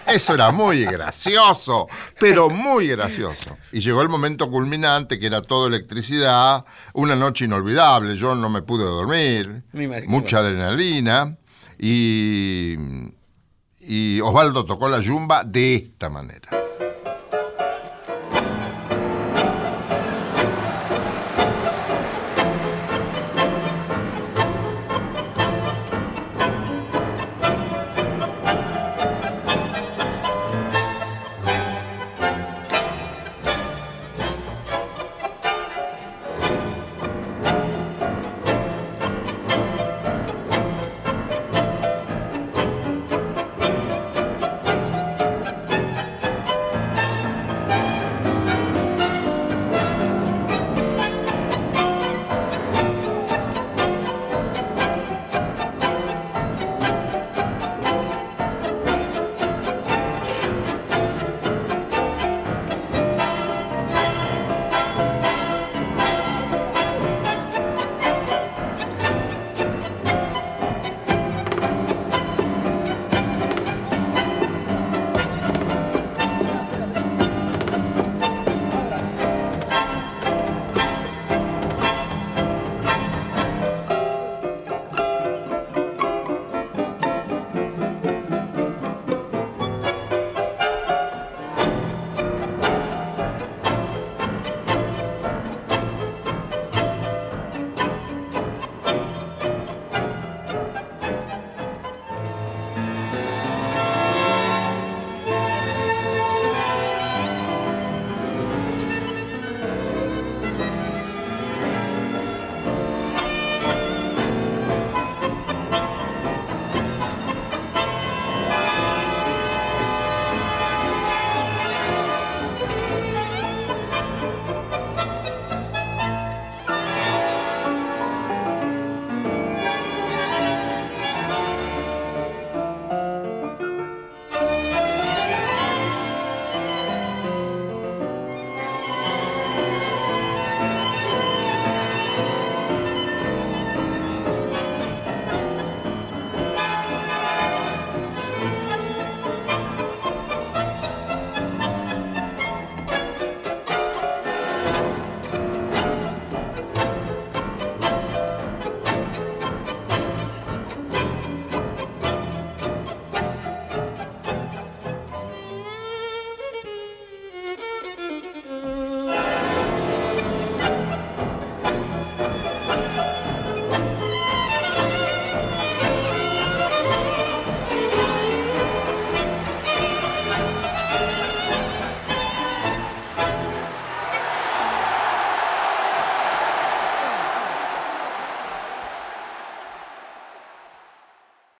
Eso 0.08 0.34
era 0.34 0.52
muy 0.52 0.86
gracioso, 0.86 1.88
pero 2.20 2.50
muy 2.50 2.88
gracioso. 2.88 3.58
Y 3.72 3.80
llegó 3.80 4.02
el 4.02 4.10
momento 4.10 4.50
culminante, 4.50 5.20
que 5.20 5.28
era 5.28 5.42
todo 5.42 5.68
electricidad, 5.68 6.66
una 6.94 7.16
noche 7.16 7.46
inolvidable. 7.46 8.16
Yo 8.18 8.36
no 8.36 8.50
me 8.50 8.62
pude 8.62 8.84
dormir, 8.84 9.64
Me 9.74 10.02
mucha 10.08 10.40
adrenalina. 10.40 11.38
Y, 11.78 12.76
y 13.80 14.20
Osvaldo 14.22 14.66
tocó 14.66 14.90
la 14.90 15.00
yumba 15.00 15.44
de 15.44 15.76
esta 15.76 16.10
manera. 16.10 16.69